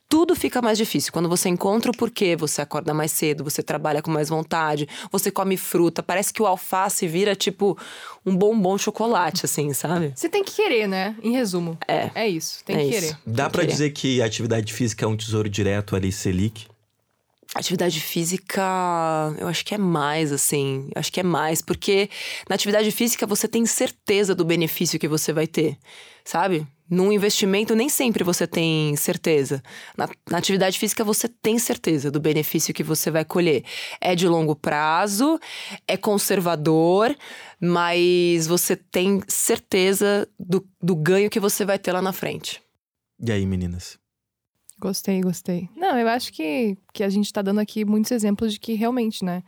tudo 0.08 0.34
fica 0.34 0.62
mais 0.62 0.78
difícil. 0.78 1.12
Quando 1.12 1.28
você 1.28 1.48
encontra 1.48 1.90
o 1.90 1.96
porquê, 1.96 2.34
você 2.34 2.62
acorda 2.62 2.94
mais 2.94 3.12
cedo, 3.12 3.44
você 3.44 3.62
trabalha 3.62 4.00
com 4.00 4.10
mais 4.10 4.28
vontade, 4.28 4.88
você 5.12 5.30
come 5.30 5.56
fruta. 5.56 6.02
Parece 6.02 6.32
que 6.32 6.40
o 6.42 6.46
alface 6.46 7.06
vira 7.06 7.36
tipo 7.36 7.76
um 8.24 8.34
bombom 8.34 8.78
chocolate, 8.78 9.44
assim, 9.44 9.72
sabe? 9.74 10.12
Você 10.16 10.28
tem 10.28 10.42
que 10.42 10.52
querer, 10.54 10.86
né? 10.88 11.14
Em 11.22 11.32
resumo. 11.32 11.76
É. 11.86 12.10
É 12.14 12.28
isso. 12.28 12.64
Tem 12.64 12.76
É 12.76 12.78
que 12.80 12.84
isso. 12.86 13.00
querer. 13.00 13.18
Dá 13.26 13.50
que- 13.50 13.66
dizer 13.66 13.90
que 13.90 14.22
a 14.22 14.24
atividade 14.24 14.72
física 14.72 15.04
é 15.04 15.08
um 15.08 15.16
tesouro 15.16 15.48
direto 15.48 15.94
ali, 15.94 16.10
Selic? 16.10 16.66
Atividade 17.54 17.98
física, 18.00 18.62
eu 19.38 19.48
acho 19.48 19.64
que 19.64 19.74
é 19.74 19.78
mais, 19.78 20.32
assim. 20.32 20.90
Acho 20.94 21.10
que 21.10 21.20
é 21.20 21.22
mais, 21.22 21.62
porque 21.62 22.10
na 22.48 22.54
atividade 22.54 22.90
física 22.90 23.26
você 23.26 23.48
tem 23.48 23.64
certeza 23.64 24.34
do 24.34 24.44
benefício 24.44 24.98
que 24.98 25.08
você 25.08 25.32
vai 25.32 25.46
ter, 25.46 25.78
sabe? 26.24 26.66
Num 26.90 27.12
investimento, 27.12 27.74
nem 27.74 27.88
sempre 27.88 28.24
você 28.24 28.46
tem 28.46 28.96
certeza. 28.96 29.62
Na, 29.96 30.08
na 30.30 30.38
atividade 30.38 30.78
física, 30.78 31.04
você 31.04 31.28
tem 31.28 31.58
certeza 31.58 32.10
do 32.10 32.18
benefício 32.18 32.72
que 32.72 32.82
você 32.82 33.10
vai 33.10 33.24
colher. 33.24 33.62
É 34.00 34.14
de 34.14 34.26
longo 34.26 34.56
prazo, 34.56 35.38
é 35.86 35.96
conservador, 35.96 37.14
mas 37.60 38.46
você 38.46 38.74
tem 38.74 39.20
certeza 39.28 40.28
do, 40.38 40.66
do 40.80 40.96
ganho 40.96 41.30
que 41.30 41.40
você 41.40 41.64
vai 41.64 41.78
ter 41.78 41.92
lá 41.92 42.00
na 42.00 42.12
frente. 42.12 42.62
E 43.20 43.30
aí, 43.30 43.44
meninas? 43.44 43.98
Gostei, 44.80 45.20
gostei. 45.20 45.68
Não, 45.76 45.98
eu 45.98 46.08
acho 46.08 46.32
que, 46.32 46.78
que 46.94 47.02
a 47.02 47.08
gente 47.08 47.32
tá 47.32 47.42
dando 47.42 47.58
aqui 47.60 47.84
muitos 47.84 48.12
exemplos 48.12 48.52
de 48.52 48.60
que 48.60 48.74
realmente, 48.74 49.24
né? 49.24 49.42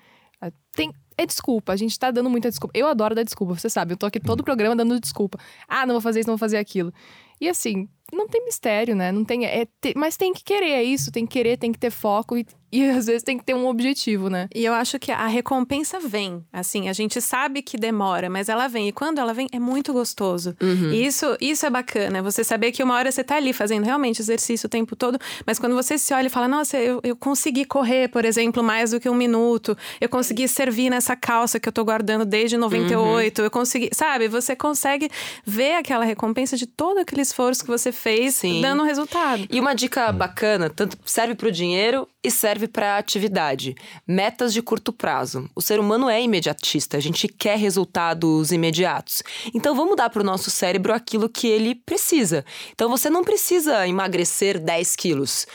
Tem, 0.73 0.93
é 1.17 1.27
desculpa, 1.27 1.73
a 1.73 1.77
gente 1.77 1.99
tá 1.99 2.11
dando 2.11 2.31
muita 2.31 2.49
desculpa. 2.49 2.77
Eu 2.77 2.87
adoro 2.87 3.15
dar 3.15 3.23
desculpa, 3.23 3.55
você 3.55 3.69
sabe. 3.69 3.93
Eu 3.93 3.97
tô 3.97 4.07
aqui 4.07 4.19
todo 4.19 4.41
o 4.41 4.45
programa 4.45 4.75
dando 4.75 4.99
desculpa. 4.99 5.39
Ah, 5.69 5.85
não 5.85 5.95
vou 5.95 6.01
fazer 6.01 6.21
isso, 6.21 6.29
não 6.29 6.35
vou 6.35 6.39
fazer 6.39 6.57
aquilo. 6.57 6.93
E 7.41 7.49
assim, 7.49 7.89
não 8.13 8.29
tem 8.29 8.45
mistério, 8.45 8.95
né? 8.95 9.11
Não 9.13 9.25
tem. 9.25 9.47
É, 9.47 9.67
te- 9.81 9.95
mas 9.97 10.17
tem 10.17 10.33
que 10.33 10.45
querer, 10.45 10.71
é 10.71 10.83
isso. 10.85 11.11
Tem 11.11 11.27
que 11.27 11.33
querer, 11.33 11.57
tem 11.57 11.73
que 11.73 11.79
ter 11.79 11.91
foco 11.91 12.37
e, 12.37 12.47
e 12.73 12.89
às 12.89 13.07
vezes 13.07 13.23
tem 13.23 13.39
que 13.39 13.45
ter 13.45 13.55
um 13.55 13.67
objetivo, 13.67 14.29
né? 14.29 14.49
E 14.55 14.65
eu 14.65 14.73
acho 14.73 14.99
que 14.99 15.11
a 15.11 15.27
recompensa 15.27 15.99
vem. 15.99 16.45
Assim, 16.53 16.89
a 16.89 16.93
gente 16.93 17.21
sabe 17.21 17.63
que 17.63 17.77
demora, 17.77 18.31
mas 18.31 18.49
ela 18.49 18.69
vem. 18.69 18.89
E 18.89 18.93
quando 18.93 19.19
ela 19.19 19.33
vem, 19.35 19.49
é 19.53 19.59
muito 19.59 19.93
gostoso. 19.93 20.57
E 20.93 21.05
isso, 21.05 21.37
isso 21.41 21.67
é 21.67 21.71
bacana. 21.71 22.23
Você 22.23 22.45
saber 22.45 22.73
que 22.73 22.83
uma 22.83 22.95
hora 22.95 23.11
você 23.11 23.25
tá 23.25 23.37
ali 23.37 23.53
fazendo 23.53 23.85
realmente 23.85 24.21
exercício 24.21 24.67
o 24.67 24.71
tempo 24.71 24.95
todo, 24.95 25.19
mas 25.47 25.59
quando 25.59 25.75
você 25.75 25.99
se 25.99 26.13
olha 26.15 26.27
e 26.27 26.31
fala, 26.31 26.47
nossa, 26.49 26.79
eu, 26.79 27.01
eu 27.03 27.17
consegui 27.17 27.65
correr, 27.65 28.09
por 28.09 28.25
exemplo, 28.25 28.63
mais 28.63 28.91
do 28.91 29.01
que 29.01 29.09
um 29.09 29.15
minuto, 29.15 29.77
eu 30.01 30.09
consegui 30.09 30.47
servir 30.49 30.91
nessa 30.91 31.17
calça 31.17 31.59
que 31.59 31.69
eu 31.69 31.73
tô 31.73 31.85
guardando 31.85 32.25
desde 32.25 32.57
98, 32.57 33.43
eu 33.43 33.51
consegui. 33.51 33.91
Sabe, 33.93 34.29
você 34.29 34.55
consegue 34.55 35.11
ver 35.45 35.75
aquela 35.75 36.05
recompensa 36.05 36.57
de 36.57 36.67
todo 36.67 36.99
aquele 36.99 37.23
esforço 37.23 37.63
que 37.63 37.71
você 37.71 37.93
fez 37.93 38.37
Sim. 38.37 38.61
dando 38.61 38.83
resultado. 38.83 39.47
E 39.51 39.61
uma 39.61 39.75
dica 39.75 40.13
bacana, 40.13 40.71
tanto 40.71 40.97
serve 41.05 41.35
para 41.35 41.49
o 41.49 41.53
dinheiro 41.53 42.07
e 42.23 42.31
serve 42.31 42.60
para 42.69 42.99
atividade. 42.99 43.75
Metas 44.07 44.53
de 44.53 44.63
curto 44.63 44.93
prazo. 44.93 45.49
O 45.55 45.63
ser 45.63 45.79
humano 45.81 46.09
é 46.09 46.23
imediatista, 46.23 46.97
a 46.97 47.01
gente 47.01 47.29
quer 47.29 47.57
resultados 47.59 48.53
imediatos. 48.53 49.23
Então 49.55 49.75
vamos 49.75 49.97
dar 49.97 50.11
para 50.11 50.23
o 50.23 50.25
nosso 50.25 50.51
cérebro 50.51 50.93
aquilo 50.93 51.29
que 51.29 51.47
ele 51.47 51.75
precisa. 51.75 52.45
Então 52.73 52.89
você 52.89 53.09
não 53.11 53.25
precisa 53.25 53.87
emagrecer 53.87 54.59
10 54.59 54.97
quilos. 54.97 55.47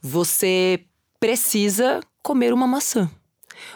Você 0.00 0.84
precisa 1.18 2.00
comer 2.22 2.52
uma 2.52 2.66
maçã. 2.66 3.10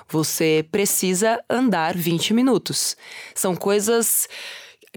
Você 0.09 0.67
precisa 0.71 1.43
andar 1.49 1.97
20 1.97 2.35
minutos. 2.35 2.97
São 3.35 3.55
coisas 3.55 4.29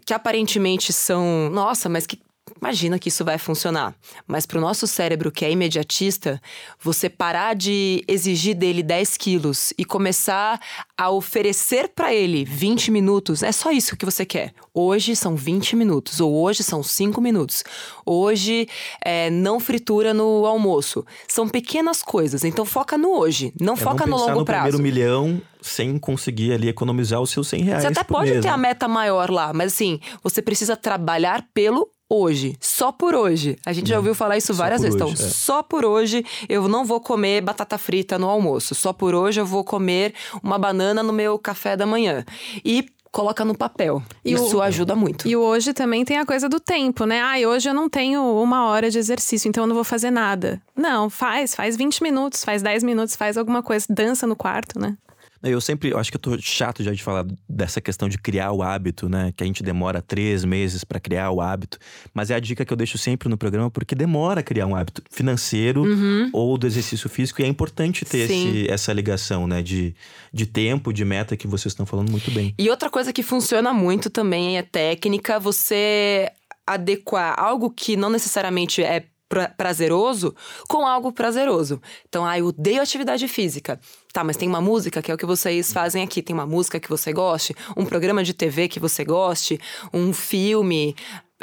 que 0.05 0.13
aparentemente 0.13 0.91
são, 0.91 1.49
nossa, 1.49 1.87
mas 1.87 2.05
que 2.05 2.19
imagina 2.61 2.99
que 2.99 3.09
isso 3.09 3.25
vai 3.25 3.37
funcionar. 3.37 3.95
Mas 4.27 4.45
para 4.45 4.59
o 4.59 4.61
nosso 4.61 4.85
cérebro 4.85 5.31
que 5.31 5.43
é 5.43 5.51
imediatista, 5.51 6.39
você 6.79 7.09
parar 7.09 7.55
de 7.55 8.03
exigir 8.07 8.55
dele 8.55 8.83
10 8.83 9.17
quilos 9.17 9.73
e 9.77 9.83
começar 9.83 10.59
a 10.95 11.09
oferecer 11.09 11.89
para 11.89 12.13
ele 12.13 12.45
20 12.45 12.91
minutos, 12.91 13.41
é 13.41 13.51
só 13.51 13.71
isso 13.71 13.97
que 13.97 14.05
você 14.05 14.25
quer. 14.25 14.53
Hoje 14.73 15.15
são 15.15 15.35
20 15.35 15.75
minutos, 15.75 16.21
ou 16.21 16.33
hoje 16.33 16.63
são 16.63 16.83
5 16.83 17.19
minutos. 17.19 17.63
Hoje 18.05 18.67
é, 19.03 19.29
não 19.29 19.59
fritura 19.59 20.13
no 20.13 20.45
almoço. 20.45 21.03
São 21.27 21.49
pequenas 21.49 22.03
coisas, 22.03 22.43
então 22.43 22.63
foca 22.63 22.97
no 22.97 23.09
hoje, 23.09 23.51
não 23.59 23.73
É 23.73 23.77
foca 23.77 24.05
não 24.05 24.17
no 24.17 24.23
longo 24.25 24.39
no 24.39 24.45
prazo. 24.45 24.69
primeiro 24.69 24.83
milhão 24.83 25.41
sem 25.61 25.97
conseguir 25.97 26.53
ali 26.53 26.67
economizar 26.67 27.21
os 27.21 27.29
seus 27.29 27.47
100 27.47 27.61
reais 27.63 27.81
Você 27.83 27.87
até 27.87 28.03
pode 28.03 28.31
mês, 28.31 28.41
ter 28.41 28.49
a 28.49 28.57
né? 28.57 28.69
meta 28.69 28.87
maior 28.87 29.29
lá, 29.29 29.51
mas 29.53 29.73
assim, 29.73 29.99
você 30.23 30.41
precisa 30.41 30.75
trabalhar 30.75 31.45
pelo 31.53 31.87
hoje, 32.13 32.57
só 32.59 32.91
por 32.91 33.15
hoje. 33.15 33.57
A 33.65 33.71
gente 33.71 33.87
já 33.89 33.97
ouviu 33.97 34.13
falar 34.13 34.37
isso 34.37 34.53
várias 34.53 34.81
vezes. 34.81 34.99
hoje, 35.01 35.13
então, 35.13 35.25
é. 35.25 35.29
só 35.29 35.63
por 35.63 35.85
hoje 35.85 36.25
eu 36.49 36.67
não 36.67 36.83
vou 36.83 36.99
comer 36.99 37.41
batata 37.41 37.77
frita 37.77 38.19
no 38.19 38.27
almoço. 38.27 38.75
Só 38.75 38.91
por 38.91 39.15
hoje 39.15 39.39
eu 39.39 39.45
vou 39.45 39.63
comer 39.63 40.13
uma 40.43 40.57
banana 40.59 41.01
no 41.01 41.13
meu 41.13 41.39
café 41.39 41.77
da 41.77 41.85
manhã. 41.85 42.25
E 42.65 42.85
coloca 43.11 43.43
no 43.45 43.53
papel. 43.57 44.01
E 44.23 44.33
isso 44.33 44.57
o- 44.57 44.61
ajuda 44.61 44.95
muito. 44.95 45.27
E 45.27 45.35
hoje 45.35 45.73
também 45.73 46.03
tem 46.05 46.17
a 46.17 46.25
coisa 46.25 46.47
do 46.47 46.59
tempo, 46.59 47.05
né? 47.05 47.21
Ah, 47.21 47.47
hoje 47.47 47.69
eu 47.69 47.73
não 47.73 47.89
tenho 47.89 48.21
uma 48.41 48.65
hora 48.67 48.89
de 48.89 48.97
exercício, 48.97 49.49
então 49.49 49.63
eu 49.63 49.67
não 49.67 49.75
vou 49.75 49.83
fazer 49.83 50.11
nada. 50.11 50.61
Não, 50.75 51.09
faz, 51.09 51.53
faz 51.53 51.75
20 51.75 52.01
minutos, 52.03 52.43
faz 52.43 52.61
10 52.61 52.83
minutos, 52.83 53.15
faz 53.15 53.37
alguma 53.37 53.61
coisa, 53.61 53.85
dança 53.89 54.25
no 54.25 54.35
quarto, 54.35 54.79
né? 54.79 54.95
Eu 55.43 55.59
sempre, 55.59 55.89
eu 55.89 55.97
acho 55.97 56.11
que 56.11 56.17
eu 56.17 56.21
tô 56.21 56.37
chato 56.39 56.83
já 56.83 56.91
de 56.93 57.01
falar 57.01 57.25
dessa 57.49 57.81
questão 57.81 58.07
de 58.07 58.17
criar 58.17 58.51
o 58.51 58.61
hábito, 58.61 59.09
né? 59.09 59.33
Que 59.35 59.43
a 59.43 59.47
gente 59.47 59.63
demora 59.63 60.01
três 60.01 60.45
meses 60.45 60.83
pra 60.83 60.99
criar 60.99 61.31
o 61.31 61.41
hábito. 61.41 61.79
Mas 62.13 62.29
é 62.29 62.35
a 62.35 62.39
dica 62.39 62.63
que 62.63 62.71
eu 62.71 62.77
deixo 62.77 62.97
sempre 62.97 63.27
no 63.27 63.37
programa, 63.37 63.71
porque 63.71 63.95
demora 63.95 64.43
criar 64.43 64.67
um 64.67 64.75
hábito 64.75 65.01
financeiro 65.09 65.83
ou 66.31 66.57
do 66.57 66.67
exercício 66.67 67.09
físico. 67.09 67.41
E 67.41 67.45
é 67.45 67.47
importante 67.47 68.05
ter 68.05 68.17
Uhum. 68.19 68.23
Esse- 68.59 68.69
essa 68.71 68.93
ligação, 68.93 69.47
né? 69.47 69.61
De, 69.61 69.95
de 70.31 70.45
tempo, 70.45 70.93
de 70.93 71.03
meta 71.03 71.35
que 71.35 71.47
vocês 71.47 71.71
estão 71.71 71.85
falando 71.85 72.11
muito 72.11 72.29
bem. 72.31 72.53
E 72.59 72.69
outra 72.69 72.89
coisa 72.89 73.11
que 73.11 73.23
funciona 73.23 73.73
muito 73.73 74.09
também 74.09 74.57
é 74.57 74.61
técnica, 74.61 75.39
você 75.39 76.29
adequar 76.67 77.33
algo 77.39 77.69
que 77.71 77.97
não 77.97 78.09
necessariamente 78.09 78.81
é 78.83 79.05
pra- 79.31 79.47
prazeroso 79.47 80.35
com 80.67 80.85
algo 80.85 81.11
prazeroso. 81.11 81.81
Então, 82.07 82.25
ah, 82.25 82.37
eu 82.37 82.47
odeio 82.47 82.81
atividade 82.81 83.25
física. 83.29 83.79
Tá, 84.13 84.23
mas 84.25 84.35
tem 84.35 84.47
uma 84.47 84.59
música 84.59 85.01
que 85.01 85.09
é 85.09 85.13
o 85.13 85.17
que 85.17 85.25
vocês 85.25 85.71
fazem 85.71 86.03
aqui. 86.03 86.21
Tem 86.21 86.33
uma 86.33 86.45
música 86.45 86.79
que 86.81 86.89
você 86.89 87.13
goste, 87.13 87.55
um 87.77 87.85
programa 87.85 88.23
de 88.23 88.33
TV 88.33 88.67
que 88.67 88.79
você 88.79 89.05
goste, 89.05 89.57
um 89.93 90.11
filme. 90.13 90.95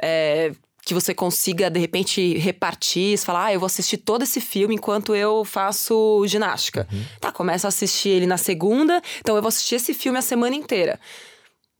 é, 0.02 0.52
que 0.84 0.94
você 0.94 1.12
consiga, 1.12 1.68
de 1.68 1.78
repente, 1.78 2.38
repartir, 2.38 3.18
falar, 3.18 3.46
ah, 3.46 3.52
eu 3.52 3.60
vou 3.60 3.66
assistir 3.66 3.98
todo 3.98 4.22
esse 4.22 4.40
filme 4.40 4.74
enquanto 4.74 5.14
eu 5.14 5.44
faço 5.44 6.24
ginástica. 6.26 6.88
Tá, 7.20 7.30
começa 7.30 7.66
a 7.66 7.68
assistir 7.68 8.08
ele 8.08 8.26
na 8.26 8.38
segunda, 8.38 9.02
então 9.18 9.36
eu 9.36 9.42
vou 9.42 9.48
assistir 9.48 9.74
esse 9.74 9.92
filme 9.92 10.18
a 10.18 10.22
semana 10.22 10.56
inteira. 10.56 10.98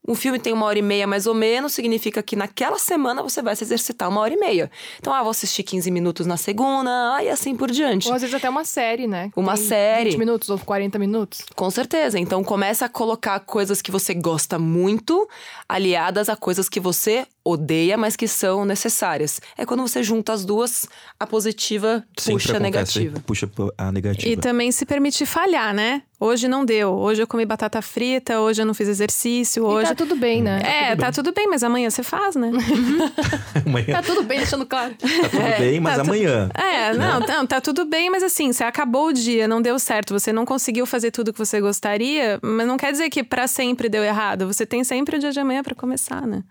Um 0.09 0.15
filme 0.15 0.39
tem 0.39 0.51
uma 0.51 0.65
hora 0.65 0.79
e 0.79 0.81
meia 0.81 1.05
mais 1.05 1.27
ou 1.27 1.35
menos, 1.35 1.71
significa 1.71 2.23
que 2.23 2.35
naquela 2.35 2.79
semana 2.79 3.21
você 3.21 3.43
vai 3.43 3.55
se 3.55 3.63
exercitar 3.63 4.09
uma 4.09 4.21
hora 4.21 4.33
e 4.33 4.37
meia. 4.37 4.71
Então, 4.97 5.13
ah, 5.13 5.21
vou 5.21 5.29
assistir 5.29 5.61
15 5.61 5.91
minutos 5.91 6.25
na 6.25 6.35
segunda, 6.35 6.89
ah, 7.13 7.23
e 7.23 7.29
assim 7.29 7.55
por 7.55 7.69
diante. 7.69 8.07
Ou 8.07 8.15
às 8.15 8.21
vezes 8.23 8.33
até 8.33 8.49
uma 8.49 8.65
série, 8.65 9.05
né? 9.05 9.29
Uma 9.35 9.53
Tem 9.53 9.67
série. 9.67 10.09
20 10.09 10.17
minutos 10.17 10.49
ou 10.49 10.57
40 10.57 10.97
minutos. 10.97 11.45
Com 11.55 11.69
certeza. 11.69 12.17
Então, 12.17 12.43
começa 12.43 12.85
a 12.85 12.89
colocar 12.89 13.39
coisas 13.41 13.83
que 13.83 13.91
você 13.91 14.15
gosta 14.15 14.57
muito, 14.57 15.29
aliadas 15.67 16.27
a 16.27 16.35
coisas 16.35 16.67
que 16.67 16.79
você 16.79 17.27
odeia, 17.43 17.97
mas 17.97 18.15
que 18.15 18.27
são 18.27 18.65
necessárias. 18.65 19.39
É 19.57 19.65
quando 19.65 19.81
você 19.81 20.03
junta 20.03 20.33
as 20.33 20.45
duas, 20.45 20.87
a 21.19 21.25
positiva 21.25 22.03
Sempre 22.17 22.33
puxa 22.43 22.57
a 22.57 22.59
negativa. 22.59 23.19
Puxa 23.25 23.49
a 23.77 23.91
negativa. 23.91 24.27
E 24.29 24.37
também 24.37 24.71
se 24.71 24.85
permitir 24.85 25.25
falhar, 25.25 25.73
né? 25.73 26.03
Hoje 26.19 26.47
não 26.49 26.65
deu. 26.65 26.91
Hoje 26.91 27.21
eu 27.23 27.27
comi 27.27 27.45
batata 27.45 27.81
frita, 27.81 28.39
hoje 28.41 28.61
eu 28.61 28.65
não 28.65 28.73
fiz 28.73 28.89
exercício, 28.89 29.63
E 29.63 29.65
hoje. 29.65 29.87
tá 29.89 29.95
tudo 29.95 30.15
bem, 30.17 30.43
né? 30.43 30.61
É, 30.91 30.95
tá 30.95 31.11
tudo 31.13 31.31
bem, 31.31 31.47
mas 31.47 31.63
amanhã 31.63 31.89
você 31.89 32.03
faz, 32.03 32.35
né? 32.35 32.51
Amanhã 33.65 33.85
Tá 33.93 34.01
tudo 34.03 34.23
bem, 34.23 34.39
deixando 34.39 34.65
claro. 34.65 34.93
tá 34.95 35.07
tudo 35.29 35.57
bem, 35.59 35.79
mas 35.79 35.95
tá 35.97 36.03
tu- 36.03 36.07
amanhã. 36.09 36.49
É, 36.53 36.93
não, 36.93 37.19
não, 37.21 37.47
tá 37.47 37.61
tudo 37.61 37.85
bem, 37.85 38.09
mas 38.09 38.21
assim, 38.21 38.51
você 38.51 38.63
acabou 38.63 39.07
o 39.07 39.13
dia, 39.13 39.47
não 39.47 39.61
deu 39.61 39.79
certo, 39.79 40.11
você 40.13 40.31
não 40.33 40.45
conseguiu 40.45 40.85
fazer 40.85 41.11
tudo 41.11 41.31
que 41.31 41.39
você 41.39 41.61
gostaria, 41.61 42.37
mas 42.41 42.67
não 42.67 42.77
quer 42.77 42.91
dizer 42.91 43.09
que 43.09 43.23
pra 43.23 43.47
sempre 43.47 43.87
deu 43.89 44.03
errado. 44.03 44.45
Você 44.47 44.65
tem 44.65 44.83
sempre 44.83 45.15
o 45.15 45.19
dia 45.19 45.31
de 45.31 45.39
amanhã 45.39 45.63
pra 45.63 45.73
começar, 45.75 46.25
né? 46.27 46.43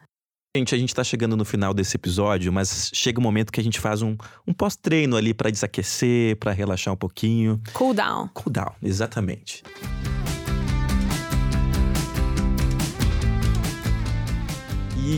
Gente, 0.56 0.74
a 0.74 0.78
gente 0.78 0.94
tá 0.94 1.04
chegando 1.04 1.36
no 1.36 1.44
final 1.44 1.74
desse 1.74 1.96
episódio, 1.96 2.50
mas 2.50 2.90
chega 2.94 3.20
um 3.20 3.22
momento 3.22 3.52
que 3.52 3.60
a 3.60 3.62
gente 3.62 3.78
faz 3.78 4.00
um, 4.00 4.16
um 4.46 4.52
pós-treino 4.52 5.14
ali 5.14 5.34
pra 5.34 5.50
desaquecer, 5.50 6.36
pra 6.36 6.52
relaxar 6.52 6.94
um 6.94 6.96
pouquinho. 6.96 7.60
Cool 7.74 7.92
down. 7.92 8.28
Cool 8.32 8.52
down, 8.52 8.72
exatamente. 8.82 9.62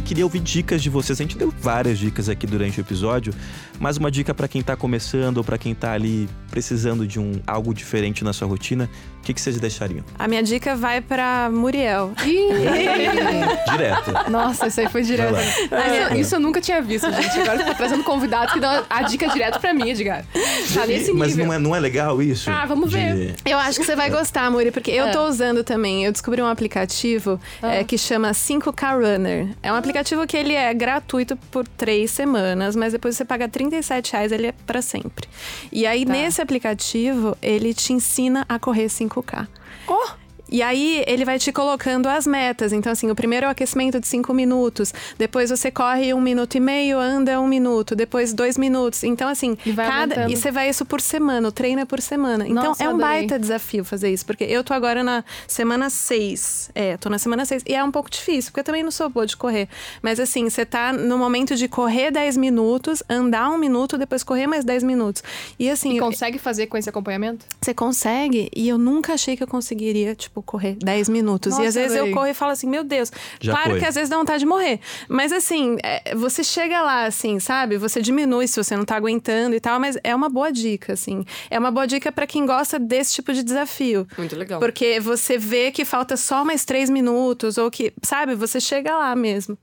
E 0.00 0.02
queria 0.02 0.24
ouvir 0.24 0.40
dicas 0.40 0.82
de 0.82 0.88
vocês. 0.88 1.20
A 1.20 1.22
gente 1.22 1.36
deu 1.36 1.52
várias 1.60 1.98
dicas 1.98 2.30
aqui 2.30 2.46
durante 2.46 2.78
o 2.78 2.80
episódio, 2.80 3.34
mas 3.78 3.98
uma 3.98 4.10
dica 4.10 4.32
pra 4.32 4.48
quem 4.48 4.62
tá 4.62 4.74
começando 4.74 5.36
ou 5.36 5.44
pra 5.44 5.58
quem 5.58 5.74
tá 5.74 5.92
ali 5.92 6.26
precisando 6.50 7.06
de 7.06 7.20
um 7.20 7.32
algo 7.46 7.74
diferente 7.74 8.24
na 8.24 8.32
sua 8.32 8.48
rotina, 8.48 8.88
o 9.18 9.22
que, 9.22 9.34
que 9.34 9.40
vocês 9.40 9.60
deixariam? 9.60 10.02
A 10.18 10.26
minha 10.26 10.42
dica 10.42 10.74
vai 10.74 11.02
pra 11.02 11.50
Muriel. 11.52 12.12
Direto. 13.70 14.30
Nossa, 14.30 14.68
isso 14.68 14.80
aí 14.80 14.88
foi 14.88 15.02
direto. 15.02 15.34
Vai 15.68 16.04
Isso, 16.12 16.14
isso 16.20 16.34
eu 16.36 16.40
nunca 16.40 16.60
tinha 16.62 16.80
visto, 16.80 17.10
gente. 17.12 17.38
Agora 17.40 17.62
tá 17.64 17.74
trazendo 17.74 18.02
convidado 18.02 18.52
que 18.54 18.60
dá 18.60 18.82
a 18.88 19.02
dica 19.02 19.28
direto 19.28 19.60
pra 19.60 19.74
mim, 19.74 19.90
Edgar. 19.90 20.24
Tá 20.72 20.86
nesse 20.86 21.12
mas 21.12 21.30
nível. 21.32 21.46
não 21.46 21.52
é, 21.54 21.58
não 21.58 21.76
é 21.76 21.80
legal 21.80 22.22
isso? 22.22 22.50
Ah, 22.50 22.64
vamos 22.64 22.90
De- 22.90 22.96
ver. 22.96 23.34
Eu 23.44 23.58
acho 23.58 23.78
que 23.78 23.84
você 23.84 23.94
vai 23.94 24.08
gostar, 24.08 24.50
Muri, 24.50 24.70
porque 24.70 24.90
eu 24.90 25.08
É. 25.08 25.10
tô 25.10 25.26
usando 25.28 25.62
também. 25.62 26.04
Eu 26.06 26.12
descobri 26.12 26.40
um 26.40 26.46
aplicativo 26.46 27.38
é, 27.62 27.84
que 27.84 27.98
chama 27.98 28.30
5K 28.32 28.94
Runner. 28.94 29.48
É 29.62 29.70
um 29.70 29.76
aplicativo 29.76 29.89
que 30.26 30.36
ele 30.36 30.54
é 30.54 30.72
gratuito 30.72 31.36
por 31.50 31.66
três 31.66 32.10
semanas, 32.10 32.74
mas 32.76 32.92
depois 32.92 33.16
você 33.16 33.24
paga 33.24 33.48
37 33.48 34.12
reais, 34.12 34.32
ele 34.32 34.48
é 34.48 34.52
pra 34.66 34.80
sempre. 34.82 35.28
E 35.72 35.86
aí, 35.86 36.04
Tá. 36.04 36.12
nesse 36.12 36.40
aplicativo, 36.40 37.36
ele 37.42 37.74
te 37.74 37.92
ensina 37.92 38.44
a 38.48 38.58
correr 38.58 38.88
5K. 38.88 39.48
Oh! 39.88 40.19
E 40.50 40.62
aí, 40.62 41.04
ele 41.06 41.24
vai 41.24 41.38
te 41.38 41.52
colocando 41.52 42.06
as 42.08 42.26
metas. 42.26 42.72
Então, 42.72 42.90
assim, 42.92 43.10
o 43.10 43.14
primeiro 43.14 43.46
é 43.46 43.48
o 43.48 43.52
aquecimento 43.52 44.00
de 44.00 44.06
cinco 44.06 44.34
minutos. 44.34 44.92
Depois 45.18 45.50
você 45.50 45.70
corre 45.70 46.12
um 46.12 46.20
minuto 46.20 46.56
e 46.56 46.60
meio, 46.60 46.98
anda 46.98 47.40
um 47.40 47.46
minuto. 47.46 47.94
Depois 47.94 48.32
dois 48.32 48.58
minutos. 48.58 49.04
Então, 49.04 49.28
assim, 49.28 49.56
E 49.64 49.72
cada. 49.72 49.92
aumentando. 50.02 50.32
E 50.32 50.36
você 50.36 50.50
vai 50.50 50.68
isso 50.68 50.84
por 50.84 51.00
semana, 51.00 51.48
o 51.48 51.52
treino 51.52 51.80
é 51.80 51.84
por 51.84 52.00
semana. 52.00 52.46
Então, 52.46 52.62
Nossa, 52.64 52.82
é 52.84 52.86
um 52.88 52.90
adorei. 52.96 53.06
baita 53.20 53.38
desafio 53.38 53.84
fazer 53.84 54.10
isso. 54.12 54.26
Porque 54.26 54.44
eu 54.44 54.64
tô 54.64 54.74
agora 54.74 55.02
na 55.04 55.24
semana 55.46 55.88
seis. 55.90 56.70
É, 56.74 56.96
tô 56.96 57.08
na 57.08 57.18
semana 57.18 57.44
seis. 57.44 57.62
E 57.66 57.74
é 57.74 57.82
um 57.84 57.90
pouco 57.90 58.10
difícil, 58.10 58.50
porque 58.50 58.60
eu 58.60 58.64
também 58.64 58.82
não 58.82 58.90
sou 58.90 59.08
boa 59.08 59.26
de 59.26 59.36
correr. 59.36 59.68
Mas, 60.02 60.18
assim, 60.18 60.48
você 60.50 60.64
tá 60.66 60.92
no 60.92 61.16
momento 61.18 61.54
de 61.54 61.68
correr 61.68 62.10
10 62.10 62.36
minutos, 62.36 63.02
andar 63.08 63.48
um 63.50 63.58
minuto, 63.58 63.96
depois 63.96 64.22
correr 64.22 64.46
mais 64.46 64.64
10 64.64 64.82
minutos. 64.82 65.22
E, 65.58 65.70
assim, 65.70 65.92
E 65.92 65.96
eu- 65.98 66.04
consegue 66.04 66.38
fazer 66.38 66.66
com 66.66 66.76
esse 66.76 66.88
acompanhamento? 66.88 67.44
você 67.60 67.72
consegue, 67.74 68.50
e 68.54 68.68
eu 68.68 68.76
nunca 68.78 69.14
achei 69.14 69.36
que 69.36 69.42
eu 69.42 69.46
conseguiria, 69.46 70.14
tipo, 70.14 70.39
correr 70.42 70.76
10 70.82 71.08
minutos. 71.08 71.54
e 71.54 71.56
Nossa, 71.56 71.68
às 71.68 71.74
vezes 71.74 71.96
eu 71.96 72.10
corro 72.12 72.26
e 72.26 72.34
falo 72.34 72.52
assim, 72.52 72.68
meu 72.68 72.84
Deus. 72.84 73.10
Já 73.40 73.52
claro 73.52 73.70
foi. 73.70 73.80
que 73.80 73.86
às 73.86 73.94
vezes 73.94 74.08
dá 74.10 74.16
vontade 74.16 74.40
de 74.40 74.46
morrer. 74.46 74.80
Mas 75.08 75.32
assim, 75.32 75.76
é, 75.82 76.14
você 76.14 76.42
chega 76.44 76.80
lá, 76.82 77.04
assim, 77.04 77.38
sabe? 77.38 77.76
Você 77.76 78.00
diminui 78.00 78.46
se 78.48 78.62
você 78.62 78.76
não 78.76 78.84
tá 78.84 78.96
aguentando 78.96 79.54
e 79.54 79.60
tal, 79.60 79.78
mas 79.80 79.96
é 80.02 80.14
uma 80.14 80.28
boa 80.28 80.50
dica, 80.50 80.92
assim. 80.92 81.24
É 81.50 81.58
uma 81.58 81.70
boa 81.70 81.86
dica 81.86 82.10
pra 82.12 82.26
quem 82.26 82.46
gosta 82.46 82.78
desse 82.78 83.14
tipo 83.14 83.32
de 83.32 83.42
desafio. 83.42 84.06
Muito 84.16 84.36
legal. 84.36 84.60
Porque 84.60 85.00
você 85.00 85.38
vê 85.38 85.70
que 85.70 85.84
falta 85.84 86.16
só 86.16 86.44
mais 86.44 86.64
três 86.64 86.90
minutos, 86.90 87.58
ou 87.58 87.70
que, 87.70 87.92
sabe, 88.02 88.34
você 88.34 88.60
chega 88.60 88.96
lá 88.96 89.14
mesmo. 89.16 89.56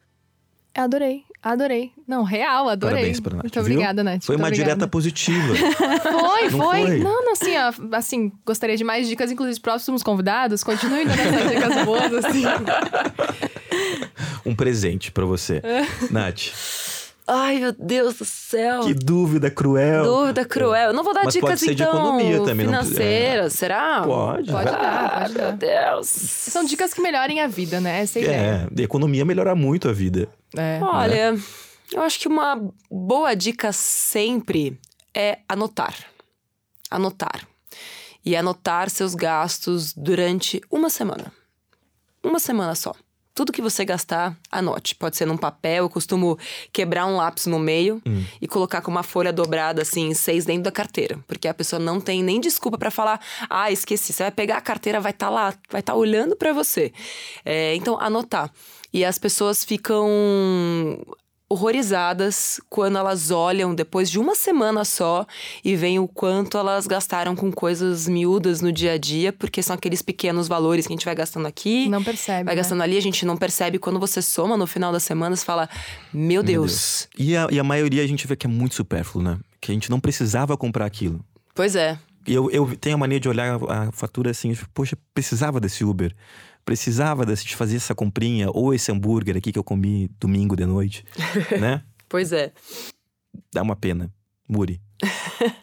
Adorei, 0.75 1.23
adorei. 1.41 1.91
Não, 2.07 2.23
real, 2.23 2.67
adorei. 2.69 2.95
Parabéns 2.97 3.19
pra 3.19 3.33
Nath. 3.35 3.43
Muito 3.43 3.59
obrigada, 3.59 4.03
Nath. 4.03 4.23
Foi 4.23 4.35
muito 4.35 4.41
uma 4.43 4.47
obrigada. 4.47 4.71
direta 4.75 4.88
positiva. 4.88 5.55
Foi, 6.01 6.49
Não 6.49 6.59
foi. 6.59 6.85
foi? 6.85 6.97
Não, 6.99 7.25
não, 7.25 7.31
assim, 7.33 7.55
ó, 7.57 7.95
assim, 7.95 8.31
gostaria 8.45 8.75
de 8.77 8.83
mais 8.83 9.07
dicas, 9.07 9.31
inclusive 9.31 9.53
os 9.53 9.59
próximos 9.59 10.03
convidados. 10.03 10.63
Continue 10.63 11.05
dando 11.05 11.19
essas 11.19 11.49
dicas 11.51 11.85
boas, 11.85 12.13
assim. 12.25 12.43
um 14.45 14.55
presente 14.55 15.11
pra 15.11 15.25
você. 15.25 15.61
É. 15.63 15.85
Nath, 16.11 16.49
Ai, 17.30 17.59
meu 17.59 17.73
Deus 17.73 18.15
do 18.15 18.23
céu. 18.25 18.82
que 18.86 18.93
dúvida 18.93 19.51
cruel. 19.51 20.03
Dúvida 20.03 20.45
cruel. 20.45 20.89
Eu 20.89 20.93
não 20.93 21.03
vou 21.03 21.13
dar 21.13 21.25
Mas 21.25 21.34
dicas 21.34 21.49
pode 21.49 21.59
ser 21.59 21.75
de 21.75 21.84
então 21.84 21.93
economia 21.93 22.38
também, 22.43 22.65
não- 22.67 22.84
financeiras, 22.84 23.53
será? 23.53 24.01
Pode. 24.03 24.49
Pode 24.49 24.71
dar, 24.71 25.19
pode 25.23 25.34
Meu 25.34 25.41
dar. 25.41 25.51
Deus. 25.57 26.07
São 26.07 26.63
dicas 26.63 26.93
que 26.93 27.01
melhorem 27.01 27.41
a 27.41 27.47
vida, 27.47 27.82
né? 27.82 27.99
Essa 28.01 28.19
é 28.19 28.21
a 28.21 28.23
ideia. 28.25 28.38
É, 28.71 28.73
de 28.73 28.84
economia 28.84 29.25
melhora 29.25 29.53
muito 29.55 29.89
a 29.89 29.91
vida. 29.93 30.30
É. 30.55 30.80
Olha, 30.82 31.38
eu 31.91 32.01
acho 32.01 32.17
que 32.19 32.30
uma 32.30 32.61
boa 32.89 33.36
dica 33.36 33.73
sempre 33.73 34.80
é 35.13 35.39
anotar. 35.49 35.95
Anotar. 36.89 37.45
E 38.23 38.36
anotar 38.38 38.89
seus 38.89 39.13
gastos 39.15 39.93
durante 39.93 40.61
uma 40.71 40.89
semana. 40.89 41.32
Uma 42.23 42.39
semana 42.39 42.73
só. 42.75 42.93
Tudo 43.38 43.51
que 43.51 43.61
você 43.61 43.85
gastar, 43.85 44.35
anote. 44.51 44.95
Pode 44.95 45.15
ser 45.15 45.27
num 45.27 45.38
papel, 45.38 45.83
eu 45.83 45.89
costumo 45.91 46.39
quebrar 46.73 47.05
um 47.05 47.17
lápis 47.17 47.45
no 47.45 47.59
meio 47.59 48.01
e 48.41 48.47
colocar 48.47 48.81
com 48.81 48.89
uma 48.89 49.03
folha 49.03 49.31
dobrada, 49.31 49.83
assim, 49.83 50.11
seis 50.15 50.43
dentro 50.43 50.63
da 50.63 50.71
carteira. 50.71 51.19
Porque 51.27 51.47
a 51.47 51.53
pessoa 51.53 51.79
não 51.79 52.01
tem 52.01 52.23
nem 52.23 52.41
desculpa 52.41 52.79
pra 52.79 52.89
falar, 52.89 53.21
ah, 53.47 53.71
esqueci. 53.71 54.11
Você 54.11 54.23
vai 54.23 54.31
pegar 54.31 54.57
a 54.57 54.61
carteira, 54.61 54.99
vai 54.99 55.11
estar 55.11 55.29
lá, 55.29 55.53
vai 55.69 55.81
estar 55.81 55.93
olhando 55.93 56.35
pra 56.35 56.51
você. 56.51 56.91
É, 57.45 57.75
então, 57.75 57.95
anotar. 58.01 58.51
E 58.91 59.05
as 59.05 59.19
pessoas 59.19 59.63
ficam 59.63 60.07
horrorizadas 61.50 62.60
quando 62.70 62.98
elas 62.98 63.32
olham 63.32 63.74
depois 63.74 64.10
de 64.10 64.20
uma 64.20 64.36
semana 64.36 64.84
só 64.84 65.26
e 65.64 65.76
veem 65.76 66.00
o 66.00 66.08
quanto 66.08 66.58
elas 66.58 66.88
gastaram 66.88 67.36
com 67.36 67.52
coisas 67.52 68.08
miúdas 68.08 68.62
no 68.62 68.72
dia 68.72 68.93
a 68.93 68.98
dia, 68.98 69.32
porque 69.32 69.64
são 69.64 69.76
aqueles 69.76 70.02
pequenos 70.02 70.48
valores 70.48 70.86
que 70.86 70.93
a 70.93 70.95
gente 70.95 71.06
vai 71.06 71.16
gastando 71.16 71.45
aqui, 71.45 71.88
Não 71.88 72.04
percebe. 72.04 72.43
vai 72.45 72.56
né? 72.56 72.62
gastando 72.62 72.84
ali, 72.84 72.98
a 72.98 73.02
gente 73.02 73.26
não 73.26 73.38
percebe. 73.38 73.80
Quando 73.80 74.00
você 74.00 74.22
soma 74.22 74.58
no 74.58 74.68
final 74.68 74.91
da 74.91 75.00
semana, 75.00 75.36
você 75.36 75.45
fala: 75.45 75.70
Meu 76.14 76.43
Deus. 76.43 77.08
E 77.18 77.36
a, 77.36 77.48
e 77.50 77.60
a 77.60 77.64
maioria 77.64 78.04
a 78.04 78.08
gente 78.08 78.28
vê 78.28 78.36
que 78.36 78.45
é 78.45 78.50
muito 78.50 78.76
supérfluo, 78.76 79.24
né? 79.24 79.38
Que 79.62 79.72
a 79.72 79.74
gente 79.74 79.89
não 79.89 80.00
precisava 80.00 80.58
comprar 80.58 80.86
aquilo. 80.86 81.24
Pois 81.56 81.76
é. 81.76 81.98
E 82.28 82.34
eu, 82.34 82.52
eu 82.52 82.76
tenho 82.76 82.95
a 82.95 82.98
mania 83.00 83.20
de 83.20 83.30
olhar 83.30 83.58
a, 83.70 83.91
fatura 83.93 84.32
assim, 84.32 84.54
poxa, 84.74 84.98
precisava 85.14 85.62
desse 85.62 85.86
Uber. 85.86 86.14
Precisava 86.68 87.26
de 87.26 87.55
fazer 87.55 87.78
essa 87.78 87.95
comprinha 87.95 88.49
ou 88.51 88.74
esse 88.74 88.91
hambúrguer 88.91 89.38
aqui 89.38 89.53
que 89.53 89.57
eu 89.57 89.63
comi 89.63 90.11
domingo 90.20 90.53
de 90.53 90.65
noite, 90.65 91.05
né? 91.61 91.82
Pois 92.09 92.34
é. 92.34 92.51
Dá 93.53 93.61
uma 93.61 93.74
pena. 93.78 94.11
Muri. 94.49 94.82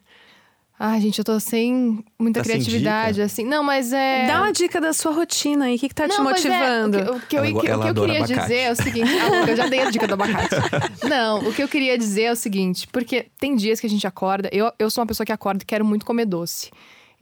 Ai, 0.78 1.00
gente, 1.02 1.18
eu 1.18 1.24
tô 1.24 1.38
sem 1.38 2.02
muita 2.18 2.40
Tá 2.40 2.44
sem 2.44 2.55
criatividade, 2.55 3.12
dica? 3.14 3.26
assim. 3.26 3.44
Não, 3.44 3.62
mas 3.62 3.92
é. 3.92 4.26
Dá 4.26 4.38
uma 4.42 4.50
dica 4.52 4.80
da 4.80 4.92
sua 4.94 5.12
rotina 5.12 5.66
aí. 5.66 5.76
O 5.76 5.78
que, 5.78 5.88
que 5.90 5.94
tá 5.94 6.09
te 6.09 6.16
Não, 6.18 6.28
é, 6.28 6.32
motivando? 6.32 6.98
o 6.98 7.02
que, 7.02 7.16
o 7.16 7.20
que 7.20 7.36
Ela 7.36 7.50
go- 7.52 7.59
o 7.59 7.61
que 7.61 7.68
eu 7.68 7.94
queria 8.07 8.18
abacate. 8.24 8.40
dizer 8.40 8.57
é 8.61 8.72
o 8.72 8.76
seguinte. 8.76 9.11
Ah, 9.20 9.50
eu 9.50 9.57
já 9.57 9.66
dei 9.68 9.80
a 9.82 9.90
dica 9.90 10.07
do 10.09 10.14
abacate. 10.14 10.57
Não, 11.09 11.48
o 11.48 11.52
que 11.55 11.62
eu 11.62 11.68
queria 11.68 11.96
dizer 11.98 12.22
é 12.22 12.32
o 12.32 12.36
seguinte: 12.36 12.88
porque 12.90 13.26
tem 13.38 13.55
dias 13.55 13.78
que 13.78 13.86
a 13.86 13.90
gente 13.90 14.07
acorda. 14.07 14.48
Eu, 14.52 14.72
eu 14.78 14.90
sou 14.90 15.02
uma 15.02 15.07
pessoa 15.07 15.24
que 15.26 15.32
acorda 15.32 15.62
e 15.62 15.66
quero 15.66 15.84
muito 15.84 16.05
comer 16.05 16.24
doce. 16.24 16.70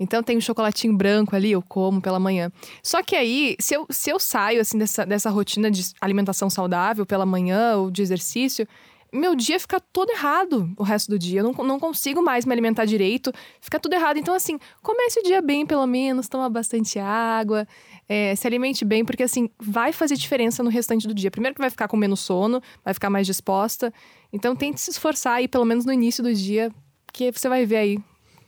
Então 0.03 0.23
tem 0.23 0.37
um 0.37 0.41
chocolatinho 0.41 0.95
branco 0.97 1.37
ali, 1.37 1.53
eu 1.53 1.63
como 1.63 2.03
pela 2.03 2.19
manhã. 2.19 2.51
Só 2.83 3.03
que 3.03 3.15
aí, 3.15 3.57
se 3.61 3.75
eu, 3.75 3.87
se 3.89 4.11
eu 4.11 4.19
saio 4.19 4.61
assim 4.61 4.77
dessa, 4.77 5.07
dessa 5.07 5.31
rotina 5.31 5.71
de 5.71 5.83
alimentação 6.01 6.51
saudável 6.51 7.07
pela 7.07 7.25
manhã 7.25 7.77
ou 7.77 7.91
de 7.91 8.03
exercício, 8.03 8.67
meu 9.13 9.37
dia 9.37 9.61
fica 9.61 9.79
todo 9.79 10.11
errado 10.11 10.73
o 10.77 10.83
resto 10.83 11.11
do 11.11 11.19
dia. 11.19 11.41
Eu 11.41 11.53
não, 11.53 11.65
não 11.65 11.79
consigo 11.79 12.21
mais 12.21 12.45
me 12.45 12.53
alimentar 12.53 12.85
direito, 12.85 13.31
fica 13.61 13.79
tudo 13.79 13.93
errado. 13.93 14.17
Então, 14.17 14.35
assim, 14.35 14.59
comece 14.83 15.21
o 15.21 15.23
dia 15.23 15.41
bem, 15.41 15.65
pelo 15.65 15.87
menos, 15.87 16.29
toma 16.29 16.49
bastante 16.49 16.99
água, 16.99 17.69
é, 18.09 18.35
se 18.35 18.45
alimente 18.47 18.85
bem, 18.85 19.05
porque 19.05 19.23
assim, 19.23 19.49
vai 19.61 19.93
fazer 19.93 20.17
diferença 20.17 20.63
no 20.65 20.71
restante 20.71 21.07
do 21.07 21.15
dia. 21.15 21.31
Primeiro 21.31 21.55
que 21.55 21.61
vai 21.61 21.71
ficar 21.71 21.87
com 21.87 21.97
menos 21.97 22.21
sono, 22.21 22.61
vai 22.85 22.93
ficar 22.93 23.09
mais 23.09 23.27
disposta. 23.27 23.93
Então 24.33 24.57
tente 24.57 24.81
se 24.81 24.91
esforçar 24.91 25.35
aí, 25.35 25.47
pelo 25.47 25.65
menos 25.65 25.85
no 25.85 25.93
início 25.93 26.25
do 26.25 26.35
dia, 26.35 26.73
que 27.13 27.31
você 27.31 27.49
vai 27.49 27.65
ver 27.65 27.77
aí 27.77 27.99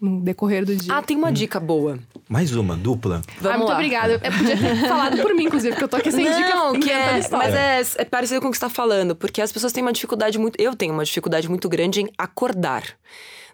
no 0.00 0.20
decorrer 0.20 0.64
do 0.64 0.74
dia. 0.74 0.94
Ah, 0.94 1.02
tem 1.02 1.16
uma 1.16 1.32
dica 1.32 1.58
boa. 1.58 1.98
Mais 2.28 2.54
uma, 2.54 2.76
dupla. 2.76 3.22
Vamos 3.40 3.46
ah, 3.46 3.58
muito 3.58 3.68
lá. 3.68 3.74
obrigada. 3.74 4.12
Eu 4.12 4.20
podia 4.20 4.56
ter 4.56 4.76
falado 4.88 5.20
por 5.20 5.34
mim, 5.34 5.44
inclusive, 5.44 5.72
porque 5.72 5.84
eu 5.84 5.88
tô 5.88 5.96
aqui 5.96 6.10
sem 6.10 6.24
dica 6.24 6.54
Não, 6.54 6.72
que 6.72 6.90
inventando 6.90 7.34
é, 7.34 7.36
mas 7.36 7.54
é, 7.54 8.02
é 8.02 8.04
parecido 8.04 8.40
com 8.40 8.48
o 8.48 8.50
que 8.50 8.56
você 8.56 8.64
está 8.64 8.74
falando, 8.74 9.14
porque 9.14 9.40
as 9.40 9.52
pessoas 9.52 9.72
têm 9.72 9.82
uma 9.82 9.92
dificuldade 9.92 10.38
muito. 10.38 10.60
Eu 10.60 10.74
tenho 10.74 10.92
uma 10.92 11.04
dificuldade 11.04 11.48
muito 11.48 11.68
grande 11.68 12.02
em 12.02 12.10
acordar. 12.16 12.82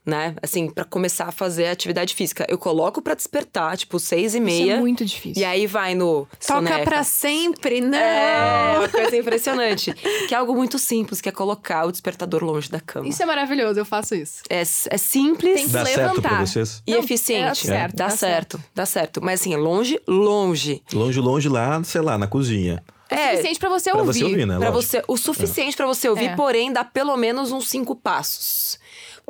Né? 0.04 0.34
Assim, 0.42 0.68
pra 0.70 0.82
começar 0.84 1.26
a 1.26 1.30
fazer 1.32 1.66
atividade 1.66 2.14
física. 2.14 2.46
Eu 2.48 2.56
coloco 2.56 3.02
pra 3.02 3.14
despertar, 3.14 3.76
tipo, 3.76 3.98
seis 3.98 4.34
e 4.34 4.38
Isso 4.38 4.44
meia. 4.46 4.74
é 4.74 4.80
muito 4.80 5.04
difícil. 5.04 5.40
E 5.42 5.44
aí 5.44 5.66
vai 5.66 5.94
no. 5.94 6.26
Toca 6.46 6.54
soneca. 6.54 6.84
pra 6.84 7.04
sempre, 7.04 7.82
não! 7.82 7.98
É, 7.98 8.78
uma 8.78 8.88
coisa 8.88 9.14
impressionante. 9.16 9.92
que 10.26 10.34
é 10.34 10.38
algo 10.38 10.54
muito 10.54 10.78
simples, 10.78 11.20
que 11.20 11.28
é 11.28 11.32
colocar 11.32 11.84
o 11.86 11.92
despertador 11.92 12.42
longe 12.42 12.70
da 12.70 12.80
cama. 12.80 13.06
Isso 13.06 13.22
é 13.22 13.26
maravilhoso, 13.26 13.78
eu 13.78 13.84
faço 13.84 14.14
isso. 14.14 14.42
É, 14.48 14.60
é 14.62 14.64
simples 14.64 15.54
Tem 15.54 15.66
que 15.66 15.70
Dá 15.72 15.84
certo 15.84 15.94
pra 16.22 16.30
levantar. 16.30 16.46
vocês? 16.46 16.82
e 16.86 16.92
Não, 16.92 17.00
eficiente. 17.00 17.66
é 17.66 17.70
certo, 17.74 17.94
dá, 17.96 18.04
dá 18.06 18.10
certo, 18.10 18.64
dá 18.74 18.86
certo. 18.86 19.20
Mas 19.22 19.40
assim, 19.42 19.54
longe, 19.56 20.00
longe. 20.08 20.82
Longe, 20.94 21.20
longe 21.20 21.48
lá, 21.48 21.84
sei 21.84 22.00
lá, 22.00 22.16
na 22.16 22.26
cozinha. 22.26 22.82
É, 23.12 23.14
É, 23.14 23.30
suficiente 23.32 23.58
pra 23.58 23.68
você 23.68 23.90
Pra 23.90 24.00
ouvir. 24.00 24.12
você 24.20 24.24
ouvir, 24.24 24.46
né? 24.46 24.56
Pra 24.58 24.70
Lógico. 24.70 24.82
você, 24.88 25.02
o 25.08 25.16
suficiente 25.16 25.76
pra 25.76 25.84
você 25.86 26.08
ouvir, 26.08 26.26
É. 26.28 26.36
porém 26.36 26.72
dá 26.72 26.84
pelo 26.84 27.16
menos 27.16 27.50
uns 27.52 27.68
cinco 27.68 27.94
passos. 27.96 28.78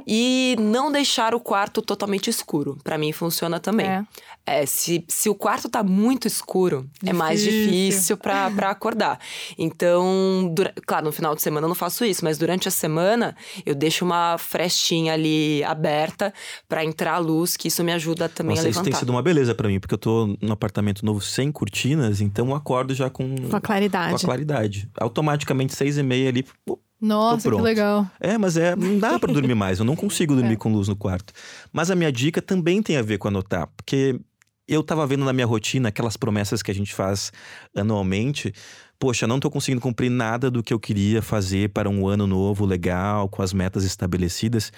E 0.06 0.56
não 0.58 0.90
deixar 0.90 1.34
o 1.34 1.40
quarto 1.40 1.80
totalmente 1.82 2.28
escuro. 2.30 2.78
Pra 2.82 2.96
mim 2.98 3.12
funciona 3.12 3.58
também. 3.60 3.86
É. 3.86 4.04
É, 4.46 4.66
se, 4.66 5.04
se 5.06 5.28
o 5.28 5.34
quarto 5.34 5.68
tá 5.68 5.82
muito 5.82 6.26
escuro, 6.26 6.88
é 7.04 7.12
mais 7.12 7.40
Difícil. 7.42 7.70
difícil 7.70 8.16
pra, 8.16 8.50
pra 8.50 8.70
acordar. 8.70 9.20
Então, 9.56 10.50
dura- 10.54 10.72
claro, 10.86 11.06
no 11.06 11.12
final 11.12 11.34
de 11.36 11.42
semana 11.42 11.66
eu 11.66 11.68
não 11.68 11.74
faço 11.74 12.04
isso, 12.04 12.24
mas 12.24 12.38
durante 12.38 12.66
a 12.66 12.70
semana 12.70 13.36
eu 13.64 13.74
deixo 13.74 14.04
uma 14.04 14.36
frestinha 14.38 15.12
ali 15.12 15.62
aberta 15.64 16.32
pra 16.68 16.84
entrar 16.84 17.14
a 17.14 17.18
luz, 17.18 17.56
que 17.56 17.68
isso 17.68 17.84
me 17.84 17.92
ajuda 17.92 18.28
também 18.28 18.56
Nossa, 18.56 18.66
a 18.66 18.70
isso 18.70 18.78
levantar. 18.80 18.90
tem 18.90 18.98
sido 18.98 19.10
uma 19.10 19.22
beleza 19.22 19.54
pra 19.54 19.68
mim, 19.68 19.78
porque 19.78 19.94
eu 19.94 19.98
tô 19.98 20.36
num 20.40 20.52
apartamento 20.52 21.04
novo 21.04 21.20
sem 21.20 21.52
cortinas, 21.52 22.20
então 22.20 22.48
eu 22.48 22.54
acordo 22.54 22.94
já 22.94 23.08
com, 23.10 23.34
Com 23.48 23.56
a 23.56 23.60
claridade. 23.60 24.10
com 24.10 24.16
a 24.16 24.20
claridade. 24.20 24.88
Automaticamente, 24.98 25.74
seis 25.74 25.96
e 25.98 26.02
meia 26.02 26.28
ali. 26.28 26.44
pô, 26.64 26.80
Nossa, 27.00 27.50
que 27.50 27.56
legal. 27.56 28.06
É, 28.20 28.36
mas 28.36 28.56
é, 28.56 28.76
não 28.76 28.98
dá 28.98 29.18
pra 29.18 29.32
dormir 29.32 29.54
mais. 29.54 29.78
Eu 29.78 29.84
não 29.84 29.96
consigo 29.96 30.34
dormir 30.34 30.52
É. 30.54 30.56
com 30.56 30.72
luz 30.72 30.86
no 30.88 30.96
quarto. 30.96 31.32
Mas 31.72 31.90
a 31.90 31.94
minha 31.94 32.12
dica 32.12 32.42
também 32.42 32.82
tem 32.82 32.96
a 32.96 33.02
ver 33.02 33.18
com 33.18 33.28
anotar, 33.28 33.68
porque 33.76 34.20
eu 34.68 34.82
tava 34.82 35.06
vendo 35.06 35.24
na 35.24 35.32
minha 35.32 35.46
rotina 35.46 35.88
aquelas 35.88 36.16
promessas 36.16 36.62
que 36.62 36.70
a 36.70 36.74
gente 36.74 36.94
faz 36.94 37.32
anualmente. 37.74 38.52
Poxa, 38.98 39.26
não 39.26 39.40
tô 39.40 39.50
conseguindo 39.50 39.80
cumprir 39.80 40.10
nada 40.10 40.50
do 40.50 40.62
que 40.62 40.74
eu 40.74 40.78
queria 40.78 41.22
fazer 41.22 41.70
para 41.70 41.88
um 41.88 42.06
ano 42.06 42.26
novo 42.26 42.66
legal, 42.66 43.28
com 43.28 43.42
as 43.42 43.52
metas 43.52 43.82
estabelecidas. 43.82 44.70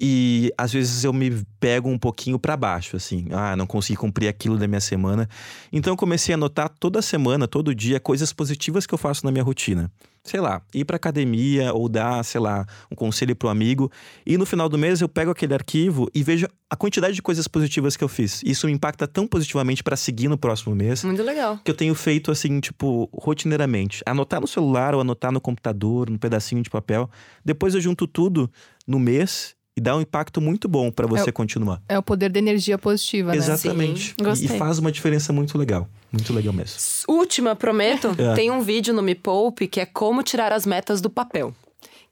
E 0.00 0.52
às 0.56 0.72
vezes 0.72 1.02
eu 1.02 1.12
me 1.12 1.44
pego 1.58 1.88
um 1.88 1.98
pouquinho 1.98 2.38
pra 2.38 2.56
baixo, 2.56 2.96
assim. 2.96 3.26
Ah, 3.32 3.56
não 3.56 3.66
consegui 3.66 3.96
cumprir 3.96 4.28
aquilo 4.28 4.56
da 4.56 4.68
minha 4.68 4.80
semana. 4.80 5.28
Então 5.72 5.92
eu 5.92 5.96
comecei 5.96 6.32
a 6.32 6.36
anotar 6.36 6.68
toda 6.68 7.02
semana, 7.02 7.48
todo 7.48 7.74
dia, 7.74 7.98
coisas 7.98 8.32
positivas 8.32 8.86
que 8.86 8.94
eu 8.94 8.98
faço 8.98 9.24
na 9.24 9.32
minha 9.32 9.42
rotina. 9.42 9.90
Sei 10.22 10.40
lá, 10.40 10.60
ir 10.74 10.84
pra 10.84 10.96
academia 10.96 11.72
ou 11.72 11.88
dar, 11.88 12.22
sei 12.24 12.40
lá, 12.40 12.66
um 12.92 12.94
conselho 12.94 13.34
pro 13.34 13.48
amigo. 13.48 13.90
E 14.26 14.36
no 14.36 14.44
final 14.44 14.68
do 14.68 14.76
mês 14.76 15.00
eu 15.00 15.08
pego 15.08 15.30
aquele 15.30 15.54
arquivo 15.54 16.08
e 16.14 16.22
vejo 16.22 16.46
a 16.70 16.76
quantidade 16.76 17.14
de 17.14 17.22
coisas 17.22 17.48
positivas 17.48 17.96
que 17.96 18.04
eu 18.04 18.08
fiz. 18.08 18.42
Isso 18.44 18.66
me 18.66 18.72
impacta 18.72 19.08
tão 19.08 19.26
positivamente 19.26 19.82
pra 19.82 19.96
seguir 19.96 20.28
no 20.28 20.36
próximo 20.36 20.74
mês 20.74 21.02
Muito 21.02 21.22
legal. 21.22 21.58
que 21.64 21.70
eu 21.70 21.74
tenho 21.74 21.94
feito 21.94 22.30
assim, 22.30 22.60
tipo, 22.60 23.08
rotineiramente. 23.12 24.02
Anotar 24.04 24.40
no 24.40 24.46
celular 24.46 24.94
ou 24.94 25.00
anotar 25.00 25.32
no 25.32 25.40
computador, 25.40 26.10
num 26.10 26.18
pedacinho 26.18 26.62
de 26.62 26.68
papel. 26.68 27.08
Depois 27.44 27.74
eu 27.74 27.80
junto 27.80 28.06
tudo 28.06 28.50
no 28.86 28.98
mês 28.98 29.56
e 29.78 29.80
dá 29.80 29.96
um 29.96 30.00
impacto 30.00 30.40
muito 30.40 30.68
bom 30.68 30.90
pra 30.90 31.06
você 31.06 31.28
É 31.28 31.30
o- 31.30 31.32
continuar. 31.32 31.80
É 31.88 31.96
o 31.96 32.02
poder 32.02 32.30
da 32.32 32.38
energia 32.40 32.76
positiva, 32.76 33.30
né? 33.30 33.36
Exatamente. 33.36 34.08
Sim, 34.08 34.14
E- 34.18 34.22
gostei. 34.24 34.56
E 34.56 34.58
faz 34.58 34.78
uma 34.80 34.90
diferença 34.90 35.32
muito 35.32 35.56
legal. 35.56 35.88
Muito 36.12 36.32
legal 36.32 36.52
mesmo. 36.52 36.76
Última, 37.06 37.54
prometo. 37.54 38.08
É. 38.18 38.34
Tem 38.34 38.50
um 38.50 38.60
vídeo 38.60 38.92
no 38.92 39.02
Me 39.02 39.14
Poupe 39.14 39.68
que 39.68 39.78
é 39.80 39.86
como 39.86 40.22
tirar 40.24 40.52
as 40.52 40.66
metas 40.66 41.00
do 41.00 41.08
papel. 41.08 41.54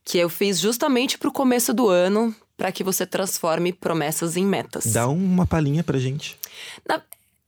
Que 0.04 0.16
eu 0.18 0.28
fiz 0.28 0.60
justamente 0.60 1.18
pro 1.18 1.32
começo 1.32 1.74
do 1.74 1.88
ano, 1.88 2.32
para 2.56 2.70
que 2.70 2.84
você 2.84 3.04
transforme 3.04 3.72
promessas 3.72 4.36
em 4.36 4.46
metas. 4.46 4.86
Dá 4.92 5.08
uma 5.08 5.44
palhinha 5.44 5.82
pra 5.82 5.98
gente. 5.98 6.38
Na- 6.88 7.02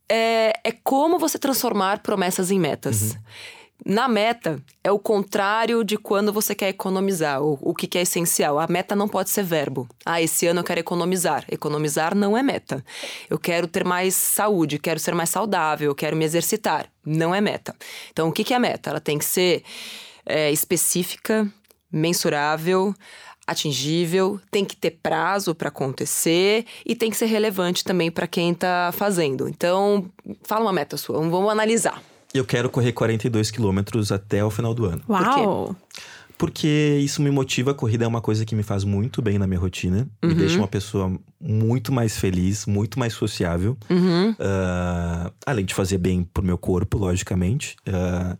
é, 0.08 0.58
é 0.64 0.72
como 0.82 1.18
você 1.18 1.38
transformar 1.38 2.00
promessas 2.00 2.50
em 2.50 2.58
metas. 2.58 3.16
Na 3.86 4.08
meta, 4.08 4.60
é 4.82 4.90
o 4.90 4.98
contrário 4.98 5.84
de 5.84 5.96
quando 5.96 6.32
você 6.32 6.54
quer 6.54 6.68
economizar, 6.68 7.42
o, 7.42 7.58
o 7.62 7.74
que, 7.74 7.86
que 7.86 7.96
é 7.96 8.02
essencial. 8.02 8.58
A 8.58 8.66
meta 8.68 8.96
não 8.96 9.08
pode 9.08 9.30
ser 9.30 9.44
verbo. 9.44 9.88
Ah, 10.04 10.20
esse 10.20 10.46
ano 10.46 10.60
eu 10.60 10.64
quero 10.64 10.80
economizar. 10.80 11.44
Economizar 11.50 12.14
não 12.14 12.36
é 12.36 12.42
meta. 12.42 12.84
Eu 13.30 13.38
quero 13.38 13.66
ter 13.66 13.84
mais 13.84 14.14
saúde, 14.14 14.78
quero 14.78 14.98
ser 14.98 15.14
mais 15.14 15.30
saudável, 15.30 15.94
quero 15.94 16.16
me 16.16 16.24
exercitar. 16.24 16.90
Não 17.06 17.34
é 17.34 17.40
meta. 17.40 17.74
Então, 18.10 18.28
o 18.28 18.32
que, 18.32 18.44
que 18.44 18.52
é 18.52 18.58
meta? 18.58 18.90
Ela 18.90 19.00
tem 19.00 19.16
que 19.16 19.24
ser 19.24 19.62
é, 20.26 20.50
específica, 20.50 21.50
mensurável, 21.90 22.94
atingível, 23.46 24.38
tem 24.50 24.64
que 24.64 24.76
ter 24.76 24.98
prazo 25.02 25.54
para 25.54 25.68
acontecer 25.68 26.66
e 26.84 26.94
tem 26.94 27.10
que 27.10 27.16
ser 27.16 27.26
relevante 27.26 27.82
também 27.82 28.10
para 28.10 28.26
quem 28.26 28.52
tá 28.52 28.90
fazendo. 28.92 29.48
Então, 29.48 30.10
fala 30.42 30.66
uma 30.66 30.72
meta 30.72 30.98
sua, 30.98 31.18
vamos 31.18 31.50
analisar. 31.50 32.02
Eu 32.38 32.44
quero 32.44 32.70
correr 32.70 32.92
42 32.92 33.50
quilômetros 33.50 34.12
até 34.12 34.44
o 34.44 34.50
final 34.50 34.72
do 34.72 34.86
ano. 34.86 35.02
Uau! 35.08 35.74
Porque 36.36 37.00
isso 37.02 37.20
me 37.20 37.32
motiva. 37.32 37.72
A 37.72 37.74
corrida 37.74 38.04
é 38.04 38.08
uma 38.08 38.20
coisa 38.20 38.44
que 38.44 38.54
me 38.54 38.62
faz 38.62 38.84
muito 38.84 39.20
bem 39.20 39.40
na 39.40 39.46
minha 39.46 39.58
rotina. 39.58 40.08
Me 40.22 40.34
deixa 40.34 40.56
uma 40.56 40.68
pessoa 40.68 41.18
muito 41.40 41.90
mais 41.90 42.16
feliz, 42.16 42.64
muito 42.64 42.96
mais 42.96 43.12
sociável. 43.12 43.76
Uhum. 43.90 44.36
Ah, 44.38 45.32
além 45.44 45.64
de 45.64 45.74
fazer 45.74 45.98
bem 45.98 46.22
pro 46.22 46.44
meu 46.44 46.56
corpo, 46.56 46.96
logicamente. 46.96 47.74
Ah, 47.84 48.36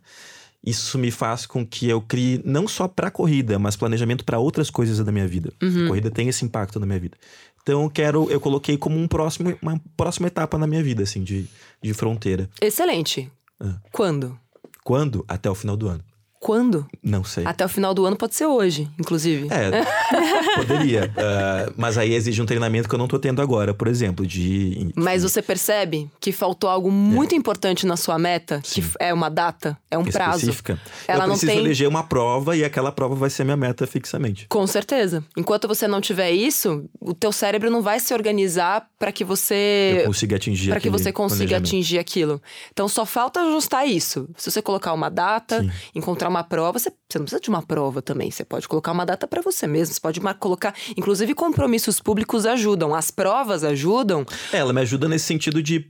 isso 0.65 0.97
me 0.97 1.11
faz 1.11 1.45
com 1.45 1.65
que 1.65 1.89
eu 1.89 1.99
crie 1.99 2.41
não 2.45 2.69
só 2.69 2.87
pra 2.87 3.11
corrida, 3.11 3.59
mas 3.59 3.75
planejamento 3.75 4.23
para 4.23 4.39
outras 4.39 4.69
coisas 4.69 4.97
da 5.03 5.11
minha 5.11 5.27
vida. 5.27 5.51
A 5.61 5.87
corrida 5.87 6.09
tem 6.09 6.29
esse 6.29 6.45
impacto 6.45 6.79
na 6.79 6.85
minha 6.85 6.99
vida. 6.99 7.17
Então 7.61 7.83
eu 7.83 7.89
quero, 7.89 8.31
eu 8.31 8.39
coloquei 8.39 8.77
como 8.77 8.97
um 8.97 9.07
próximo, 9.07 9.55
uma 9.61 9.79
próxima 9.97 10.27
etapa 10.27 10.57
na 10.57 10.65
minha 10.65 10.81
vida, 10.81 11.03
assim, 11.03 11.23
de, 11.23 11.45
de 11.81 11.93
fronteira. 11.93 12.49
Excelente. 12.61 13.29
Ah. 13.59 13.79
Quando? 13.91 14.39
Quando? 14.83 15.25
Até 15.27 15.49
o 15.49 15.55
final 15.55 15.75
do 15.75 15.87
ano. 15.87 16.03
Quando? 16.39 16.87
Não 17.03 17.23
sei. 17.23 17.45
Até 17.45 17.65
o 17.65 17.69
final 17.69 17.93
do 17.93 18.05
ano 18.05 18.15
pode 18.15 18.33
ser 18.33 18.45
hoje, 18.45 18.89
inclusive. 18.97 19.47
É, 19.51 19.83
poderia. 20.55 21.11
Ah, 21.17 21.71
mas 21.75 21.97
aí 21.97 22.13
exige 22.13 22.41
um 22.41 22.45
treinamento 22.45 22.87
que 22.87 22.95
eu 22.95 22.99
não 22.99 23.07
tô 23.09 23.19
tendo 23.19 23.41
agora, 23.41 23.73
por 23.73 23.87
exemplo, 23.87 24.25
de. 24.25 24.91
Mas 24.95 25.23
você 25.23 25.41
percebe 25.41 26.09
que 26.19 26.31
faltou 26.31 26.69
algo 26.69 26.89
muito 26.89 27.35
importante 27.35 27.85
na 27.85 27.97
sua 27.97 28.17
meta, 28.17 28.61
que 28.63 28.79
É. 28.79 28.83
Sim. 28.83 28.89
é 28.99 29.13
uma 29.13 29.29
data, 29.29 29.77
é 29.91 29.97
um 29.97 30.05
prazo. 30.05 30.37
específica. 30.39 30.79
Ela 31.07 31.23
eu 31.25 31.27
não 31.27 31.33
preciso 31.35 31.51
tem- 31.51 31.59
eleger 31.61 31.87
uma 31.89 32.03
prova 32.03 32.55
e 32.55 32.63
aquela 32.63 32.91
prova 32.91 33.15
vai 33.15 33.29
ser 33.29 33.43
minha 33.43 33.57
meta 33.57 33.85
fixamente. 33.85 34.45
Com 34.47 34.65
certeza. 34.65 35.23
Enquanto 35.37 35.67
você 35.67 35.87
não 35.87 35.99
tiver 35.99 36.31
isso, 36.31 36.85
o 37.01 37.13
teu 37.13 37.31
cérebro 37.33 37.69
não 37.69 37.81
vai 37.81 37.99
se 37.99 38.13
organizar 38.13 38.87
para 38.97 39.11
que 39.11 39.25
você 39.25 39.97
Eu 40.01 40.05
consigo 40.05 40.35
atingir 40.35 40.69
para 40.69 40.79
que 40.79 40.89
você 40.89 41.11
consiga 41.11 41.57
atingir 41.57 41.99
aquilo. 41.99 42.41
Então 42.71 42.87
só 42.87 43.05
falta 43.05 43.41
ajustar 43.41 43.85
isso. 43.87 44.29
Se 44.37 44.49
você 44.49 44.61
colocar 44.61 44.93
uma 44.93 45.09
data, 45.09 45.61
Sim. 45.61 45.71
encontrar 45.95 46.28
uma 46.29 46.43
prova, 46.43 46.79
você, 46.79 46.89
você 46.89 47.17
não 47.19 47.25
precisa 47.25 47.41
de 47.41 47.49
uma 47.49 47.61
prova 47.61 48.01
também. 48.01 48.31
Você 48.31 48.45
pode 48.45 48.67
colocar 48.67 48.91
uma 48.91 49.05
data 49.05 49.27
para 49.27 49.41
você 49.41 49.67
mesmo. 49.67 49.93
Você 49.93 49.99
pode 49.99 50.19
colocar, 50.39 50.73
inclusive 50.95 51.33
compromissos 51.33 51.99
públicos 51.99 52.45
ajudam. 52.45 52.95
As 52.95 53.11
provas 53.11 53.63
ajudam. 53.63 54.25
É, 54.53 54.57
Ela 54.57 54.73
me 54.73 54.81
ajuda 54.81 55.07
nesse 55.07 55.25
sentido 55.25 55.61
de 55.61 55.89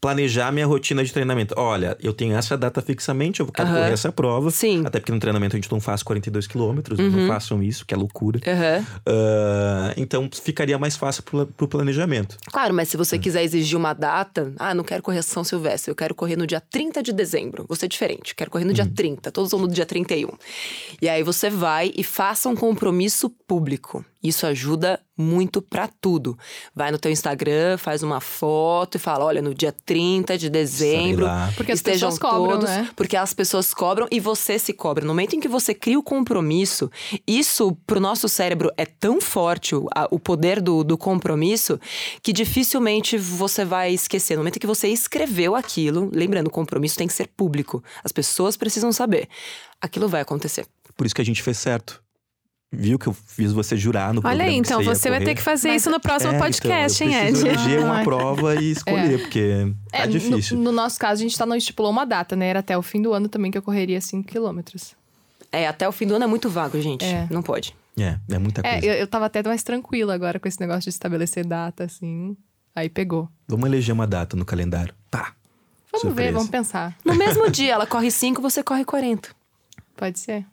planejar 0.00 0.52
minha 0.52 0.66
rotina 0.66 1.02
de 1.04 1.12
treinamento. 1.12 1.54
Olha, 1.56 1.96
eu 2.02 2.12
tenho 2.12 2.36
essa 2.36 2.56
data 2.56 2.80
fixamente, 2.82 3.40
eu 3.40 3.46
quero 3.46 3.68
Aham. 3.68 3.78
correr 3.78 3.92
essa 3.92 4.12
prova. 4.12 4.50
Sim. 4.50 4.80
Uhum. 4.80 4.86
Até 4.86 5.00
porque 5.00 5.12
no 5.12 5.18
treinamento 5.18 5.56
a 5.56 5.58
gente 5.58 5.70
não 5.72 5.80
faz 5.80 6.02
42 6.02 6.46
quilômetros, 6.46 6.98
não 6.98 7.26
façam 7.26 7.62
isso, 7.62 7.84
que 7.86 7.94
é 7.94 7.96
loucura. 7.96 8.40
Aham. 8.46 8.84
Ah, 9.06 9.94
então 9.96 10.28
ficaria 10.32 10.78
mais 10.78 10.96
fácil 10.96 11.22
pro, 11.22 11.46
pro 11.46 11.66
planejamento. 11.68 12.36
Claro, 12.52 12.74
mas 12.74 12.88
se 12.88 12.96
você 12.96 13.18
quiser 13.18 13.42
exigir 13.42 13.76
uma 13.76 13.92
data, 13.92 14.52
ah, 14.58 14.74
não 14.74 14.84
quero 14.84 15.02
correr 15.02 15.22
São 15.22 15.42
Silvestre, 15.42 15.90
eu 15.90 15.94
quero 15.96 16.14
correr 16.14 16.36
no 16.36 16.46
dia 16.46 16.60
30 16.60 17.02
de 17.02 17.12
dezembro. 17.12 17.64
Você 17.68 17.86
é 17.86 17.88
diferente, 17.88 18.34
quero 18.34 18.50
correr 18.50 18.64
no 18.64 18.70
Uhum. 18.70 18.74
dia 18.74 18.86
30, 18.94 19.32
todos 19.32 19.50
vão 19.50 19.60
no 19.60 19.68
dia 19.68 19.86
31. 19.86 20.28
E 21.00 21.08
aí 21.08 21.22
você 21.22 21.48
vai 21.50 21.92
e 21.96 22.04
faça 22.04 22.48
um 22.48 22.54
compromisso 22.54 23.30
público. 23.46 24.04
Isso 24.26 24.46
ajuda 24.46 25.00
muito 25.18 25.62
pra 25.62 25.88
tudo. 25.88 26.38
Vai 26.74 26.90
no 26.90 26.98
teu 26.98 27.10
Instagram, 27.10 27.78
faz 27.78 28.02
uma 28.02 28.20
foto 28.20 28.96
e 28.96 28.98
fala: 28.98 29.24
olha, 29.24 29.40
no 29.40 29.54
dia 29.54 29.72
30 29.84 30.36
de 30.36 30.50
dezembro. 30.50 31.26
Porque 31.56 31.72
as 31.72 31.78
estejam 31.78 32.10
pessoas 32.10 32.18
cobram, 32.32 32.58
todos, 32.58 32.70
né? 32.70 32.90
Porque 32.94 33.16
as 33.16 33.32
pessoas 33.32 33.72
cobram 33.74 34.06
e 34.10 34.20
você 34.20 34.58
se 34.58 34.72
cobra. 34.72 35.02
No 35.04 35.08
momento 35.12 35.34
em 35.34 35.40
que 35.40 35.48
você 35.48 35.72
cria 35.74 35.98
o 35.98 36.02
compromisso, 36.02 36.90
isso 37.26 37.76
pro 37.86 37.98
nosso 38.00 38.28
cérebro 38.28 38.70
é 38.76 38.84
tão 38.84 39.20
forte, 39.20 39.74
o, 39.74 39.86
a- 39.94 40.08
o 40.10 40.18
poder 40.18 40.60
do, 40.60 40.84
do 40.84 40.98
compromisso, 40.98 41.80
que 42.22 42.32
dificilmente 42.32 43.16
você 43.16 43.64
vai 43.64 43.92
esquecer. 43.92 44.34
No 44.34 44.40
momento 44.40 44.56
em 44.56 44.60
que 44.60 44.66
você 44.66 44.88
escreveu 44.88 45.54
aquilo, 45.54 46.10
lembrando, 46.12 46.48
o 46.48 46.50
compromisso 46.50 46.96
tem 46.98 47.06
que 47.06 47.14
ser 47.14 47.28
público. 47.28 47.82
As 48.04 48.12
pessoas 48.12 48.56
precisam 48.56 48.92
saber. 48.92 49.28
Aquilo 49.80 50.08
vai 50.08 50.20
acontecer. 50.20 50.66
Por 50.96 51.06
isso 51.06 51.14
que 51.14 51.20
a 51.22 51.24
gente 51.24 51.42
fez 51.42 51.58
certo. 51.58 52.02
Viu 52.72 52.98
que 52.98 53.06
eu 53.06 53.12
fiz 53.12 53.52
você 53.52 53.76
jurar 53.76 54.12
no 54.12 54.18
Olha 54.20 54.22
programa 54.28 54.50
aí, 54.50 54.56
então 54.56 54.82
ia 54.82 54.94
você 54.94 55.08
vai 55.08 55.22
ter 55.22 55.34
que 55.36 55.40
fazer 55.40 55.70
isso 55.74 55.88
no 55.88 56.00
próximo 56.00 56.32
É, 56.32 56.38
podcast, 56.38 57.04
então, 57.04 57.16
eu 57.16 57.20
hein, 57.22 57.26
preciso 57.28 57.46
Ed? 57.46 57.54
eleger 57.60 57.80
uma 57.84 57.96
Ai. 57.98 58.04
prova 58.04 58.54
e 58.56 58.70
escolher, 58.72 59.20
porque 59.20 59.72
tá 59.90 59.98
É, 59.98 60.06
no- 60.06 60.12
difícil. 60.12 60.58
No, 60.58 60.72
nosso 60.72 60.98
caso, 60.98 61.20
a 61.20 61.22
gente 61.22 61.38
tá, 61.38 61.46
não 61.46 61.54
estipulou 61.56 61.92
uma 61.92 62.04
data, 62.04 62.34
né? 62.34 62.48
Era 62.48 62.58
até 62.58 62.76
o 62.76 62.82
fim 62.82 63.00
do 63.00 63.12
ano 63.14 63.28
também 63.28 63.50
que 63.52 63.56
eu 63.56 63.62
correria 63.62 64.00
5 64.00 64.26
quilômetros. 64.28 64.94
É, 65.52 65.66
até 65.68 65.88
o 65.88 65.92
fim 65.92 66.06
do 66.08 66.16
ano 66.16 66.24
é 66.24 66.26
muito 66.26 66.50
vago, 66.50 66.78
gente. 66.80 67.04
É. 67.04 67.26
Não 67.30 67.40
pode. 67.40 67.74
É, 67.98 68.18
é 68.28 68.38
muita 68.38 68.62
coisa. 68.62 68.76
É, 68.76 68.80
eu, 68.84 68.94
eu 68.94 69.06
tava 69.06 69.26
até 69.26 69.42
mais 69.44 69.62
tranquila 69.62 70.12
agora 70.12 70.38
com 70.40 70.48
esse 70.48 70.60
negócio 70.60 70.82
de 70.82 70.88
estabelecer 70.90 71.46
data, 71.46 71.84
assim. 71.84 72.36
Aí 72.74 72.88
pegou. 72.90 73.28
Vamos 73.48 73.64
eleger 73.66 73.94
uma 73.94 74.06
data 74.08 74.36
no 74.36 74.44
calendário. 74.44 74.92
Pá. 75.10 75.32
Vamos 75.92 76.02
Surpresa. 76.08 76.30
ver, 76.30 76.34
vamos 76.34 76.50
pensar. 76.50 76.94
No 77.04 77.14
mesmo 77.14 77.48
dia, 77.48 77.72
ela 77.74 77.86
corre 77.86 78.10
5, 78.10 78.42
você 78.42 78.62
corre 78.62 78.84
40. 78.84 79.30
Pode 79.96 80.18
ser. 80.18 80.44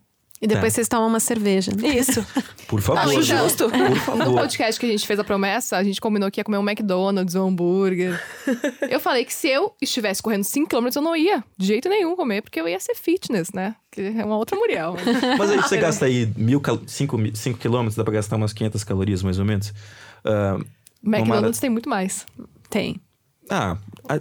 E 0.44 0.46
depois 0.46 0.72
Tá. 0.72 0.76
vocês 0.76 0.88
tomam 0.88 1.08
uma 1.08 1.20
cerveja. 1.20 1.72
né? 1.74 1.88
Isso. 1.88 2.22
Por 2.68 2.80
favor. 2.82 3.00
Acho 3.00 3.22
justo. 3.22 3.70
Por 3.70 3.78
No 3.78 3.96
favor. 3.96 4.34
podcast 4.40 4.78
que 4.78 4.84
a 4.84 4.88
gente 4.90 5.06
fez 5.06 5.18
a 5.18 5.24
promessa, 5.24 5.78
a 5.78 5.82
gente 5.82 5.98
combinou 6.00 6.30
que 6.30 6.38
ia 6.38 6.44
comer 6.44 6.58
um 6.58 6.62
McDonald's, 6.68 7.34
um 7.34 7.48
hambúrguer. 7.48 8.22
eu 8.90 9.00
falei 9.00 9.24
que 9.24 9.32
se 9.32 9.48
eu 9.48 9.74
estivesse 9.80 10.22
correndo 10.22 10.42
5km, 10.44 10.94
eu 10.96 11.00
não 11.02 11.16
ia 11.16 11.42
de 11.56 11.66
jeito 11.66 11.88
nenhum 11.88 12.14
comer, 12.14 12.42
porque 12.42 12.60
eu 12.60 12.68
ia 12.68 12.78
ser 12.78 12.94
fitness, 12.94 13.52
né? 13.52 13.74
Que 13.90 14.02
é 14.02 14.24
uma 14.24 14.36
outra 14.36 14.54
Muriel. 14.56 14.96
Mas 15.38 15.50
aí 15.50 15.56
você 15.62 15.78
gasta 15.78 16.04
aí 16.04 16.28
5 16.86 17.18
quilômetros, 17.58 17.96
dá 17.96 18.04
pra 18.04 18.12
gastar 18.12 18.36
umas 18.36 18.52
500 18.52 18.84
calorias 18.84 19.22
mais 19.22 19.38
ou 19.38 19.44
menos. 19.46 19.72
Ah, 20.24 20.58
McDonald's 21.02 21.58
tem 21.58 21.70
muito 21.70 21.88
mais. 21.88 22.26
Tem. 22.68 23.00
ah, 23.50 23.72
ah, 23.72 23.76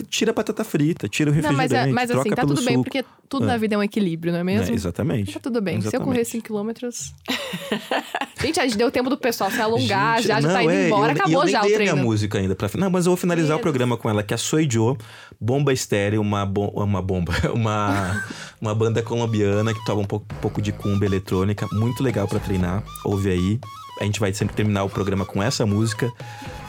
tira 0.09 0.31
a 0.31 0.33
batata 0.33 0.63
frita, 0.63 1.07
tira 1.07 1.29
o 1.29 1.33
Não, 1.33 1.41
refrigerante, 1.41 1.71
mas, 1.73 1.87
é- 1.89 1.91
mas 1.91 2.11
assim, 2.11 2.29
troca 2.29 2.35
tá 2.35 2.41
tudo 2.47 2.63
bem, 2.63 2.75
suco. 2.75 2.83
porque 2.83 3.05
tudo 3.29 3.45
É. 3.45 3.47
na 3.47 3.57
vida 3.57 3.75
é 3.75 3.77
um 3.77 3.83
equilíbrio, 3.83 4.31
não 4.31 4.39
é 4.39 4.43
mesmo? 4.43 4.71
É, 4.71 4.75
exatamente. 4.75 5.33
Tá 5.33 5.39
tudo 5.39 5.61
bem. 5.61 5.75
Se 5.81 5.87
eu 5.87 5.89
Exatamente. 5.89 6.05
correr 6.13 6.25
5 6.25 6.45
quilômetros. 6.45 7.13
gente, 8.41 8.59
a 8.59 8.63
gente 8.63 8.77
deu 8.77 8.91
tempo 8.91 9.09
do 9.09 9.17
pessoal 9.17 9.49
se 9.51 9.59
alongar, 9.61 10.17
Gente, 10.17 10.27
já, 10.27 10.41
já 10.41 10.47
tá 10.47 10.53
não, 10.55 10.61
indo 10.61 10.71
é, 10.71 10.87
embora, 10.87 11.11
eu, 11.13 11.15
acabou 11.17 11.43
eu 11.43 11.49
já 11.49 11.59
o 11.61 11.65
dei 11.65 11.75
a 11.75 11.77
minha 11.79 11.91
treino. 11.91 12.07
música 12.07 12.37
ainda 12.37 12.55
pra 12.55 12.69
Não, 12.77 12.89
mas 12.89 13.05
eu 13.05 13.11
vou 13.11 13.17
finalizar 13.17 13.57
o 13.57 13.59
programa 13.59 13.97
com 13.97 14.09
ela, 14.09 14.23
que 14.23 14.33
é 14.33 14.35
a 14.35 14.37
Soy 14.37 14.67
Joe, 14.69 14.95
bomba 15.39 15.73
estéreo, 15.73 16.21
uma, 16.21 16.45
bom, 16.45 16.71
uma 16.75 17.01
bomba, 17.01 17.33
uma, 17.53 18.23
uma 18.61 18.75
banda 18.75 19.01
colombiana 19.01 19.73
que 19.73 19.83
toca 19.85 19.99
um 20.01 20.05
pouco, 20.05 20.25
um 20.33 20.37
pouco 20.39 20.61
de 20.61 20.71
cumba 20.71 21.05
eletrônica, 21.05 21.67
muito 21.73 22.03
legal 22.03 22.27
pra 22.27 22.39
treinar. 22.39 22.83
Ouve 23.05 23.29
aí. 23.29 23.59
A 24.01 24.05
gente 24.05 24.19
vai 24.19 24.33
sempre 24.33 24.55
terminar 24.55 24.83
o 24.83 24.89
programa 24.89 25.23
com 25.25 25.41
essa 25.41 25.65
música. 25.65 26.11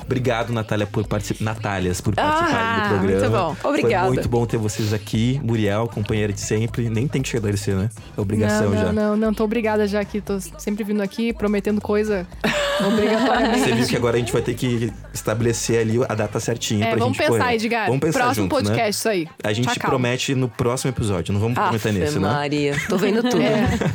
Obrigado, 0.06 0.52
Natália, 0.52 0.86
por 0.86 1.06
participar. 1.06 1.44
Natálias, 1.44 2.00
por 2.00 2.14
participarem 2.14 2.56
Ah, 2.56 2.82
do 2.82 2.98
programa. 2.98 3.20
muito 3.20 3.30
bom. 3.62 3.68
Obrigada. 3.68 4.06
Foi 4.06 4.14
muito 4.14 4.28
bom 4.28 4.46
ter 4.46 4.56
vocês 4.58 4.92
aqui. 4.92 5.40
Muriel, 5.42 5.88
companheira 5.88 6.32
de 6.32 6.40
sempre. 6.40 6.88
Nem 6.88 7.06
tem 7.08 7.22
que 7.22 7.28
esclarecer, 7.34 7.74
né? 7.74 7.88
É 8.16 8.20
obrigação 8.20 8.70
não, 8.70 8.74
não, 8.74 8.82
já. 8.86 8.92
não, 8.92 9.16
não, 9.16 9.34
tô 9.34 9.44
obrigada 9.44 9.86
já 9.88 10.00
aqui. 10.00 10.20
Tô 10.20 10.38
sempre 10.58 10.84
vindo 10.84 11.02
aqui 11.02 11.32
prometendo 11.32 11.80
coisa 11.80 12.26
Obrigatoriamente. 12.86 13.60
Você 13.60 13.72
viu 13.74 13.86
que 13.86 13.96
agora 13.96 14.16
a 14.16 14.18
gente 14.18 14.32
vai 14.32 14.42
ter 14.42 14.54
que 14.54 14.92
estabelecer 15.12 15.80
ali 15.80 15.98
a 16.08 16.14
data 16.14 16.40
certinha 16.40 16.86
É, 16.86 16.90
pra 16.90 16.98
vamos 16.98 17.16
gente 17.16 17.26
pensar, 17.26 17.44
correr. 17.44 17.54
Edgar. 17.54 17.86
Vamos 17.86 18.00
pensar 18.00 18.18
Próximo 18.20 18.44
juntos, 18.44 18.58
podcast, 18.62 18.82
né? 18.84 18.90
isso 18.90 19.08
aí. 19.08 19.28
A 19.42 19.52
gente 19.52 19.74
Tá 19.78 19.86
promete 19.88 20.34
no 20.34 20.48
próximo 20.48 20.90
episódio. 20.90 21.32
Não 21.32 21.40
vamos 21.40 21.54
prometer 21.54 21.88
Afe 21.90 21.98
nesse, 21.98 22.18
né? 22.18 22.28
Maria, 22.28 22.76
tô 22.88 22.96
vendo 22.98 23.22
tudo. 23.22 23.42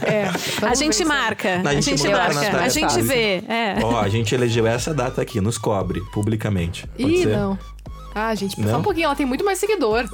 É, 0.10 0.26
A 0.26 0.32
vamos 0.62 0.80
gente 0.80 0.97
ver 0.97 1.03
isso 1.03 1.03
aí. 1.03 1.07
marca. 1.07 1.49
A 1.64 1.70
A 1.70 1.74
gente 1.74 1.86
gente 1.89 2.07
marca 2.10 2.34
marca. 2.34 2.57
A 2.62 2.70
gente 2.70 3.01
vê. 3.01 3.43
É. 3.47 3.76
Ó, 3.84 3.99
a 3.99 4.07
gente 4.10 4.34
elegeu 4.34 4.66
essa 4.66 4.93
data 4.93 5.22
aqui, 5.22 5.39
nos 5.41 5.57
cobre, 5.57 5.99
publicamente. 6.14 6.88
Pode 6.88 7.04
Ih, 7.14 7.24
ser? 7.24 7.38
não. 7.38 7.58
Ah, 8.14 8.34
gente, 8.36 8.60
Não? 8.60 8.70
só 8.72 8.78
um 8.80 8.82
pouquinho, 8.82 9.06
ela 9.06 9.16
tem 9.16 9.26
muito 9.26 9.45
mais 9.45 9.60
seguidor. 9.60 10.08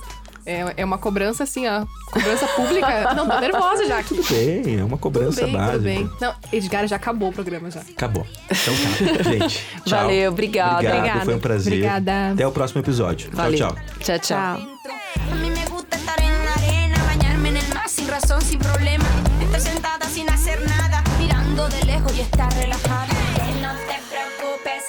É, 0.46 0.74
é 0.78 0.86
uma 0.86 1.00
cobrança 1.00 1.44
assim, 1.44 1.66
ó. 1.68 1.86
Cobrança 2.12 2.46
pública. 2.50 3.14
Não, 3.16 3.28
tô 3.28 3.40
nervosa 3.40 3.84
já. 3.88 4.04
Tudo 4.04 4.22
Tudo 4.22 4.36
bem, 4.36 4.80
é 4.80 4.84
uma 4.84 4.98
cobrança 4.98 5.44
bem, 5.44 5.54
básica. 5.54 5.72
tudo 5.74 5.84
bem. 5.84 6.10
Não, 6.22 6.36
Edgar 6.54 6.88
já 6.88 6.98
acabou 6.98 7.30
o 7.30 7.34
programa 7.34 7.72
já. 7.72 7.80
Acabou. 7.80 8.28
Então 8.46 8.74
tá, 9.18 9.24
gente. 9.32 9.66
Tchau. 9.86 10.00
Valeu, 10.02 10.32
obrigada. 10.32 10.74
Obrigado, 10.76 10.98
Obrigada. 10.98 11.26
foi 11.26 11.36
um 11.36 11.40
prazer. 11.40 11.74
Obrigada. 11.74 12.32
Até 12.34 12.46
o 12.46 12.52
próximo 12.52 12.82
episódio. 12.82 13.32
Valeu. 13.34 13.58
Tchau, 13.58 13.74
tchau. 13.74 14.20
Tchau, 14.20 14.20
tchau. 14.20 14.38
A 14.38 14.76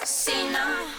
See 0.07 0.49
now. 0.53 0.96